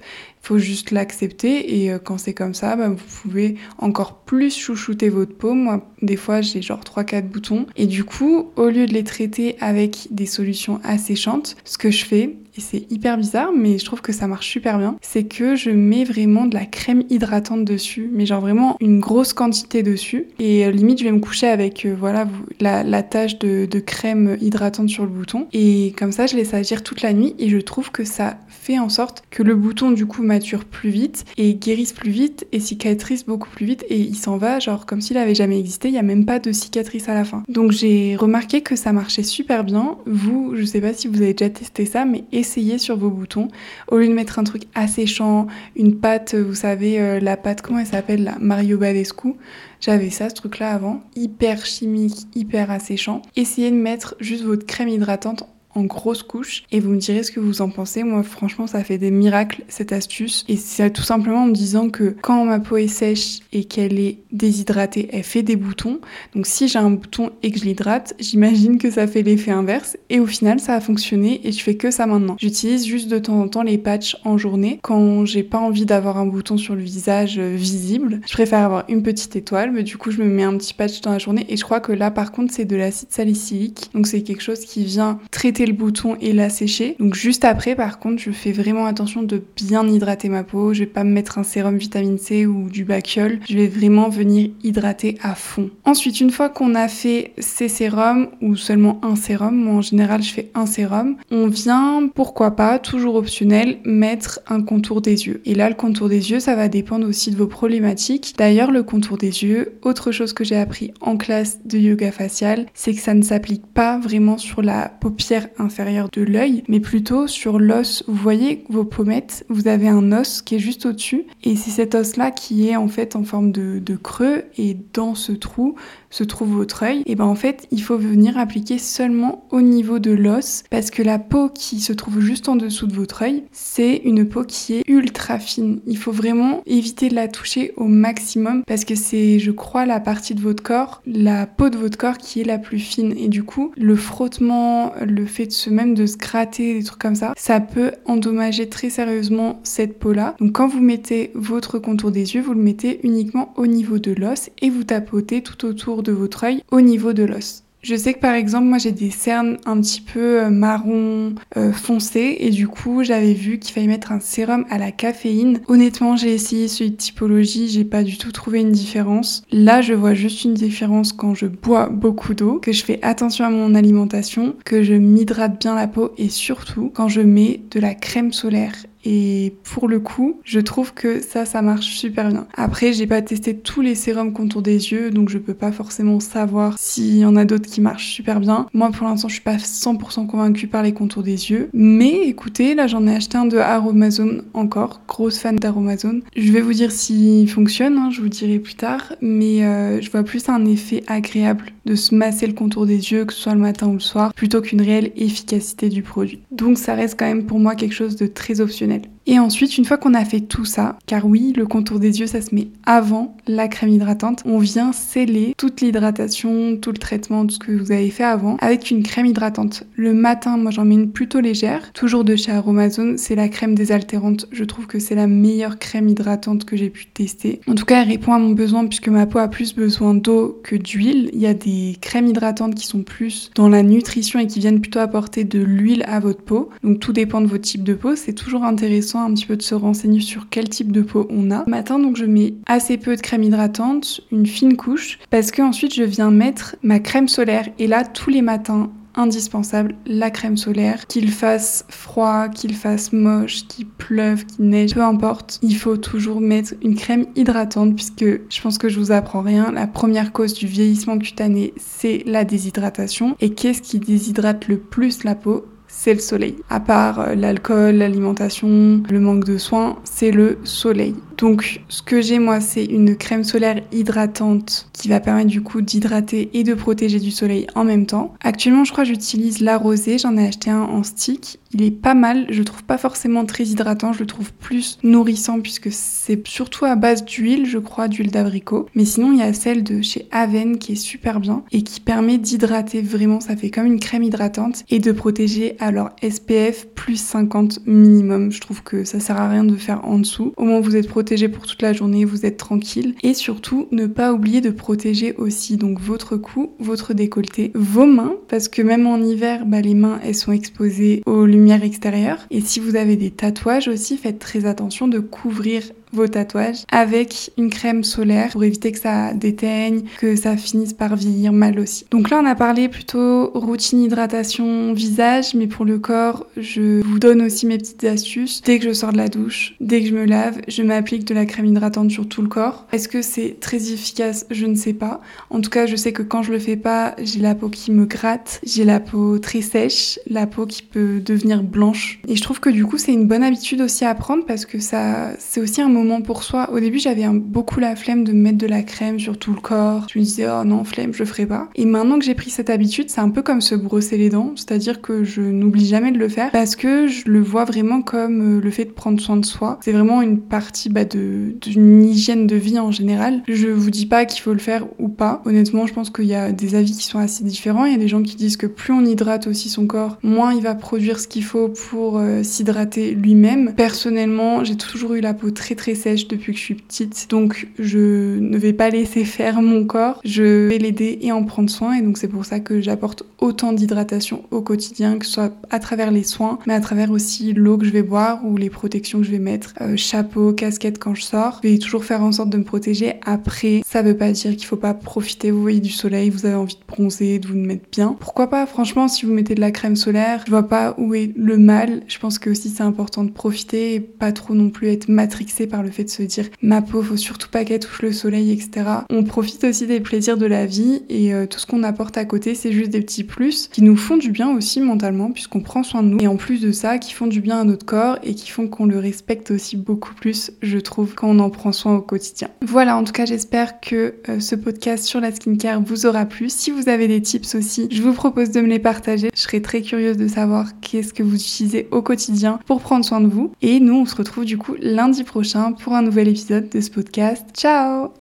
faut 0.43 0.57
juste 0.57 0.91
l'accepter 0.91 1.81
et 1.81 1.91
euh, 1.91 1.99
quand 1.99 2.17
c'est 2.17 2.33
comme 2.33 2.53
ça, 2.53 2.75
bah, 2.75 2.89
vous 2.89 2.97
pouvez 3.21 3.55
encore 3.77 4.19
plus 4.19 4.55
chouchouter 4.55 5.09
votre 5.09 5.35
peau. 5.35 5.53
Moi, 5.53 5.89
des 6.01 6.17
fois, 6.17 6.41
j'ai 6.41 6.61
genre 6.61 6.81
3-4 6.81 7.23
boutons 7.23 7.65
et 7.77 7.87
du 7.87 8.03
coup, 8.03 8.51
au 8.57 8.67
lieu 8.67 8.85
de 8.85 8.93
les 8.93 9.05
traiter 9.05 9.55
avec 9.61 10.09
des 10.11 10.25
solutions 10.25 10.81
asséchantes, 10.83 11.55
ce 11.63 11.77
que 11.77 11.91
je 11.91 12.03
fais, 12.03 12.35
et 12.55 12.61
c'est 12.61 12.91
hyper 12.91 13.17
bizarre, 13.17 13.51
mais 13.51 13.79
je 13.79 13.85
trouve 13.85 14.01
que 14.01 14.11
ça 14.11 14.27
marche 14.27 14.47
super 14.47 14.77
bien, 14.77 14.95
c'est 15.01 15.23
que 15.23 15.55
je 15.55 15.71
mets 15.71 16.03
vraiment 16.03 16.45
de 16.45 16.53
la 16.53 16.65
crème 16.65 17.03
hydratante 17.09 17.65
dessus, 17.65 18.09
mais 18.13 18.27
genre 18.27 18.41
vraiment 18.41 18.77
une 18.79 18.99
grosse 18.99 19.33
quantité 19.33 19.81
dessus. 19.81 20.27
Et 20.37 20.65
euh, 20.65 20.71
limite, 20.71 20.99
je 20.99 21.05
vais 21.05 21.11
me 21.11 21.19
coucher 21.19 21.47
avec 21.47 21.85
euh, 21.85 21.95
voilà 21.97 22.27
la, 22.59 23.03
tache 23.03 23.39
de, 23.39 23.65
de, 23.65 23.79
crème 23.79 24.37
hydratante 24.39 24.89
sur 24.89 25.03
le 25.03 25.09
bouton. 25.09 25.47
Et 25.51 25.93
comme 25.97 26.11
ça, 26.11 26.27
je 26.27 26.35
laisse 26.35 26.53
agir 26.53 26.83
toute 26.83 27.01
la 27.01 27.13
nuit 27.13 27.33
et 27.39 27.49
je 27.49 27.57
trouve 27.57 27.91
que 27.91 28.03
ça 28.03 28.37
fait 28.63 28.79
en 28.79 28.87
sorte 28.87 29.23
que 29.29 29.43
le 29.43 29.55
bouton 29.55 29.91
du 29.91 30.05
coup 30.05 30.23
mature 30.23 30.63
plus 30.63 30.89
vite 30.89 31.25
et 31.37 31.53
guérisse 31.53 31.91
plus 31.91 32.11
vite 32.11 32.47
et 32.53 32.61
cicatrise 32.61 33.25
beaucoup 33.25 33.49
plus 33.49 33.65
vite 33.65 33.85
et 33.89 33.99
il 33.99 34.15
s'en 34.15 34.37
va 34.37 34.59
genre 34.59 34.85
comme 34.85 35.01
s'il 35.01 35.17
avait 35.17 35.35
jamais 35.35 35.59
existé, 35.59 35.89
il 35.89 35.91
n'y 35.91 35.97
a 35.97 36.03
même 36.03 36.25
pas 36.25 36.39
de 36.39 36.51
cicatrice 36.53 37.09
à 37.09 37.13
la 37.13 37.25
fin. 37.25 37.43
Donc 37.49 37.71
j'ai 37.71 38.15
remarqué 38.15 38.61
que 38.61 38.77
ça 38.77 38.93
marchait 38.93 39.23
super 39.23 39.65
bien. 39.65 39.97
Vous, 40.05 40.53
je 40.55 40.63
sais 40.63 40.79
pas 40.79 40.93
si 40.93 41.09
vous 41.09 41.21
avez 41.21 41.33
déjà 41.33 41.49
testé 41.49 41.85
ça, 41.85 42.05
mais 42.05 42.23
essayez 42.31 42.77
sur 42.77 42.97
vos 42.97 43.09
boutons. 43.09 43.49
Au 43.89 43.97
lieu 43.97 44.07
de 44.07 44.13
mettre 44.13 44.39
un 44.39 44.45
truc 44.45 44.63
asséchant, 44.75 45.47
une 45.75 45.97
pâte, 45.99 46.33
vous 46.35 46.55
savez, 46.55 46.99
euh, 47.01 47.19
la 47.19 47.35
pâte, 47.35 47.61
comment 47.61 47.79
elle 47.79 47.85
s'appelle 47.85 48.23
la 48.23 48.37
Mario 48.39 48.77
Badescu. 48.77 49.33
J'avais 49.81 50.09
ça, 50.09 50.29
ce 50.29 50.35
truc-là 50.35 50.71
avant, 50.71 51.01
hyper 51.17 51.65
chimique, 51.65 52.27
hyper 52.35 52.71
asséchant. 52.71 53.21
Essayez 53.35 53.71
de 53.71 53.75
mettre 53.75 54.15
juste 54.21 54.45
votre 54.45 54.65
crème 54.65 54.87
hydratante 54.87 55.43
en 55.75 55.83
grosses 55.83 56.23
couches 56.23 56.63
et 56.71 56.79
vous 56.79 56.89
me 56.89 56.97
direz 56.97 57.23
ce 57.23 57.31
que 57.31 57.39
vous 57.39 57.61
en 57.61 57.69
pensez. 57.69 58.03
Moi, 58.03 58.23
franchement, 58.23 58.67
ça 58.67 58.83
fait 58.83 58.97
des 58.97 59.11
miracles 59.11 59.63
cette 59.67 59.91
astuce 59.91 60.45
et 60.47 60.57
c'est 60.57 60.89
tout 60.91 61.03
simplement 61.03 61.43
en 61.43 61.47
me 61.47 61.53
disant 61.53 61.89
que 61.89 62.15
quand 62.21 62.45
ma 62.45 62.59
peau 62.59 62.77
est 62.77 62.87
sèche 62.87 63.39
et 63.51 63.65
qu'elle 63.65 63.99
est 63.99 64.19
déshydratée, 64.31 65.09
elle 65.11 65.23
fait 65.23 65.43
des 65.43 65.55
boutons. 65.55 65.99
Donc 66.35 66.45
si 66.45 66.67
j'ai 66.67 66.79
un 66.79 66.91
bouton 66.91 67.31
et 67.41 67.51
que 67.51 67.59
je 67.59 67.65
l'hydrate, 67.65 68.13
j'imagine 68.19 68.77
que 68.77 68.91
ça 68.91 69.07
fait 69.07 69.23
l'effet 69.23 69.51
inverse 69.51 69.97
et 70.09 70.19
au 70.19 70.25
final, 70.25 70.59
ça 70.59 70.75
a 70.75 70.81
fonctionné 70.81 71.41
et 71.47 71.51
je 71.51 71.61
fais 71.61 71.75
que 71.75 71.91
ça 71.91 72.05
maintenant. 72.05 72.35
J'utilise 72.39 72.85
juste 72.85 73.09
de 73.09 73.19
temps 73.19 73.39
en 73.39 73.47
temps 73.47 73.63
les 73.63 73.77
patchs 73.77 74.17
en 74.23 74.37
journée 74.37 74.79
quand 74.81 75.25
j'ai 75.25 75.43
pas 75.43 75.59
envie 75.59 75.85
d'avoir 75.85 76.17
un 76.17 76.25
bouton 76.25 76.57
sur 76.57 76.75
le 76.75 76.81
visage 76.81 77.39
euh, 77.39 77.55
visible. 77.55 78.21
Je 78.27 78.33
préfère 78.33 78.59
avoir 78.59 78.85
une 78.89 79.03
petite 79.03 79.35
étoile, 79.35 79.71
mais 79.71 79.83
du 79.83 79.97
coup, 79.97 80.11
je 80.11 80.21
me 80.21 80.27
mets 80.27 80.43
un 80.43 80.57
petit 80.57 80.73
patch 80.73 81.01
dans 81.01 81.11
la 81.11 81.19
journée 81.19 81.45
et 81.49 81.57
je 81.57 81.63
crois 81.63 81.79
que 81.79 81.91
là, 81.91 82.11
par 82.11 82.31
contre, 82.31 82.53
c'est 82.53 82.65
de 82.65 82.75
l'acide 82.75 83.11
salicylique. 83.11 83.89
Donc 83.93 84.07
c'est 84.07 84.21
quelque 84.21 84.41
chose 84.41 84.61
qui 84.61 84.83
vient 84.83 85.19
traiter 85.31 85.62
le 85.65 85.73
bouton 85.73 86.17
et 86.21 86.33
l'assécher. 86.33 86.95
Donc 86.99 87.15
juste 87.15 87.45
après, 87.45 87.75
par 87.75 87.99
contre, 87.99 88.21
je 88.21 88.31
fais 88.31 88.51
vraiment 88.51 88.85
attention 88.85 89.23
de 89.23 89.41
bien 89.55 89.87
hydrater 89.87 90.29
ma 90.29 90.43
peau. 90.43 90.73
Je 90.73 90.79
vais 90.79 90.85
pas 90.85 91.03
me 91.03 91.11
mettre 91.11 91.37
un 91.37 91.43
sérum 91.43 91.77
vitamine 91.77 92.17
C 92.17 92.45
ou 92.45 92.69
du 92.69 92.85
Baciol. 92.85 93.39
Je 93.47 93.55
vais 93.55 93.67
vraiment 93.67 94.09
venir 94.09 94.51
hydrater 94.63 95.17
à 95.21 95.35
fond. 95.35 95.69
Ensuite, 95.85 96.21
une 96.21 96.31
fois 96.31 96.49
qu'on 96.49 96.75
a 96.75 96.87
fait 96.87 97.33
ces 97.37 97.67
sérums 97.67 98.29
ou 98.41 98.55
seulement 98.55 98.99
un 99.03 99.15
sérum, 99.15 99.55
moi 99.55 99.75
en 99.75 99.81
général 99.81 100.23
je 100.23 100.31
fais 100.31 100.51
un 100.55 100.65
sérum, 100.65 101.15
on 101.31 101.47
vient, 101.47 102.09
pourquoi 102.13 102.55
pas, 102.55 102.79
toujours 102.79 103.15
optionnel, 103.15 103.79
mettre 103.85 104.39
un 104.47 104.61
contour 104.61 105.01
des 105.01 105.27
yeux. 105.27 105.41
Et 105.45 105.55
là, 105.55 105.69
le 105.69 105.75
contour 105.75 106.09
des 106.09 106.31
yeux, 106.31 106.39
ça 106.39 106.55
va 106.55 106.67
dépendre 106.67 107.07
aussi 107.07 107.31
de 107.31 107.35
vos 107.35 107.47
problématiques. 107.47 108.35
D'ailleurs, 108.37 108.71
le 108.71 108.83
contour 108.83 109.17
des 109.17 109.43
yeux, 109.43 109.77
autre 109.81 110.11
chose 110.11 110.33
que 110.33 110.43
j'ai 110.43 110.55
appris 110.55 110.93
en 111.01 111.17
classe 111.17 111.59
de 111.65 111.77
yoga 111.77 112.11
facial, 112.11 112.65
c'est 112.73 112.93
que 112.93 113.01
ça 113.01 113.13
ne 113.13 113.21
s'applique 113.21 113.65
pas 113.73 113.97
vraiment 113.99 114.37
sur 114.37 114.61
la 114.61 114.89
paupière 114.89 115.47
inférieure 115.57 116.09
de 116.11 116.21
l'œil, 116.21 116.63
mais 116.67 116.79
plutôt 116.79 117.27
sur 117.27 117.59
l'os. 117.59 118.03
Vous 118.07 118.15
voyez 118.15 118.63
vos 118.69 118.83
pommettes, 118.83 119.45
vous 119.49 119.67
avez 119.67 119.87
un 119.87 120.11
os 120.11 120.41
qui 120.41 120.55
est 120.55 120.59
juste 120.59 120.85
au-dessus, 120.85 121.25
et 121.43 121.55
c'est 121.55 121.71
cet 121.71 121.95
os-là 121.95 122.31
qui 122.31 122.69
est 122.69 122.75
en 122.75 122.87
fait 122.87 123.15
en 123.15 123.23
forme 123.23 123.51
de 123.51 123.95
creux, 123.95 124.43
et 124.57 124.77
dans 124.93 125.15
ce 125.15 125.31
trou, 125.31 125.75
se 126.13 126.23
trouve 126.23 126.49
votre 126.49 126.83
œil, 126.83 127.01
et 127.07 127.15
ben 127.15 127.25
en 127.25 127.33
fait 127.33 127.67
il 127.71 127.81
faut 127.81 127.97
venir 127.97 128.37
appliquer 128.37 128.77
seulement 128.77 129.45
au 129.49 129.61
niveau 129.61 129.97
de 129.97 130.11
l'os 130.11 130.63
parce 130.69 130.91
que 130.91 131.01
la 131.01 131.17
peau 131.17 131.49
qui 131.49 131.79
se 131.79 131.91
trouve 131.91 132.19
juste 132.19 132.49
en 132.49 132.55
dessous 132.55 132.85
de 132.85 132.93
votre 132.93 133.23
œil, 133.23 133.43
c'est 133.51 133.95
une 134.05 134.27
peau 134.27 134.43
qui 134.43 134.75
est 134.75 134.83
ultra 134.87 135.39
fine. 135.39 135.79
Il 135.87 135.97
faut 135.97 136.11
vraiment 136.11 136.61
éviter 136.67 137.09
de 137.09 137.15
la 137.15 137.27
toucher 137.27 137.73
au 137.77 137.85
maximum 137.85 138.63
parce 138.67 138.85
que 138.85 138.93
c'est, 138.93 139.39
je 139.39 139.49
crois, 139.49 139.87
la 139.87 139.99
partie 139.99 140.35
de 140.35 140.41
votre 140.41 140.61
corps, 140.61 141.01
la 141.07 141.47
peau 141.47 141.69
de 141.69 141.77
votre 141.77 141.97
corps 141.97 142.19
qui 142.19 142.41
est 142.41 142.45
la 142.45 142.59
plus 142.59 142.79
fine. 142.79 143.15
Et 143.17 143.27
du 143.27 143.43
coup, 143.43 143.71
le 143.75 143.95
frottement, 143.95 144.93
le 145.01 145.25
fait 145.25 145.47
de 145.47 145.51
se 145.51 145.71
même 145.71 145.95
de 145.95 146.05
se 146.05 146.17
gratter, 146.17 146.75
des 146.75 146.83
trucs 146.83 147.01
comme 147.01 147.15
ça, 147.15 147.33
ça 147.35 147.59
peut 147.59 147.93
endommager 148.05 148.69
très 148.69 148.91
sérieusement 148.91 149.59
cette 149.63 149.97
peau-là. 149.97 150.35
Donc 150.39 150.53
quand 150.53 150.67
vous 150.67 150.81
mettez 150.81 151.31
votre 151.33 151.79
contour 151.79 152.11
des 152.11 152.35
yeux, 152.35 152.41
vous 152.41 152.53
le 152.53 152.61
mettez 152.61 152.99
uniquement 153.03 153.53
au 153.57 153.65
niveau 153.65 153.97
de 153.97 154.11
l'os 154.11 154.51
et 154.61 154.69
vous 154.69 154.83
tapotez 154.83 155.41
tout 155.41 155.65
autour 155.65 156.02
de 156.03 156.11
votre 156.11 156.43
œil 156.43 156.63
au 156.71 156.81
niveau 156.81 157.13
de 157.13 157.23
l'os. 157.23 157.63
Je 157.83 157.95
sais 157.97 158.13
que 158.13 158.19
par 158.19 158.33
exemple, 158.33 158.63
moi 158.63 158.77
j'ai 158.77 158.93
des 158.93 159.09
cernes 159.09 159.57
un 159.65 159.81
petit 159.81 159.99
peu 159.99 160.43
euh, 160.43 160.49
marron 160.49 161.35
euh, 161.57 161.73
foncé 161.73 162.37
et 162.39 162.49
du 162.49 162.65
coup 162.69 163.03
j'avais 163.03 163.33
vu 163.33 163.59
qu'il 163.59 163.73
fallait 163.73 163.87
mettre 163.87 164.13
un 164.13 164.21
sérum 164.21 164.63
à 164.69 164.77
la 164.77 164.93
caféine. 164.93 165.59
Honnêtement, 165.67 166.15
j'ai 166.15 166.33
essayé 166.33 166.67
de 166.89 166.95
typologie, 166.95 167.67
j'ai 167.67 167.83
pas 167.83 168.03
du 168.03 168.17
tout 168.17 168.31
trouvé 168.31 168.61
une 168.61 168.71
différence. 168.71 169.43
Là, 169.51 169.81
je 169.81 169.93
vois 169.93 170.13
juste 170.13 170.45
une 170.45 170.53
différence 170.53 171.11
quand 171.11 171.35
je 171.35 171.45
bois 171.45 171.89
beaucoup 171.89 172.33
d'eau, 172.33 172.59
que 172.59 172.71
je 172.71 172.85
fais 172.85 172.99
attention 173.01 173.43
à 173.43 173.49
mon 173.49 173.75
alimentation, 173.75 174.55
que 174.63 174.81
je 174.81 174.93
m'hydrate 174.93 175.59
bien 175.59 175.75
la 175.75 175.87
peau 175.87 176.11
et 176.17 176.29
surtout 176.29 176.89
quand 176.93 177.09
je 177.09 177.19
mets 177.19 177.63
de 177.71 177.81
la 177.81 177.95
crème 177.95 178.31
solaire 178.31 178.75
et 179.05 179.53
pour 179.63 179.87
le 179.87 179.99
coup, 179.99 180.39
je 180.43 180.59
trouve 180.59 180.93
que 180.93 181.21
ça, 181.21 181.45
ça 181.45 181.61
marche 181.61 181.87
super 181.87 182.29
bien. 182.29 182.47
Après, 182.55 182.93
j'ai 182.93 183.07
pas 183.07 183.21
testé 183.21 183.55
tous 183.55 183.81
les 183.81 183.95
sérums 183.95 184.33
contour 184.33 184.61
des 184.61 184.91
yeux, 184.91 185.11
donc 185.11 185.29
je 185.29 185.37
peux 185.37 185.53
pas 185.53 185.71
forcément 185.71 186.19
savoir 186.19 186.77
s'il 186.77 187.17
y 187.17 187.25
en 187.25 187.35
a 187.35 187.45
d'autres 187.45 187.69
qui 187.69 187.81
marchent 187.81 188.11
super 188.11 188.39
bien. 188.39 188.67
Moi, 188.73 188.91
pour 188.91 189.07
l'instant, 189.07 189.27
je 189.27 189.33
suis 189.33 189.43
pas 189.43 189.57
100% 189.57 190.27
convaincue 190.27 190.67
par 190.67 190.83
les 190.83 190.93
contours 190.93 191.23
des 191.23 191.51
yeux. 191.51 191.69
Mais 191.73 192.27
écoutez, 192.27 192.75
là, 192.75 192.87
j'en 192.87 193.05
ai 193.07 193.15
acheté 193.15 193.37
un 193.37 193.45
de 193.45 193.57
Aromazone 193.57 194.43
encore. 194.53 195.01
Grosse 195.07 195.39
fan 195.39 195.55
d'Aromazone. 195.55 196.21
Je 196.35 196.51
vais 196.51 196.61
vous 196.61 196.73
dire 196.73 196.91
s'il 196.91 197.49
fonctionne, 197.49 197.97
hein, 197.97 198.09
je 198.11 198.21
vous 198.21 198.29
dirai 198.29 198.59
plus 198.59 198.75
tard. 198.75 199.13
Mais 199.21 199.65
euh, 199.65 200.01
je 200.01 200.09
vois 200.09 200.23
plus 200.23 200.47
un 200.49 200.65
effet 200.65 201.03
agréable 201.07 201.65
de 201.85 201.95
se 201.95 202.15
masser 202.15 202.47
le 202.47 202.53
contour 202.53 202.85
des 202.85 203.11
yeux, 203.11 203.25
que 203.25 203.33
ce 203.33 203.41
soit 203.41 203.53
le 203.53 203.59
matin 203.59 203.87
ou 203.87 203.93
le 203.93 203.99
soir, 203.99 204.33
plutôt 204.33 204.61
qu'une 204.61 204.81
réelle 204.81 205.11
efficacité 205.15 205.89
du 205.89 206.01
produit. 206.01 206.39
Donc 206.51 206.77
ça 206.77 206.95
reste 206.95 207.19
quand 207.19 207.25
même 207.25 207.45
pour 207.45 207.59
moi 207.59 207.75
quelque 207.75 207.93
chose 207.93 208.15
de 208.15 208.27
très 208.27 208.61
optionnel. 208.61 208.92
yönelim. 208.93 209.11
Et 209.25 209.39
ensuite, 209.39 209.77
une 209.77 209.85
fois 209.85 209.97
qu'on 209.97 210.13
a 210.13 210.25
fait 210.25 210.41
tout 210.41 210.65
ça, 210.65 210.97
car 211.05 211.25
oui, 211.25 211.53
le 211.55 211.65
contour 211.65 211.99
des 211.99 212.19
yeux, 212.19 212.27
ça 212.27 212.41
se 212.41 212.53
met 212.53 212.67
avant 212.85 213.37
la 213.47 213.67
crème 213.67 213.89
hydratante, 213.89 214.43
on 214.45 214.57
vient 214.57 214.91
sceller 214.91 215.53
toute 215.57 215.81
l'hydratation, 215.81 216.77
tout 216.77 216.91
le 216.91 216.97
traitement, 216.97 217.45
tout 217.45 217.55
ce 217.55 217.59
que 217.59 217.71
vous 217.71 217.91
avez 217.91 218.09
fait 218.09 218.23
avant, 218.23 218.57
avec 218.59 218.91
une 218.91 219.03
crème 219.03 219.25
hydratante. 219.25 219.83
Le 219.95 220.13
matin, 220.13 220.57
moi 220.57 220.71
j'en 220.71 220.85
mets 220.85 220.95
une 220.95 221.11
plutôt 221.11 221.39
légère, 221.39 221.91
toujours 221.93 222.23
de 222.23 222.35
chez 222.35 222.51
Aromazone, 222.51 223.17
c'est 223.17 223.35
la 223.35 223.49
crème 223.49 223.75
désaltérante. 223.75 224.47
Je 224.51 224.63
trouve 224.63 224.87
que 224.87 224.99
c'est 224.99 225.15
la 225.15 225.27
meilleure 225.27 225.79
crème 225.79 226.09
hydratante 226.09 226.65
que 226.65 226.75
j'ai 226.75 226.89
pu 226.89 227.05
tester. 227.05 227.61
En 227.67 227.75
tout 227.75 227.85
cas, 227.85 228.01
elle 228.01 228.09
répond 228.09 228.33
à 228.33 228.39
mon 228.39 228.51
besoin 228.51 228.85
puisque 228.85 229.09
ma 229.09 229.25
peau 229.25 229.39
a 229.39 229.47
plus 229.47 229.73
besoin 229.75 230.13
d'eau 230.13 230.59
que 230.63 230.75
d'huile. 230.75 231.29
Il 231.33 231.39
y 231.39 231.47
a 231.47 231.53
des 231.53 231.97
crèmes 232.01 232.27
hydratantes 232.27 232.75
qui 232.75 232.87
sont 232.87 233.03
plus 233.03 233.51
dans 233.55 233.69
la 233.69 233.83
nutrition 233.83 234.39
et 234.39 234.47
qui 234.47 234.59
viennent 234.59 234.81
plutôt 234.81 234.99
apporter 234.99 235.43
de 235.43 235.59
l'huile 235.59 236.03
à 236.07 236.19
votre 236.19 236.41
peau. 236.41 236.69
Donc 236.83 236.99
tout 236.99 237.13
dépend 237.13 237.41
de 237.41 237.47
votre 237.47 237.63
type 237.63 237.83
de 237.83 237.93
peau. 237.93 238.15
C'est 238.15 238.33
toujours 238.33 238.63
intéressant 238.63 239.12
un 239.21 239.33
petit 239.33 239.45
peu 239.45 239.57
de 239.57 239.61
se 239.61 239.75
renseigner 239.75 240.21
sur 240.21 240.49
quel 240.49 240.69
type 240.69 240.91
de 240.91 241.01
peau 241.01 241.27
on 241.29 241.51
a. 241.51 241.63
matin, 241.67 241.99
donc 241.99 242.17
je 242.17 242.25
mets 242.25 242.55
assez 242.65 242.97
peu 242.97 243.15
de 243.15 243.21
crème 243.21 243.43
hydratante, 243.43 244.21
une 244.31 244.45
fine 244.45 244.75
couche, 244.75 245.19
parce 245.29 245.51
que 245.51 245.61
ensuite 245.61 245.93
je 245.93 246.03
viens 246.03 246.31
mettre 246.31 246.75
ma 246.83 246.99
crème 246.99 247.27
solaire. 247.27 247.67
Et 247.79 247.87
là, 247.87 248.03
tous 248.03 248.29
les 248.29 248.41
matins, 248.41 248.91
indispensable, 249.15 249.95
la 250.05 250.31
crème 250.31 250.57
solaire. 250.57 251.05
Qu'il 251.07 251.31
fasse 251.31 251.85
froid, 251.89 252.47
qu'il 252.49 252.73
fasse 252.75 253.13
moche, 253.13 253.67
qu'il 253.67 253.87
pleuve, 253.87 254.45
qu'il 254.45 254.65
neige, 254.65 254.93
peu 254.93 255.03
importe, 255.03 255.59
il 255.61 255.75
faut 255.75 255.97
toujours 255.97 256.41
mettre 256.41 256.73
une 256.81 256.95
crème 256.95 257.25
hydratante 257.35 257.95
puisque 257.95 258.25
je 258.25 258.61
pense 258.61 258.77
que 258.77 258.89
je 258.89 258.99
vous 258.99 259.11
apprends 259.11 259.41
rien. 259.41 259.71
La 259.71 259.87
première 259.87 260.31
cause 260.31 260.53
du 260.53 260.67
vieillissement 260.67 261.17
cutané, 261.17 261.73
c'est 261.77 262.23
la 262.25 262.43
déshydratation. 262.43 263.35
Et 263.39 263.51
qu'est-ce 263.51 263.81
qui 263.81 263.99
déshydrate 263.99 264.67
le 264.67 264.77
plus 264.79 265.23
la 265.23 265.35
peau? 265.35 265.65
C'est 265.95 266.13
le 266.13 266.19
soleil. 266.19 266.55
À 266.69 266.79
part 266.79 267.19
euh, 267.19 267.35
l'alcool, 267.35 267.95
l'alimentation, 267.95 269.03
le 269.09 269.19
manque 269.19 269.45
de 269.45 269.57
soins, 269.57 269.97
c'est 270.03 270.31
le 270.31 270.57
soleil. 270.63 271.15
Donc 271.37 271.81
ce 271.87 272.01
que 272.01 272.21
j'ai 272.21 272.39
moi 272.39 272.59
c'est 272.59 272.83
une 272.83 273.15
crème 273.15 273.43
solaire 273.43 273.81
hydratante 273.91 274.89
qui 274.93 275.07
va 275.07 275.19
permettre 275.19 275.49
du 275.49 275.61
coup 275.61 275.81
d'hydrater 275.81 276.49
et 276.53 276.63
de 276.63 276.73
protéger 276.73 277.19
du 277.19 277.31
soleil 277.31 277.67
en 277.75 277.83
même 277.83 278.05
temps. 278.05 278.33
Actuellement 278.43 278.83
je 278.83 278.91
crois 278.91 279.03
j'utilise 279.03 279.59
la 279.61 279.77
rosée, 279.77 280.17
j'en 280.17 280.35
ai 280.37 280.47
acheté 280.47 280.69
un 280.69 280.81
en 280.81 281.03
stick. 281.03 281.59
Il 281.73 281.81
est 281.81 281.91
pas 281.91 282.13
mal, 282.13 282.45
je 282.49 282.61
trouve 282.61 282.83
pas 282.83 282.99
forcément 282.99 283.45
très 283.45 283.65
hydratant, 283.65 284.13
je 284.13 284.19
le 284.19 284.27
trouve 284.27 284.53
plus 284.53 284.99
nourrissant 285.01 285.59
puisque 285.59 285.89
c'est 285.91 286.47
surtout 286.47 286.85
à 286.85 286.95
base 286.95 287.25
d'huile, 287.25 287.65
je 287.65 287.79
crois, 287.79 288.07
d'huile 288.07 288.29
d'abricot. 288.29 288.87
Mais 288.93 289.05
sinon 289.05 289.31
il 289.31 289.39
y 289.39 289.41
a 289.41 289.53
celle 289.53 289.83
de 289.83 290.01
chez 290.03 290.27
Aven 290.31 290.77
qui 290.77 290.91
est 290.91 290.95
super 290.95 291.39
bien 291.39 291.63
et 291.71 291.81
qui 291.81 291.99
permet 291.99 292.37
d'hydrater 292.37 293.01
vraiment, 293.01 293.39
ça 293.39 293.55
fait 293.55 293.71
comme 293.71 293.87
une 293.87 293.99
crème 293.99 294.21
hydratante 294.21 294.83
et 294.91 294.99
de 294.99 295.11
protéger 295.11 295.75
alors 295.79 296.11
SPF 296.21 296.87
plus 296.93 297.17
50 297.19 297.87
minimum. 297.87 298.51
Je 298.51 298.61
trouve 298.61 298.83
que 298.83 299.03
ça 299.03 299.19
sert 299.19 299.39
à 299.39 299.49
rien 299.49 299.63
de 299.63 299.75
faire 299.75 300.05
en 300.05 300.19
dessous. 300.19 300.53
Au 300.57 300.65
moins 300.65 300.79
vous 300.79 300.95
êtes 300.95 301.07
protégé 301.07 301.49
pour 301.49 301.65
toute 301.65 301.81
la 301.81 301.93
journée, 301.93 302.23
vous 302.23 302.45
êtes 302.45 302.57
tranquille. 302.57 303.15
Et 303.23 303.33
surtout, 303.33 303.87
ne 303.91 304.05
pas 304.05 304.31
oublier 304.31 304.61
de 304.61 304.69
protéger 304.69 305.33
aussi 305.37 305.77
donc 305.77 305.99
votre 305.99 306.37
cou, 306.37 306.73
votre 306.79 307.15
décolleté, 307.15 307.71
vos 307.73 308.05
mains, 308.05 308.35
parce 308.47 308.67
que 308.67 308.83
même 308.83 309.07
en 309.07 309.17
hiver, 309.17 309.65
bah, 309.65 309.81
les 309.81 309.95
mains 309.95 310.19
elles 310.23 310.35
sont 310.35 310.51
exposées 310.51 311.23
aux 311.25 311.45
lumières 311.45 311.62
extérieures. 311.71 312.45
Et 312.51 312.61
si 312.61 312.79
vous 312.79 312.95
avez 312.95 313.15
des 313.15 313.31
tatouages 313.31 313.87
aussi, 313.87 314.17
faites 314.17 314.39
très 314.39 314.65
attention 314.65 315.07
de 315.07 315.19
couvrir 315.19 315.83
vos 316.13 316.27
tatouages 316.27 316.83
avec 316.91 317.51
une 317.57 317.69
crème 317.69 318.03
solaire 318.03 318.51
pour 318.51 318.63
éviter 318.63 318.91
que 318.91 318.99
ça 318.99 319.33
déteigne, 319.33 320.03
que 320.19 320.35
ça 320.35 320.55
finisse 320.57 320.93
par 320.93 321.15
vieillir 321.15 321.53
mal 321.53 321.79
aussi. 321.79 322.05
Donc 322.11 322.29
là, 322.29 322.39
on 322.41 322.45
a 322.45 322.55
parlé 322.55 322.87
plutôt 322.89 323.49
routine 323.53 324.03
hydratation 324.03 324.93
visage, 324.93 325.53
mais 325.55 325.67
pour 325.67 325.85
le 325.85 325.99
corps, 325.99 326.45
je 326.57 327.01
vous 327.01 327.19
donne 327.19 327.41
aussi 327.41 327.65
mes 327.65 327.77
petites 327.77 328.03
astuces. 328.03 328.61
Dès 328.63 328.79
que 328.79 328.85
je 328.85 328.93
sors 328.93 329.11
de 329.11 329.17
la 329.17 329.27
douche, 329.27 329.75
dès 329.79 330.01
que 330.01 330.07
je 330.07 330.15
me 330.15 330.25
lave, 330.25 330.61
je 330.67 330.83
m'applique 330.83 331.25
de 331.25 331.33
la 331.33 331.45
crème 331.45 331.65
hydratante 331.65 332.11
sur 332.11 332.27
tout 332.27 332.41
le 332.41 332.47
corps. 332.47 332.85
Est-ce 332.91 333.07
que 333.07 333.21
c'est 333.21 333.57
très 333.59 333.91
efficace? 333.91 334.45
Je 334.51 334.65
ne 334.65 334.75
sais 334.75 334.93
pas. 334.93 335.21
En 335.49 335.61
tout 335.61 335.69
cas, 335.69 335.85
je 335.85 335.95
sais 335.95 336.13
que 336.13 336.21
quand 336.21 336.43
je 336.43 336.51
le 336.51 336.59
fais 336.59 336.77
pas, 336.77 337.15
j'ai 337.21 337.39
la 337.39 337.55
peau 337.55 337.69
qui 337.69 337.91
me 337.91 338.05
gratte, 338.05 338.59
j'ai 338.63 338.85
la 338.85 338.99
peau 338.99 339.39
très 339.39 339.61
sèche, 339.61 340.19
la 340.29 340.47
peau 340.47 340.65
qui 340.65 340.83
peut 340.83 341.19
devenir 341.19 341.63
blanche. 341.63 342.19
Et 342.27 342.35
je 342.35 342.41
trouve 342.41 342.59
que 342.59 342.69
du 342.69 342.85
coup, 342.85 342.97
c'est 342.97 343.13
une 343.13 343.27
bonne 343.27 343.43
habitude 343.43 343.81
aussi 343.81 344.05
à 344.05 344.13
prendre 344.15 344.45
parce 344.45 344.65
que 344.65 344.79
ça, 344.79 345.31
c'est 345.39 345.59
aussi 345.59 345.81
un 345.81 345.89
moment 345.89 346.02
moment 346.03 346.21
pour 346.21 346.43
soi. 346.43 346.69
Au 346.71 346.79
début, 346.79 346.99
j'avais 346.99 347.27
beaucoup 347.27 347.79
la 347.79 347.95
flemme 347.95 348.23
de 348.23 348.33
mettre 348.33 348.57
de 348.57 348.67
la 348.67 348.83
crème 348.83 349.19
sur 349.19 349.37
tout 349.37 349.53
le 349.53 349.59
corps. 349.59 350.07
Je 350.11 350.19
me 350.19 350.23
disais, 350.23 350.47
oh 350.49 350.63
non, 350.63 350.83
flemme, 350.83 351.13
je 351.13 351.23
ferai 351.23 351.45
pas. 351.45 351.69
Et 351.75 351.85
maintenant 351.85 352.19
que 352.19 352.25
j'ai 352.25 352.35
pris 352.35 352.49
cette 352.49 352.69
habitude, 352.69 353.09
c'est 353.09 353.21
un 353.21 353.29
peu 353.29 353.41
comme 353.41 353.61
se 353.61 353.75
brosser 353.75 354.17
les 354.17 354.29
dents, 354.29 354.53
c'est-à-dire 354.55 355.01
que 355.01 355.23
je 355.23 355.41
n'oublie 355.41 355.85
jamais 355.85 356.11
de 356.11 356.17
le 356.17 356.27
faire 356.27 356.51
parce 356.51 356.75
que 356.75 357.07
je 357.07 357.23
le 357.27 357.39
vois 357.41 357.65
vraiment 357.65 358.01
comme 358.01 358.57
euh, 358.57 358.61
le 358.61 358.71
fait 358.71 358.85
de 358.85 358.91
prendre 358.91 359.19
soin 359.19 359.37
de 359.37 359.45
soi. 359.45 359.79
C'est 359.81 359.91
vraiment 359.91 360.21
une 360.21 360.39
partie 360.39 360.89
bah, 360.89 361.05
d'une 361.05 362.03
hygiène 362.03 362.47
de 362.47 362.55
vie 362.55 362.79
en 362.79 362.91
général. 362.91 363.41
Je 363.47 363.67
vous 363.67 363.89
dis 363.89 364.05
pas 364.05 364.25
qu'il 364.25 364.41
faut 364.41 364.53
le 364.53 364.59
faire 364.59 364.85
ou 364.99 365.09
pas. 365.09 365.41
Honnêtement, 365.45 365.87
je 365.87 365.93
pense 365.93 366.09
qu'il 366.09 366.25
y 366.25 366.35
a 366.35 366.51
des 366.51 366.75
avis 366.75 366.91
qui 366.91 367.05
sont 367.05 367.19
assez 367.19 367.43
différents. 367.43 367.85
Il 367.85 367.91
y 367.93 367.95
a 367.95 367.99
des 367.99 368.07
gens 368.07 368.21
qui 368.21 368.35
disent 368.35 368.57
que 368.57 368.67
plus 368.67 368.93
on 368.93 369.05
hydrate 369.05 369.47
aussi 369.47 369.69
son 369.69 369.87
corps, 369.87 370.17
moins 370.23 370.53
il 370.53 370.61
va 370.61 370.75
produire 370.75 371.19
ce 371.19 371.27
qu'il 371.27 371.43
faut 371.43 371.69
pour 371.69 372.17
euh, 372.17 372.43
s'hydrater 372.43 373.13
lui-même. 373.13 373.73
Personnellement, 373.75 374.63
j'ai 374.63 374.75
toujours 374.75 375.13
eu 375.13 375.21
la 375.21 375.33
peau 375.33 375.51
très 375.51 375.75
très 375.75 375.92
sèche 375.95 376.27
depuis 376.27 376.53
que 376.53 376.57
je 376.57 376.63
suis 376.63 376.75
petite, 376.75 377.27
donc 377.29 377.67
je 377.79 378.37
ne 378.39 378.57
vais 378.57 378.73
pas 378.73 378.89
laisser 378.89 379.25
faire 379.25 379.61
mon 379.61 379.85
corps. 379.85 380.19
Je 380.23 380.67
vais 380.67 380.77
l'aider 380.77 381.19
et 381.21 381.31
en 381.31 381.43
prendre 381.43 381.69
soin, 381.69 381.95
et 381.95 382.01
donc 382.01 382.17
c'est 382.17 382.27
pour 382.27 382.45
ça 382.45 382.59
que 382.59 382.81
j'apporte 382.81 383.23
autant 383.39 383.73
d'hydratation 383.73 384.43
au 384.51 384.61
quotidien, 384.61 385.17
que 385.17 385.25
ce 385.25 385.33
soit 385.33 385.53
à 385.69 385.79
travers 385.79 386.11
les 386.11 386.23
soins, 386.23 386.59
mais 386.65 386.73
à 386.73 386.79
travers 386.79 387.11
aussi 387.11 387.53
l'eau 387.53 387.77
que 387.77 387.85
je 387.85 387.91
vais 387.91 388.03
boire 388.03 388.45
ou 388.45 388.57
les 388.57 388.69
protections 388.69 389.19
que 389.19 389.25
je 389.25 389.31
vais 389.31 389.39
mettre, 389.39 389.73
euh, 389.81 389.95
chapeau, 389.97 390.53
casquette 390.53 390.99
quand 390.99 391.15
je 391.15 391.23
sors. 391.23 391.59
Je 391.63 391.69
vais 391.69 391.77
toujours 391.77 392.05
faire 392.05 392.23
en 392.23 392.31
sorte 392.31 392.49
de 392.49 392.57
me 392.57 392.63
protéger. 392.63 393.15
Après, 393.25 393.81
ça 393.85 394.01
veut 394.01 394.17
pas 394.17 394.31
dire 394.31 394.55
qu'il 394.55 394.65
faut 394.65 394.77
pas 394.77 394.93
profiter, 394.93 395.51
vous 395.51 395.61
voyez, 395.61 395.79
du 395.79 395.91
soleil, 395.91 396.29
vous 396.29 396.45
avez 396.45 396.55
envie 396.55 396.75
de 396.75 396.85
bronzer, 396.87 397.39
de 397.39 397.47
vous 397.47 397.55
mettre 397.55 397.85
bien. 397.91 398.15
Pourquoi 398.19 398.49
pas? 398.49 398.65
Franchement, 398.65 399.07
si 399.07 399.25
vous 399.25 399.33
mettez 399.33 399.55
de 399.55 399.61
la 399.61 399.71
crème 399.71 399.95
solaire, 399.95 400.43
je 400.45 400.51
vois 400.51 400.67
pas 400.67 400.95
où 400.97 401.13
est 401.13 401.31
le 401.35 401.57
mal. 401.57 402.03
Je 402.07 402.19
pense 402.19 402.39
que 402.39 402.49
aussi 402.49 402.69
c'est 402.69 402.83
important 402.83 403.23
de 403.23 403.31
profiter 403.31 403.95
et 403.95 403.99
pas 403.99 404.31
trop 404.31 404.53
non 404.53 404.69
plus 404.69 404.87
être 404.87 405.09
matrixé 405.09 405.67
par 405.67 405.82
le 405.83 405.91
fait 405.91 406.05
de 406.05 406.09
se 406.09 406.23
dire 406.23 406.45
ma 406.61 406.81
peau, 406.81 407.01
faut 407.01 407.17
surtout 407.17 407.49
pas 407.49 407.63
qu'elle 407.63 407.79
touche 407.79 408.01
le 408.01 408.11
soleil, 408.11 408.51
etc. 408.51 408.85
On 409.09 409.23
profite 409.23 409.63
aussi 409.63 409.87
des 409.87 409.99
plaisirs 409.99 410.37
de 410.37 410.45
la 410.45 410.65
vie 410.65 411.03
et 411.09 411.33
euh, 411.33 411.45
tout 411.45 411.59
ce 411.59 411.65
qu'on 411.65 411.83
apporte 411.83 412.17
à 412.17 412.25
côté, 412.25 412.55
c'est 412.55 412.71
juste 412.71 412.89
des 412.89 413.01
petits 413.01 413.23
plus 413.23 413.67
qui 413.71 413.81
nous 413.81 413.97
font 413.97 414.17
du 414.17 414.31
bien 414.31 414.49
aussi 414.49 414.81
mentalement 414.81 415.31
puisqu'on 415.31 415.61
prend 415.61 415.83
soin 415.83 416.03
de 416.03 416.07
nous 416.09 416.19
et 416.19 416.27
en 416.27 416.37
plus 416.37 416.61
de 416.61 416.71
ça, 416.71 416.97
qui 416.97 417.13
font 417.13 417.27
du 417.27 417.41
bien 417.41 417.59
à 417.59 417.63
notre 417.63 417.85
corps 417.85 418.17
et 418.23 418.33
qui 418.33 418.49
font 418.49 418.67
qu'on 418.67 418.85
le 418.85 418.99
respecte 418.99 419.51
aussi 419.51 419.77
beaucoup 419.77 420.13
plus, 420.13 420.51
je 420.61 420.77
trouve, 420.77 421.13
quand 421.15 421.29
on 421.29 421.39
en 421.39 421.49
prend 421.49 421.71
soin 421.71 421.95
au 421.95 422.01
quotidien. 422.01 422.49
Voilà, 422.61 422.97
en 422.97 423.03
tout 423.03 423.11
cas, 423.11 423.25
j'espère 423.25 423.79
que 423.79 424.15
euh, 424.29 424.39
ce 424.39 424.55
podcast 424.55 425.05
sur 425.05 425.19
la 425.19 425.33
skincare 425.33 425.81
vous 425.81 426.05
aura 426.05 426.25
plu. 426.25 426.49
Si 426.49 426.71
vous 426.71 426.89
avez 426.89 427.07
des 427.07 427.21
tips 427.21 427.55
aussi, 427.55 427.87
je 427.91 428.01
vous 428.01 428.13
propose 428.13 428.51
de 428.51 428.61
me 428.61 428.67
les 428.67 428.79
partager. 428.79 429.29
Je 429.33 429.39
serais 429.39 429.61
très 429.61 429.81
curieuse 429.81 430.17
de 430.17 430.27
savoir 430.27 430.79
qu'est-ce 430.81 431.13
que 431.13 431.23
vous 431.23 431.35
utilisez 431.35 431.87
au 431.91 432.01
quotidien 432.01 432.59
pour 432.65 432.81
prendre 432.81 433.05
soin 433.05 433.21
de 433.21 433.27
vous. 433.27 433.51
Et 433.61 433.79
nous, 433.79 433.95
on 433.95 434.05
se 434.05 434.15
retrouve 434.15 434.45
du 434.45 434.57
coup 434.57 434.75
lundi 434.79 435.23
pour 435.71 435.93
un 435.93 436.01
nouvel 436.01 436.27
épisode 436.27 436.69
de 436.69 436.81
ce 436.81 436.91
podcast. 436.91 437.45
Ciao 437.53 438.11